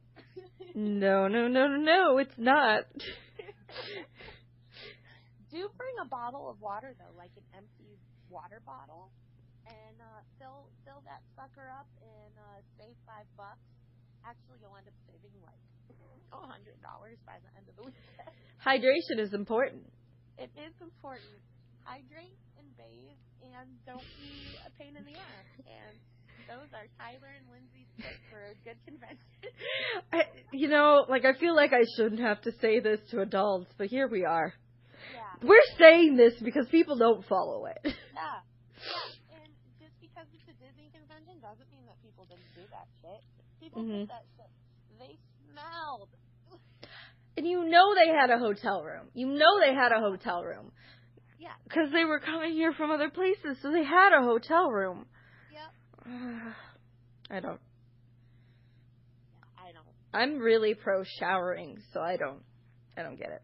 No, 0.76 1.28
no, 1.28 1.48
no, 1.48 1.68
no, 1.68 1.78
no, 1.78 2.18
it's 2.18 2.38
not. 2.38 2.86
Do 5.52 5.70
bring 5.78 5.96
a 6.02 6.08
bottle 6.10 6.50
of 6.50 6.60
water 6.60 6.96
though, 6.98 7.14
like 7.16 7.30
an 7.38 7.46
empty 7.54 8.00
water 8.30 8.60
bottle, 8.66 9.14
and 9.70 10.02
uh, 10.02 10.26
fill 10.42 10.66
fill 10.82 11.06
that 11.06 11.22
sucker 11.38 11.70
up 11.70 11.86
and 12.02 12.34
uh, 12.42 12.58
save 12.82 12.98
five 13.06 13.30
bucks. 13.38 13.62
Actually, 14.26 14.58
you'll 14.66 14.74
end 14.74 14.90
up 14.90 14.98
saving 15.06 15.38
like 15.46 15.62
a 16.34 16.42
hundred 16.42 16.82
dollars 16.82 17.22
by 17.22 17.38
the 17.38 17.52
end 17.54 17.70
of 17.70 17.78
the 17.78 17.86
weekend. 17.86 18.34
Hydration 18.66 19.22
is 19.22 19.38
important. 19.38 19.86
It 20.42 20.50
is 20.58 20.74
important. 20.82 21.38
Hydrate 21.86 22.40
and 22.58 22.66
bathe, 22.74 23.22
and 23.46 23.70
don't 23.86 24.10
be 24.18 24.58
a 24.66 24.74
pain 24.82 24.98
in 24.98 25.06
the 25.06 25.14
ass. 25.14 25.48
And 25.70 25.94
those 26.48 26.70
are 26.74 26.86
Tyler 27.00 27.32
and 27.38 27.46
Lindsay's 27.52 27.88
tips 27.98 28.22
for 28.32 28.40
a 28.40 28.56
good 28.64 28.78
convention. 28.86 29.18
I, 30.12 30.24
you 30.52 30.68
know, 30.68 31.06
like 31.10 31.26
I 31.26 31.34
feel 31.40 31.56
like 31.56 31.72
I 31.74 31.84
shouldn't 31.98 32.22
have 32.22 32.42
to 32.44 32.52
say 32.62 32.80
this 32.80 33.00
to 33.12 33.22
adults, 33.22 33.72
but 33.78 33.88
here 33.88 34.08
we 34.08 34.26
are. 34.26 34.54
yeah. 35.14 35.48
We're 35.48 35.68
saying 35.78 36.16
this 36.18 36.34
because 36.44 36.68
people 36.70 36.98
don't 36.98 37.26
follow 37.28 37.66
it. 37.66 37.80
Yeah. 37.84 37.92
Yeah. 38.84 39.40
And 39.40 39.52
just 39.80 39.96
because 40.02 40.28
it's 40.36 40.44
a 40.44 40.56
Disney 40.60 40.92
convention 40.92 41.40
doesn't 41.40 41.70
mean 41.72 41.86
that 41.88 41.96
people 42.04 42.26
didn't 42.28 42.52
do 42.54 42.68
that 42.72 42.88
shit. 43.00 43.24
People 43.62 43.82
Mhm. 43.84 44.00
did 44.02 44.10
that 44.10 44.26
shit. 44.36 44.52
They 45.00 45.16
smelled. 45.48 46.10
And 47.38 47.48
you 47.48 47.64
know 47.64 47.96
they 47.96 48.10
had 48.12 48.30
a 48.30 48.38
hotel 48.38 48.84
room. 48.84 49.08
You 49.14 49.28
know 49.28 49.60
they 49.62 49.74
had 49.74 49.92
a 49.94 50.00
hotel 50.00 50.44
room. 50.44 50.72
Yeah. 51.40 51.54
Because 51.64 51.92
they 51.94 52.04
were 52.04 52.20
coming 52.20 52.52
here 52.54 52.74
from 52.74 52.92
other 52.92 53.10
places, 53.10 53.58
so 53.62 53.72
they 53.72 53.84
had 53.84 54.12
a 54.14 54.22
hotel 54.22 54.70
room. 54.70 55.06
I 57.30 57.40
don't. 57.40 57.60
I 59.58 59.72
don't. 59.72 59.86
I'm 60.14 60.40
really 60.40 60.74
pro 60.74 61.04
showering, 61.20 61.78
so 61.94 62.02
I 62.02 62.18
don't. 62.18 62.42
I 62.98 63.04
don't 63.04 63.18
get 63.18 63.30
it. 63.30 63.42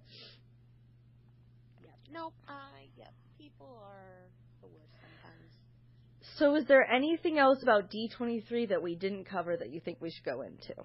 Yep. 1.84 1.94
Nope. 2.14 2.34
I. 2.48 2.88
Yep. 2.98 3.14
People 3.38 3.80
are 3.82 4.28
the 4.62 4.68
worst 4.68 4.92
sometimes. 5.02 6.38
So, 6.38 6.56
is 6.56 6.66
there 6.68 6.86
anything 6.90 7.38
else 7.40 7.60
about 7.64 7.90
D23 7.92 8.70
that 8.70 8.82
we 8.82 8.96
didn't 8.96 9.26
cover 9.26 9.56
that 9.58 9.70
you 9.72 9.80
think 9.80 9.98
we 10.02 10.12
should 10.12 10.26
go 10.26 10.42
into? 10.42 10.76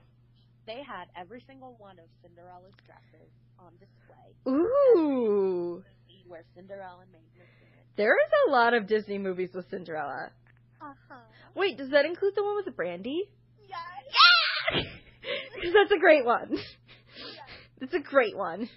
They 0.66 0.83
had 0.87 1.09
every 1.20 1.43
single 1.47 1.75
one 1.79 1.99
of 1.99 2.07
Cinderella's 2.22 2.72
dresses 2.87 3.31
on 3.59 3.72
display. 3.72 4.51
Ooh, 4.51 5.83
See 6.09 6.25
where 6.27 6.43
Cinderella 6.57 7.05
made 7.12 7.20
it. 7.37 7.47
there 7.97 8.14
is 8.14 8.31
a 8.49 8.51
lot 8.51 8.72
of 8.72 8.87
Disney 8.87 9.18
movies 9.18 9.51
with 9.55 9.68
Cinderella. 9.70 10.31
Uh 10.85 10.93
huh. 11.09 11.16
Wait, 11.55 11.78
does 11.78 11.91
that 11.91 12.05
include 12.05 12.35
the 12.37 12.43
one 12.45 12.57
with 12.57 12.66
the 12.66 12.70
Brandy? 12.72 13.30
Yes. 13.68 14.85
Because 15.55 15.72
that's 15.72 15.93
a 15.93 15.99
great 15.99 16.26
one. 16.26 16.51
Yes. 16.53 16.61
It's 17.80 17.95
a 17.95 18.01
great 18.01 18.37
one. 18.37 18.68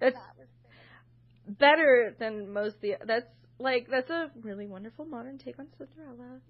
That's 0.00 0.16
That 0.16 1.58
better 1.58 2.16
than 2.18 2.52
most 2.52 2.76
of 2.76 2.80
the. 2.80 2.94
That's 3.06 3.26
like 3.58 3.86
that's 3.90 4.10
a 4.10 4.30
really 4.42 4.66
wonderful 4.66 5.04
modern 5.04 5.38
take 5.38 5.58
on 5.58 5.68
Cinderella. 5.78 6.40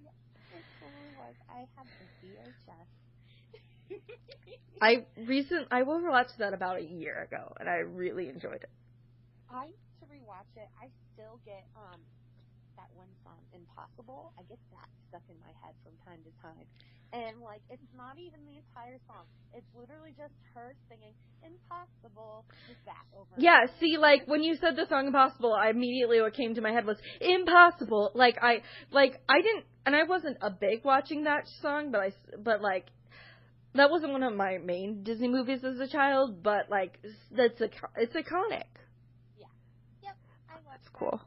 Was. 1.19 1.35
I 1.51 1.67
had 1.77 1.87
the 1.99 2.07
VHS. 2.27 4.01
I 4.83 5.07
recent 5.27 5.69
I 5.71 5.83
overwatched 5.83 6.39
that 6.39 6.55
about 6.55 6.79
a 6.79 6.85
year 6.85 7.29
ago, 7.31 7.53
and 7.61 7.69
I 7.69 7.77
really 7.77 8.29
enjoyed 8.29 8.63
it. 8.63 8.71
I 9.51 9.67
need 9.67 9.75
to 10.01 10.07
rewatch 10.07 10.57
it. 10.57 10.69
I 10.81 10.89
still 11.13 11.41
get 11.45 11.65
um 11.77 12.01
one 12.99 13.15
song, 13.23 13.39
Impossible. 13.55 14.35
I 14.35 14.43
get 14.51 14.59
that 14.75 14.91
stuck 15.07 15.23
in 15.31 15.39
my 15.39 15.55
head 15.63 15.79
from 15.87 15.95
time 16.03 16.19
to 16.27 16.33
time. 16.43 16.67
And 17.15 17.41
like 17.41 17.63
it's 17.71 17.89
not 17.95 18.19
even 18.19 18.43
the 18.45 18.59
entire 18.59 18.99
song. 19.07 19.25
It's 19.55 19.71
literally 19.73 20.13
just 20.19 20.35
her 20.53 20.75
singing 20.91 21.15
Impossible 21.41 22.45
with 22.67 22.77
that 22.85 23.07
over 23.15 23.31
Yeah, 23.39 23.71
see, 23.79 23.97
like 23.97 24.27
when 24.27 24.43
you 24.43 24.57
said 24.57 24.75
the 24.75 24.87
song 24.91 25.07
"Impossible," 25.07 25.55
I 25.55 25.71
immediately 25.71 26.21
what 26.21 26.35
came 26.35 26.55
to 26.57 26.61
my 26.61 26.73
head 26.73 26.85
was 26.85 26.99
"Impossible." 27.23 28.11
Like 28.15 28.37
I, 28.43 28.63
like 28.91 29.23
I 29.29 29.41
didn't, 29.41 29.65
and 29.87 29.95
I 29.95 30.03
wasn't 30.03 30.37
a 30.43 30.51
big 30.51 30.85
watching 30.85 31.25
that 31.25 31.47
song, 31.63 31.93
but 31.93 32.01
I, 32.01 32.13
but 32.43 32.61
like 32.61 32.87
that 33.75 33.91
wasn't 33.91 34.13
one 34.13 34.23
of 34.23 34.35
my 34.35 34.59
main 34.59 35.05
Disney 35.05 35.29
movies 35.29 35.65
as 35.65 35.79
a 35.79 35.89
child. 35.89 36.43
But 36.43 36.69
like 36.69 36.99
that's 37.31 37.61
a, 37.61 37.71
it's 37.97 38.15
iconic. 38.15 38.69
Yeah. 39.39 39.47
Yep. 40.03 40.17
I 40.51 40.55
love 40.69 40.81
It's 40.81 40.91
cool. 40.93 41.21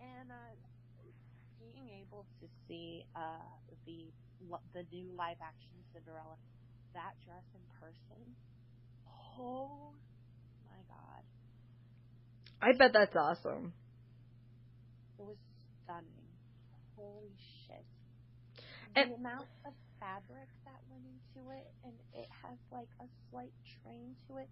And 0.00 0.30
uh 0.30 0.52
being 1.60 1.88
see 2.72 3.04
uh 3.14 3.44
the 3.84 4.08
the 4.72 4.84
new 4.90 5.12
live 5.12 5.36
action 5.44 5.84
Cinderella 5.92 6.36
that 6.94 7.12
dress 7.24 7.44
in 7.54 7.60
person. 7.80 8.36
Oh 9.38 9.92
my 10.68 10.80
god. 10.88 11.24
I 12.60 12.72
bet 12.78 12.92
that's 12.92 13.16
awesome. 13.16 13.72
It 15.18 15.24
was 15.24 15.36
stunning. 15.84 16.28
Holy 16.96 17.36
shit. 17.66 17.84
And- 18.94 19.10
the 19.10 19.14
amount 19.16 19.48
of 19.64 19.72
fabric 20.00 20.48
that 20.64 20.80
went 20.90 21.04
into 21.06 21.50
it, 21.50 21.72
and 21.84 21.94
it 22.12 22.28
has 22.42 22.58
like 22.70 22.90
a 23.00 23.06
slight 23.30 23.54
train 23.82 24.16
to 24.28 24.38
it. 24.38 24.48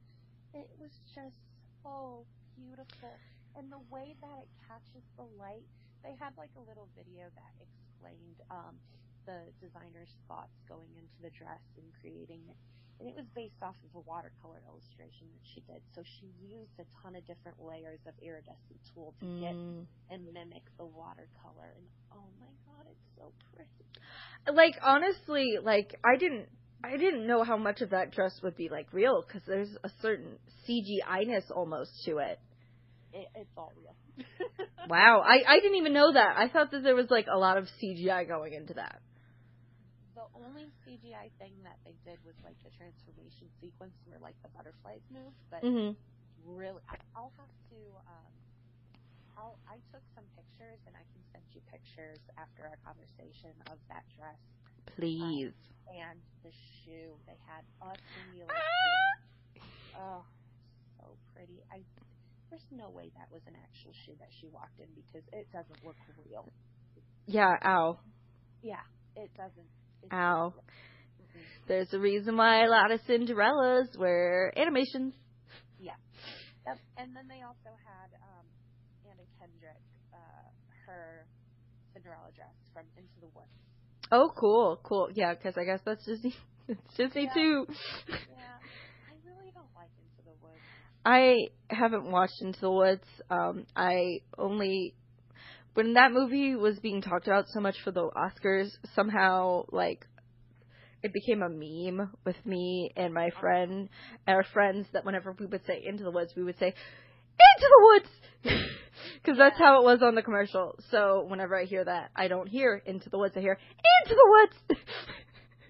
It 0.54 0.70
was 0.78 0.92
just 1.14 1.36
so 1.82 2.26
beautiful. 2.56 3.20
And 3.56 3.70
the 3.70 3.80
way 3.90 4.16
that 4.20 4.38
it 4.42 4.48
catches 4.68 5.04
the 5.16 5.24
light, 5.24 5.66
they 6.02 6.14
had 6.18 6.32
like 6.36 6.50
a 6.56 6.64
little 6.64 6.88
video 6.96 7.28
that 7.34 7.52
explained 7.60 8.38
um, 8.50 8.76
the 9.26 9.48
designer's 9.60 10.10
thoughts 10.28 10.54
going 10.68 10.90
into 10.96 11.16
the 11.22 11.30
dress 11.36 11.62
and 11.76 11.84
creating 12.00 12.40
it. 12.48 12.56
And 13.00 13.08
it 13.08 13.16
was 13.16 13.24
based 13.34 13.56
off 13.62 13.76
of 13.80 13.96
a 13.96 14.04
watercolor 14.04 14.60
illustration 14.68 15.24
that 15.32 15.44
she 15.54 15.60
did. 15.64 15.80
So 15.96 16.04
she 16.04 16.28
used 16.36 16.76
a 16.76 16.84
ton 17.00 17.16
of 17.16 17.24
different 17.24 17.56
layers 17.56 18.00
of 18.06 18.12
iridescent 18.20 18.76
tulle 18.92 19.14
to 19.20 19.26
get 19.40 19.54
Mm. 19.56 19.86
and 20.10 20.20
mimic 20.34 20.64
the 20.76 20.84
watercolor. 20.84 21.72
And 21.76 21.86
oh 22.12 22.28
my 22.40 22.52
god, 22.68 22.84
it's 22.90 23.08
so 23.16 23.32
pretty. 23.56 23.88
Like 24.52 24.76
honestly, 24.82 25.56
like 25.62 25.96
I 26.04 26.16
didn't. 26.16 26.48
I 26.82 26.96
didn't 26.96 27.26
know 27.26 27.44
how 27.44 27.58
much 27.58 27.82
of 27.82 27.90
that 27.90 28.10
dress 28.10 28.40
would 28.42 28.56
be 28.56 28.70
like 28.70 28.90
real 28.94 29.22
because 29.26 29.42
there's 29.46 29.76
a 29.84 29.90
certain 30.00 30.38
CGI-ness 30.66 31.50
almost 31.50 31.90
to 32.06 32.18
it. 32.18 32.40
It, 33.12 33.28
it's 33.34 33.50
all 33.54 33.72
real. 33.76 33.94
Wow, 34.88 35.22
I 35.24 35.42
I 35.46 35.60
didn't 35.60 35.76
even 35.76 35.92
know 35.92 36.12
that. 36.12 36.36
I 36.36 36.48
thought 36.48 36.70
that 36.72 36.82
there 36.82 36.94
was 36.96 37.10
like 37.10 37.26
a 37.32 37.38
lot 37.38 37.58
of 37.58 37.68
CGI 37.82 38.26
going 38.26 38.54
into 38.54 38.74
that. 38.74 39.00
The 40.14 40.26
only 40.34 40.72
CGI 40.84 41.30
thing 41.38 41.54
that 41.62 41.78
they 41.86 41.94
did 42.04 42.18
was 42.26 42.34
like 42.44 42.56
the 42.64 42.70
transformation 42.76 43.48
sequence 43.60 43.94
where 44.04 44.18
like 44.18 44.36
the 44.42 44.50
butterflies 44.50 45.04
move, 45.12 45.32
but 45.50 45.62
Mhm. 45.62 45.96
really, 46.44 46.82
I, 46.90 46.96
I'll 47.14 47.32
have 47.38 47.52
to. 47.70 47.80
Um, 48.08 48.32
I'll, 49.36 49.56
I 49.68 49.80
took 49.94 50.02
some 50.14 50.26
pictures 50.36 50.80
and 50.84 50.92
I 50.96 51.04
can 51.14 51.22
send 51.32 51.44
you 51.54 51.62
pictures 51.70 52.20
after 52.36 52.66
our 52.66 52.76
conversation 52.84 53.54
of 53.72 53.78
that 53.88 54.04
dress 54.12 54.40
Please. 54.96 55.54
and 55.88 56.20
the 56.42 56.52
shoe. 56.84 57.16
They 57.26 57.38
had 57.46 57.64
Ah! 57.80 58.60
Oh, 59.96 60.24
so 60.98 61.16
pretty. 61.34 61.62
I 61.72 61.82
there's 62.50 62.66
no 62.70 62.90
way 62.90 63.10
that 63.16 63.30
was 63.32 63.42
an 63.46 63.54
actual 63.54 63.92
shoe 64.04 64.14
that 64.18 64.28
she 64.40 64.48
walked 64.48 64.78
in 64.78 64.86
because 64.94 65.26
it 65.32 65.46
doesn't 65.52 65.84
look 65.84 65.96
real. 66.28 66.50
Yeah, 67.26 67.54
ow. 67.64 67.98
Yeah, 68.62 68.82
it 69.16 69.30
doesn't. 69.36 69.70
It 70.02 70.12
Ow. 70.12 70.50
doesn't. 70.50 70.64
There's 71.68 71.92
a 71.94 71.98
reason 72.00 72.36
why 72.36 72.64
a 72.64 72.68
lot 72.68 72.90
of 72.90 73.00
Cinderellas 73.08 73.96
were 73.96 74.52
animations. 74.56 75.14
Yeah. 75.78 75.94
Yep. 76.66 76.78
And 76.98 77.14
then 77.14 77.28
they 77.28 77.42
also 77.46 77.70
had 77.86 78.10
um, 78.20 78.44
Anna 79.06 79.22
Kendrick, 79.38 79.78
uh, 80.12 80.50
her 80.86 81.26
Cinderella 81.94 82.34
dress 82.34 82.54
from 82.74 82.84
Into 82.96 83.20
the 83.20 83.28
Woods. 83.34 83.54
Oh, 84.10 84.32
cool, 84.36 84.80
cool. 84.82 85.08
Yeah, 85.14 85.34
because 85.34 85.54
I 85.56 85.64
guess 85.64 85.80
that's 85.84 86.04
Disney. 86.04 86.34
It's 86.68 86.94
Disney 86.96 87.24
Yeah. 87.26 87.34
too. 87.34 87.66
Yeah, 88.30 88.62
I 89.10 89.14
really 89.26 89.50
don't 89.50 89.70
like 89.74 89.90
Into 89.98 90.22
the 90.22 90.34
Woods. 90.38 90.62
I 91.04 91.48
haven't 91.68 92.10
watched 92.10 92.40
Into 92.40 92.60
the 92.60 92.70
Woods. 92.70 93.04
Um, 93.30 93.66
I 93.74 94.20
only 94.36 94.94
when 95.74 95.94
that 95.94 96.12
movie 96.12 96.56
was 96.56 96.78
being 96.80 97.00
talked 97.00 97.26
about 97.26 97.46
so 97.48 97.60
much 97.60 97.76
for 97.84 97.90
the 97.90 98.10
Oscars, 98.10 98.70
somehow 98.94 99.64
like 99.70 100.06
it 101.02 101.12
became 101.12 101.42
a 101.42 101.48
meme 101.48 102.10
with 102.24 102.36
me 102.44 102.92
and 102.96 103.14
my 103.14 103.30
friend, 103.40 103.88
our 104.26 104.44
friends, 104.52 104.86
that 104.92 105.04
whenever 105.04 105.34
we 105.38 105.46
would 105.46 105.64
say 105.66 105.82
"Into 105.84 106.04
the 106.04 106.10
Woods," 106.10 106.32
we 106.36 106.42
would 106.42 106.58
say 106.58 106.66
"Into 106.66 107.68
the 107.68 107.82
Woods," 107.82 108.66
because 109.22 109.38
that's 109.38 109.58
how 109.58 109.80
it 109.80 109.84
was 109.84 110.02
on 110.02 110.14
the 110.14 110.22
commercial. 110.22 110.78
So 110.90 111.24
whenever 111.28 111.58
I 111.58 111.64
hear 111.64 111.84
that, 111.84 112.10
I 112.14 112.28
don't 112.28 112.48
hear 112.48 112.82
"Into 112.84 113.08
the 113.08 113.18
Woods," 113.18 113.34
I 113.36 113.40
hear 113.40 113.58
"Into 114.04 114.14
the 114.14 114.28
Woods." 114.28 114.56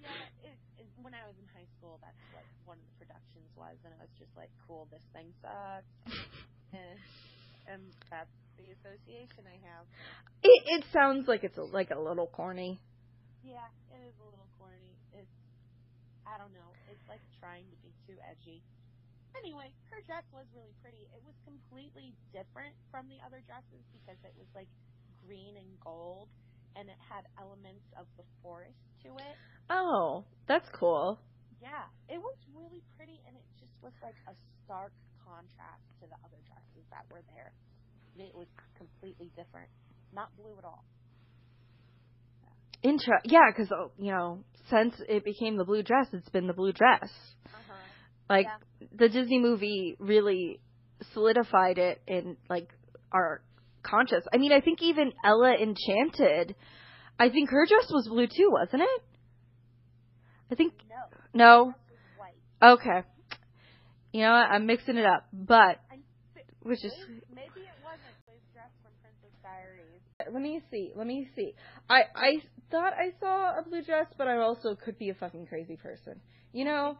yeah, 0.03 0.49
it, 0.49 0.57
it, 0.79 0.87
when 1.01 1.13
I 1.13 1.23
was 1.25 1.35
in 1.39 1.47
high 1.55 1.67
school, 1.77 1.99
that's 2.01 2.19
what 2.33 2.43
one 2.65 2.77
of 2.77 2.83
the 2.83 3.05
productions 3.05 3.47
was, 3.55 3.77
and 3.85 3.93
I 3.93 4.01
was 4.01 4.11
just 4.31 4.37
like, 4.39 4.51
"Cool, 4.67 4.87
this 4.91 5.03
thing 5.11 5.27
sucks," 5.43 5.91
and, 6.73 6.99
and 7.67 7.81
that's 8.09 8.31
the 8.55 8.63
association 8.79 9.43
I 9.43 9.59
have. 9.67 9.83
it, 10.43 10.79
it 10.79 10.83
sounds 10.93 11.27
like 11.27 11.43
it's 11.43 11.57
a, 11.57 11.63
like 11.63 11.91
a 11.91 11.99
little 11.99 12.27
corny. 12.27 12.79
Yeah, 13.43 13.67
it 13.91 13.99
is 14.07 14.15
a 14.21 14.25
little 14.31 14.47
corny. 14.59 14.95
It's, 15.11 15.35
I 16.23 16.37
don't 16.37 16.53
know. 16.53 16.71
It's 16.87 17.03
like 17.09 17.21
trying 17.41 17.65
to 17.67 17.77
be 17.83 17.91
too 18.07 18.15
edgy. 18.23 18.61
Anyway, 19.35 19.71
her 19.91 19.99
dress 20.07 20.23
was 20.31 20.45
really 20.55 20.75
pretty. 20.83 21.07
It 21.11 21.23
was 21.23 21.35
completely 21.43 22.13
different 22.31 22.75
from 22.91 23.07
the 23.07 23.19
other 23.25 23.41
dresses 23.47 23.83
because 23.91 24.19
it 24.23 24.35
was 24.37 24.47
like 24.55 24.67
green 25.25 25.57
and 25.59 25.67
gold, 25.83 26.27
and 26.75 26.87
it 26.87 26.99
had 26.99 27.27
elements 27.39 27.87
of 27.99 28.05
the 28.15 28.23
forest 28.43 28.79
to 29.03 29.17
it. 29.17 29.35
Oh, 29.69 30.23
that's 30.47 30.67
cool. 30.75 31.19
Yeah, 31.61 31.85
it 32.09 32.17
was 32.17 32.35
really 32.57 32.81
pretty, 32.97 33.21
and 33.27 33.37
it 33.37 33.45
just 33.59 33.71
was 33.83 33.93
like 34.01 34.17
a 34.27 34.33
stark 34.65 34.91
contrast 35.21 35.85
to 36.01 36.09
the 36.09 36.17
other 36.25 36.41
dresses 36.49 36.85
that 36.89 37.05
were 37.13 37.21
there. 37.35 37.53
It 38.17 38.35
was 38.35 38.47
completely 38.77 39.31
different, 39.37 39.69
not 40.13 40.35
blue 40.35 40.57
at 40.57 40.65
all. 40.65 40.83
Intro, 42.83 43.17
yeah, 43.25 43.51
because 43.53 43.71
you 43.97 44.11
know, 44.11 44.43
since 44.69 44.95
it 45.07 45.23
became 45.23 45.57
the 45.57 45.63
blue 45.63 45.83
dress, 45.83 46.07
it's 46.13 46.29
been 46.29 46.47
the 46.47 46.53
blue 46.53 46.73
dress. 46.73 47.09
Uh-huh. 47.45 47.73
Like 48.29 48.47
Yeah. 48.47 48.87
the 48.97 49.09
Disney 49.09 49.39
movie 49.39 49.95
really 49.99 50.59
solidified 51.13 51.77
it 51.77 52.01
in 52.07 52.37
like 52.49 52.69
our 53.11 53.41
conscious. 53.83 54.23
I 54.33 54.37
mean, 54.37 54.51
I 54.51 54.61
think 54.61 54.81
even 54.81 55.13
Ella 55.23 55.53
Enchanted, 55.53 56.55
I 57.19 57.29
think 57.29 57.49
her 57.51 57.65
dress 57.67 57.91
was 57.91 58.07
blue 58.07 58.27
too, 58.27 58.49
wasn't 58.51 58.81
it? 58.81 59.03
I 60.51 60.55
think 60.55 60.73
No, 60.89 61.17
no. 61.33 61.65
the 61.65 61.71
dress 61.71 61.77
was 61.89 62.17
white. 62.17 62.73
Okay. 62.73 63.07
You 64.13 64.21
know 64.21 64.31
what? 64.31 64.49
I'm 64.51 64.65
mixing 64.65 64.97
it 64.97 65.05
up, 65.05 65.25
but 65.31 65.79
And 65.91 66.01
th- 66.35 66.45
which 66.61 66.83
is 66.83 66.91
maybe, 67.07 67.21
maybe 67.33 67.61
it 67.67 67.77
wasn't 67.83 68.11
Blue's 68.27 68.43
dress 68.53 68.69
from 68.83 68.91
Princess 69.01 69.33
Diaries. 69.41 70.01
let 70.33 70.41
me 70.41 70.61
see. 70.69 70.91
Let 70.95 71.07
me 71.07 71.29
see. 71.35 71.53
I 71.89 72.01
I 72.15 72.31
thought 72.69 72.93
I 72.93 73.11
saw 73.19 73.57
a 73.59 73.63
blue 73.63 73.81
dress, 73.83 74.07
but 74.17 74.27
I 74.27 74.37
also 74.37 74.75
could 74.75 74.97
be 74.99 75.09
a 75.09 75.13
fucking 75.13 75.47
crazy 75.47 75.77
person. 75.77 76.19
You 76.53 76.65
know? 76.65 76.97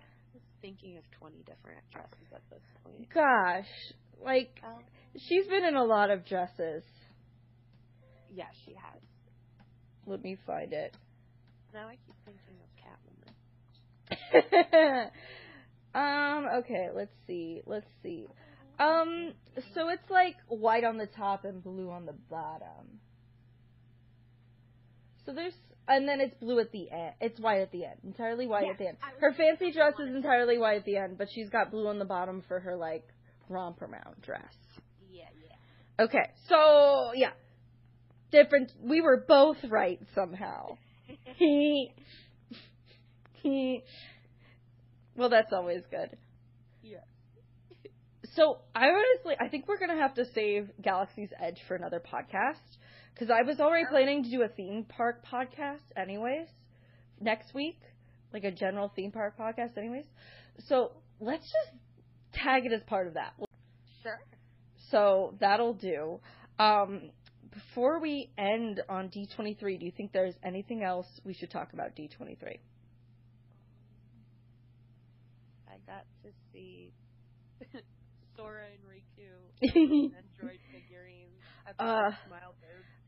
Thinking 0.62 0.98
of 0.98 1.04
20 1.20 1.38
different 1.40 1.80
dresses 1.92 2.28
at 2.34 2.42
this 2.50 2.62
point. 2.84 3.08
Gosh, 3.14 3.68
like 4.24 4.62
Oh, 4.64 4.78
she's 5.18 5.48
been 5.48 5.66
in 5.66 5.76
a 5.76 5.84
lot 5.84 6.12
of 6.12 6.26
dresses. 6.26 6.84
yeah, 8.34 8.46
she 8.66 8.72
has. 8.76 9.02
Let 10.06 10.22
me 10.24 10.38
find 10.46 10.72
it. 10.72 10.96
Now 11.74 11.88
I 11.88 11.98
keep 12.06 12.16
thinking 12.26 12.40
of 12.48 12.51
Catwoman. 12.51 12.51
um, 15.96 16.48
okay, 16.60 16.90
let's 16.94 17.14
see. 17.28 17.62
Let's 17.66 17.90
see. 18.04 18.28
Um, 18.80 19.34
so 19.76 19.90
it's 19.90 20.10
like 20.10 20.36
white 20.48 20.84
on 20.84 20.98
the 20.98 21.08
top 21.08 21.46
and 21.46 21.64
blue 21.64 21.90
on 21.90 22.06
the 22.06 22.16
bottom. 22.30 23.00
So 25.26 25.34
there's, 25.34 25.54
and 25.88 26.08
then 26.08 26.20
it's 26.20 26.34
blue 26.40 26.60
at 26.60 26.72
the 26.72 26.90
end. 26.90 27.14
It's 27.22 27.40
white 27.40 27.62
at 27.62 27.72
the 27.72 27.86
end. 27.86 27.98
Entirely 28.04 28.48
white 28.48 28.66
Yeah, 28.66 28.72
at 28.72 28.78
the 28.80 28.88
end. 28.88 28.98
Her 29.20 29.34
fancy 29.34 29.72
dress 29.72 29.94
is 30.00 30.16
entirely 30.16 30.58
white 30.58 30.78
at 30.78 30.86
the 30.86 30.98
end, 30.98 31.18
but 31.18 31.28
she's 31.32 31.50
got 31.50 31.70
blue 31.72 31.88
on 31.88 32.00
the 32.00 32.06
bottom 32.06 32.44
for 32.48 32.60
her, 32.60 32.76
like, 32.76 33.08
romper 33.50 33.88
mount 33.88 34.22
dress. 34.22 34.54
Yeah, 35.12 35.26
yeah. 35.44 36.06
Okay, 36.06 36.32
so, 36.50 37.12
yeah. 37.14 37.32
Different, 38.32 38.72
we 38.82 39.02
were 39.02 39.24
both 39.28 39.58
right 39.70 40.00
somehow. 40.16 40.78
well, 45.16 45.30
that's 45.30 45.52
always 45.54 45.82
good. 45.90 46.18
Yeah. 46.84 46.98
So 48.36 48.60
I 48.74 48.86
honestly, 48.88 49.36
I 49.40 49.50
think 49.50 49.68
we're 49.68 49.80
gonna 49.80 49.98
have 49.98 50.14
to 50.16 50.26
save 50.34 50.70
Galaxy's 50.82 51.30
Edge 51.40 51.60
for 51.68 51.76
another 51.76 52.00
podcast 52.02 52.78
because 53.14 53.30
I 53.30 53.42
was 53.46 53.60
already 53.60 53.86
planning 53.90 54.24
to 54.24 54.30
do 54.30 54.42
a 54.44 54.48
theme 54.48 54.86
park 54.88 55.26
podcast, 55.26 55.82
anyways, 55.98 56.48
next 57.20 57.54
week, 57.54 57.80
like 58.34 58.44
a 58.44 58.52
general 58.52 58.92
theme 58.96 59.12
park 59.12 59.38
podcast, 59.38 59.78
anyways. 59.78 60.06
So 60.68 60.94
let's 61.20 61.44
just 61.44 61.78
tag 62.34 62.66
it 62.66 62.72
as 62.72 62.82
part 62.84 63.08
of 63.08 63.16
that. 63.16 63.34
Sure. 64.02 64.20
So 64.90 65.36
that'll 65.40 65.74
do. 65.74 66.20
Um, 66.60 67.12
before 67.52 68.00
we 68.00 68.30
end 68.38 68.82
on 68.90 69.10
D23, 69.10 69.80
do 69.80 69.86
you 69.86 69.92
think 69.96 70.12
there's 70.14 70.36
anything 70.44 70.84
else 70.84 71.08
we 71.26 71.34
should 71.34 71.52
talk 71.52 71.74
about 71.74 71.96
D23? 71.96 72.60
I 75.68 75.76
got 75.92 76.06
to 76.24 76.32
see 76.54 76.94
Sora 78.38 78.64
and 78.72 78.84
Riku 78.88 79.28
Nendroid 79.76 80.64
figurines 80.72 81.36
at 81.68 81.78
the 81.78 81.84
Uh. 81.84 82.12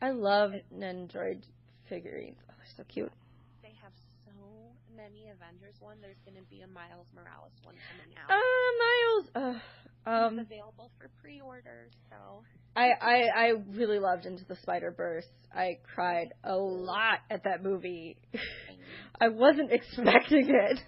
I 0.01 0.11
love 0.11 0.51
Nendroid 0.75 1.43
figurines. 1.87 2.37
Oh, 2.49 2.53
they're 2.57 2.75
so 2.75 2.83
cute. 2.83 3.11
They 3.61 3.71
have 3.81 3.93
so 4.25 4.33
many 4.93 5.31
Avengers 5.31 5.75
one. 5.79 5.97
There's 6.01 6.19
going 6.25 6.35
to 6.35 6.43
be 6.49 6.61
a 6.61 6.67
Miles 6.67 7.07
Morales 7.15 7.53
one 7.63 7.75
coming 7.87 8.13
out. 8.19 8.29
Uh, 8.29 8.69
Miles. 8.83 9.55
Uh, 9.55 9.59
it's 10.05 10.33
um, 10.33 10.39
available 10.39 10.91
for 10.99 11.09
pre-order, 11.21 11.87
so 12.09 12.43
I, 12.75 12.89
I 12.99 13.15
I 13.35 13.51
really 13.77 13.99
loved 13.99 14.25
Into 14.25 14.43
the 14.43 14.57
Spider 14.57 14.91
Verse. 14.91 15.27
I 15.55 15.77
cried 15.95 16.33
a 16.43 16.55
lot 16.55 17.19
at 17.29 17.45
that 17.45 17.63
movie. 17.63 18.17
I 19.21 19.29
wasn't 19.29 19.71
expecting 19.71 20.49
it, 20.49 20.79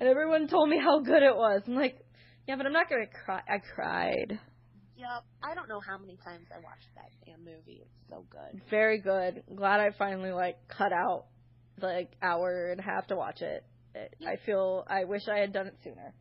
and 0.00 0.08
everyone 0.08 0.48
told 0.48 0.68
me 0.68 0.78
how 0.78 1.00
good 1.00 1.22
it 1.22 1.36
was. 1.36 1.62
I'm 1.66 1.76
like, 1.76 2.00
yeah, 2.48 2.56
but 2.56 2.66
I'm 2.66 2.72
not 2.72 2.88
gonna 2.88 3.06
cry. 3.06 3.42
I 3.46 3.58
cried. 3.58 4.40
Yep. 4.96 5.24
I 5.42 5.54
don't 5.54 5.68
know 5.68 5.80
how 5.80 5.98
many 5.98 6.16
times 6.24 6.46
I 6.52 6.58
watched 6.60 6.88
that 6.96 7.10
damn 7.24 7.44
movie. 7.44 7.84
It's 7.84 8.00
so 8.08 8.24
good. 8.28 8.60
Very 8.70 8.98
good. 8.98 9.44
Glad 9.54 9.80
I 9.80 9.90
finally 9.96 10.32
like 10.32 10.56
cut 10.68 10.92
out 10.92 11.26
like 11.80 12.12
hour 12.22 12.70
and 12.70 12.80
a 12.80 12.82
half 12.82 13.06
to 13.08 13.16
watch 13.16 13.40
it. 13.40 13.64
it 13.94 14.14
I 14.26 14.36
feel 14.44 14.84
I 14.88 15.04
wish 15.04 15.22
I 15.28 15.38
had 15.38 15.52
done 15.52 15.66
it 15.68 15.76
sooner. 15.84 16.12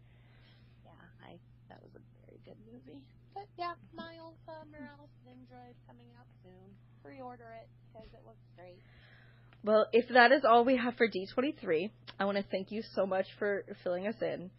Yeah, 0.86 0.92
I 1.26 1.40
that 1.70 1.82
was 1.82 1.92
a 1.96 2.04
very 2.24 2.40
good 2.46 2.60
movie. 2.68 3.04
But 3.34 3.48
yeah, 3.58 3.74
Miles 3.96 4.40
uh, 4.48 4.64
Morales 4.72 5.12
Nendroid 5.28 5.76
coming 5.88 6.08
out 6.20 6.28
soon. 6.44 6.68
Pre-order 7.04 7.48
it 7.60 7.68
because 7.92 8.08
it 8.14 8.24
looks 8.26 8.44
great. 8.56 8.80
Well, 9.64 9.88
if 9.92 10.08
that 10.10 10.32
is 10.32 10.44
all 10.46 10.64
we 10.64 10.78
have 10.78 10.96
for 10.96 11.08
D23, 11.08 11.92
I 12.20 12.26
want 12.26 12.38
to 12.38 12.44
thank 12.44 12.72
you 12.72 12.82
so 12.96 13.06
much 13.06 13.26
for 13.38 13.64
filling 13.84 14.08
us 14.08 14.16
in. 14.22 14.52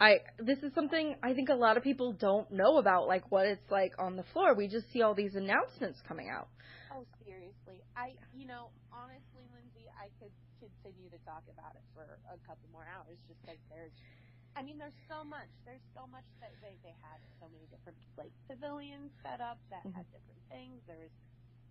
I 0.00 0.22
this 0.38 0.58
is 0.62 0.72
something 0.74 1.16
I 1.22 1.34
think 1.34 1.48
a 1.48 1.58
lot 1.58 1.76
of 1.76 1.82
people 1.82 2.12
don't 2.12 2.50
know 2.50 2.78
about, 2.78 3.08
like 3.08 3.30
what 3.30 3.46
it's 3.46 3.70
like 3.70 3.92
on 3.98 4.16
the 4.16 4.24
floor. 4.32 4.54
We 4.54 4.68
just 4.68 4.90
see 4.92 5.02
all 5.02 5.14
these 5.14 5.34
announcements 5.34 5.98
coming 6.06 6.30
out. 6.30 6.48
Oh, 6.94 7.02
seriously. 7.26 7.82
I, 7.98 8.14
you 8.34 8.46
know, 8.46 8.70
honestly, 8.94 9.42
Lindsay, 9.50 9.90
I 9.98 10.10
could 10.22 10.30
continue 10.58 11.10
to 11.10 11.20
talk 11.26 11.42
about 11.50 11.74
it 11.74 11.82
for 11.94 12.18
a 12.30 12.38
couple 12.46 12.66
more 12.70 12.86
hours 12.86 13.18
just 13.26 13.38
because 13.42 13.58
there's, 13.70 13.94
I 14.54 14.62
mean, 14.62 14.78
there's 14.78 14.96
so 15.10 15.22
much. 15.26 15.50
There's 15.66 15.84
so 15.94 16.06
much 16.10 16.26
that 16.42 16.54
they, 16.62 16.78
they 16.86 16.94
had 17.02 17.18
so 17.38 17.50
many 17.50 17.66
different, 17.70 17.98
like, 18.18 18.34
pavilions 18.50 19.10
set 19.22 19.42
up 19.42 19.58
that 19.70 19.82
had 19.94 20.06
mm-hmm. 20.06 20.14
different 20.14 20.42
things. 20.50 20.78
There 20.86 20.98
was 20.98 21.14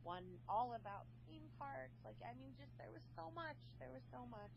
one 0.03 0.23
all 0.47 0.75
about 0.75 1.05
theme 1.27 1.47
parks. 1.59 1.97
Like, 2.03 2.17
I 2.23 2.33
mean, 2.37 2.51
just, 2.57 2.71
there 2.77 2.91
was 2.91 3.03
so 3.15 3.31
much. 3.35 3.57
There 3.79 3.89
was 3.89 4.03
so 4.11 4.25
much. 4.29 4.55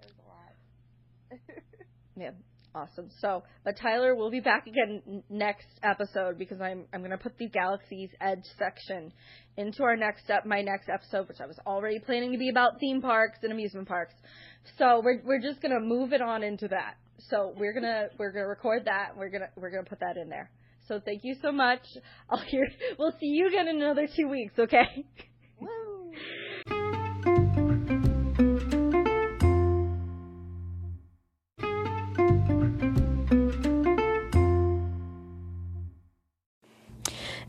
There 0.00 0.08
was 0.08 0.18
a 0.20 0.28
lot. 0.28 0.52
Yeah, 2.16 2.30
awesome. 2.74 3.08
So, 3.20 3.42
but 3.64 3.76
Tyler 3.80 4.14
will 4.14 4.30
be 4.30 4.40
back 4.40 4.66
again 4.66 5.22
next 5.30 5.66
episode 5.82 6.38
because 6.38 6.60
I'm 6.60 6.84
I'm 6.92 7.02
gonna 7.02 7.18
put 7.18 7.38
the 7.38 7.48
Galaxy's 7.48 8.10
Edge 8.20 8.44
section 8.58 9.12
into 9.56 9.82
our 9.82 9.96
next 9.96 10.30
up 10.30 10.44
my 10.44 10.60
next 10.60 10.88
episode, 10.88 11.28
which 11.28 11.40
I 11.40 11.46
was 11.46 11.58
already 11.66 11.98
planning 11.98 12.32
to 12.32 12.38
be 12.38 12.50
about 12.50 12.80
theme 12.80 13.00
parks 13.00 13.38
and 13.42 13.52
amusement 13.52 13.88
parks. 13.88 14.14
So 14.78 15.00
we're 15.02 15.22
we're 15.24 15.40
just 15.40 15.62
gonna 15.62 15.80
move 15.80 16.12
it 16.12 16.20
on 16.20 16.42
into 16.42 16.68
that. 16.68 16.96
So 17.30 17.54
we're 17.56 17.72
gonna 17.72 18.08
we're 18.18 18.32
gonna 18.32 18.48
record 18.48 18.84
that. 18.84 19.16
We're 19.16 19.30
gonna 19.30 19.48
we're 19.56 19.70
gonna 19.70 19.88
put 19.88 20.00
that 20.00 20.16
in 20.16 20.28
there. 20.28 20.50
So 20.88 21.00
thank 21.04 21.24
you 21.24 21.34
so 21.42 21.52
much. 21.52 21.80
I'll 22.30 22.38
hear. 22.38 22.66
We'll 22.98 23.12
see 23.20 23.26
you 23.26 23.48
again 23.48 23.68
in 23.68 23.76
another 23.82 24.08
two 24.14 24.28
weeks. 24.28 24.54
Okay. 24.58 25.04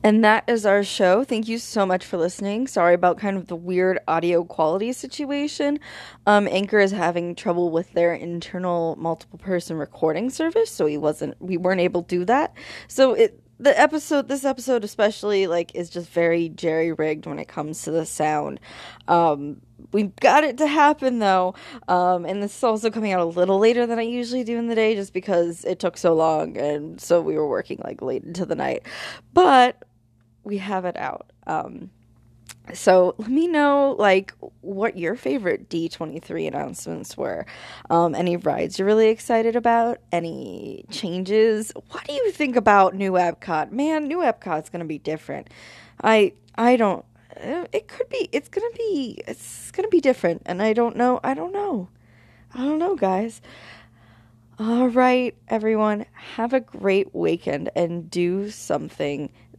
And 0.03 0.23
that 0.25 0.43
is 0.49 0.65
our 0.65 0.83
show. 0.83 1.23
Thank 1.23 1.47
you 1.47 1.57
so 1.57 1.85
much 1.85 2.05
for 2.05 2.17
listening. 2.17 2.67
Sorry 2.67 2.93
about 2.93 3.17
kind 3.17 3.37
of 3.37 3.47
the 3.47 3.55
weird 3.55 3.99
audio 4.05 4.43
quality 4.43 4.91
situation. 4.91 5.79
Um, 6.27 6.45
Anchor 6.51 6.79
is 6.79 6.91
having 6.91 7.35
trouble 7.35 7.71
with 7.71 7.93
their 7.93 8.13
internal 8.13 8.97
multiple 8.97 9.39
person 9.39 9.77
recording 9.77 10.29
service, 10.29 10.69
so 10.69 10.85
we 10.85 10.97
wasn't 10.97 11.41
we 11.41 11.55
weren't 11.55 11.79
able 11.79 12.03
to 12.03 12.15
do 12.19 12.25
that. 12.25 12.53
So 12.89 13.13
it 13.13 13.39
the 13.59 13.79
episode 13.79 14.27
this 14.27 14.43
episode 14.43 14.83
especially 14.83 15.47
like 15.47 15.73
is 15.73 15.89
just 15.89 16.09
very 16.09 16.49
jerry 16.49 16.91
rigged 16.91 17.25
when 17.25 17.39
it 17.39 17.47
comes 17.47 17.83
to 17.83 17.91
the 17.91 18.05
sound. 18.05 18.59
Um, 19.07 19.61
we 19.93 20.03
got 20.19 20.43
it 20.43 20.57
to 20.57 20.67
happen 20.67 21.19
though, 21.19 21.55
um, 21.87 22.25
and 22.25 22.43
this 22.43 22.57
is 22.57 22.63
also 22.63 22.89
coming 22.89 23.13
out 23.13 23.21
a 23.21 23.25
little 23.25 23.59
later 23.59 23.85
than 23.85 23.99
I 23.99 24.03
usually 24.03 24.43
do 24.43 24.57
in 24.57 24.67
the 24.67 24.75
day, 24.75 24.95
just 24.95 25.13
because 25.13 25.63
it 25.63 25.79
took 25.79 25.97
so 25.97 26.13
long, 26.13 26.57
and 26.57 26.99
so 26.99 27.21
we 27.21 27.37
were 27.37 27.47
working 27.47 27.79
like 27.85 28.01
late 28.01 28.23
into 28.23 28.45
the 28.45 28.55
night. 28.55 28.83
But 29.33 29.81
we 30.43 30.57
have 30.57 30.85
it 30.85 30.97
out. 30.97 31.31
Um, 31.47 31.89
so 32.73 33.15
let 33.17 33.29
me 33.29 33.47
know 33.47 33.95
like 33.99 34.33
what 34.61 34.97
your 34.97 35.15
favorite 35.15 35.69
D23 35.69 36.47
announcements 36.47 37.17
were. 37.17 37.45
Um, 37.89 38.15
any 38.15 38.37
rides 38.37 38.79
you're 38.79 38.85
really 38.85 39.09
excited 39.09 39.55
about? 39.55 39.99
Any 40.11 40.85
changes? 40.89 41.71
What 41.91 42.05
do 42.05 42.13
you 42.13 42.31
think 42.31 42.55
about 42.55 42.95
new 42.95 43.13
Epcot? 43.13 43.71
Man, 43.71 44.07
new 44.07 44.19
Epcot's 44.19 44.69
gonna 44.69 44.85
be 44.85 44.97
different. 44.99 45.49
I 46.01 46.33
I 46.55 46.75
don't. 46.77 47.03
uh, 47.41 47.65
It 47.73 47.87
could 47.87 48.07
be. 48.09 48.29
It's 48.31 48.47
gonna 48.49 48.65
be. 48.77 49.21
It's 49.27 49.71
gonna 49.71 49.89
be 49.89 49.99
different, 50.01 50.43
and 50.45 50.61
I 50.61 50.73
don't 50.73 50.95
know. 50.95 51.19
I 51.23 51.33
don't 51.33 51.51
know. 51.51 51.89
I 52.53 52.59
don't 52.59 52.79
know, 52.79 52.95
guys. 52.95 53.41
All 54.59 54.87
right, 54.87 55.35
everyone. 55.47 56.05
Have 56.13 56.53
a 56.53 56.59
great 56.59 57.13
weekend 57.13 57.69
and 57.75 58.09
do 58.09 58.49
something 58.51 59.31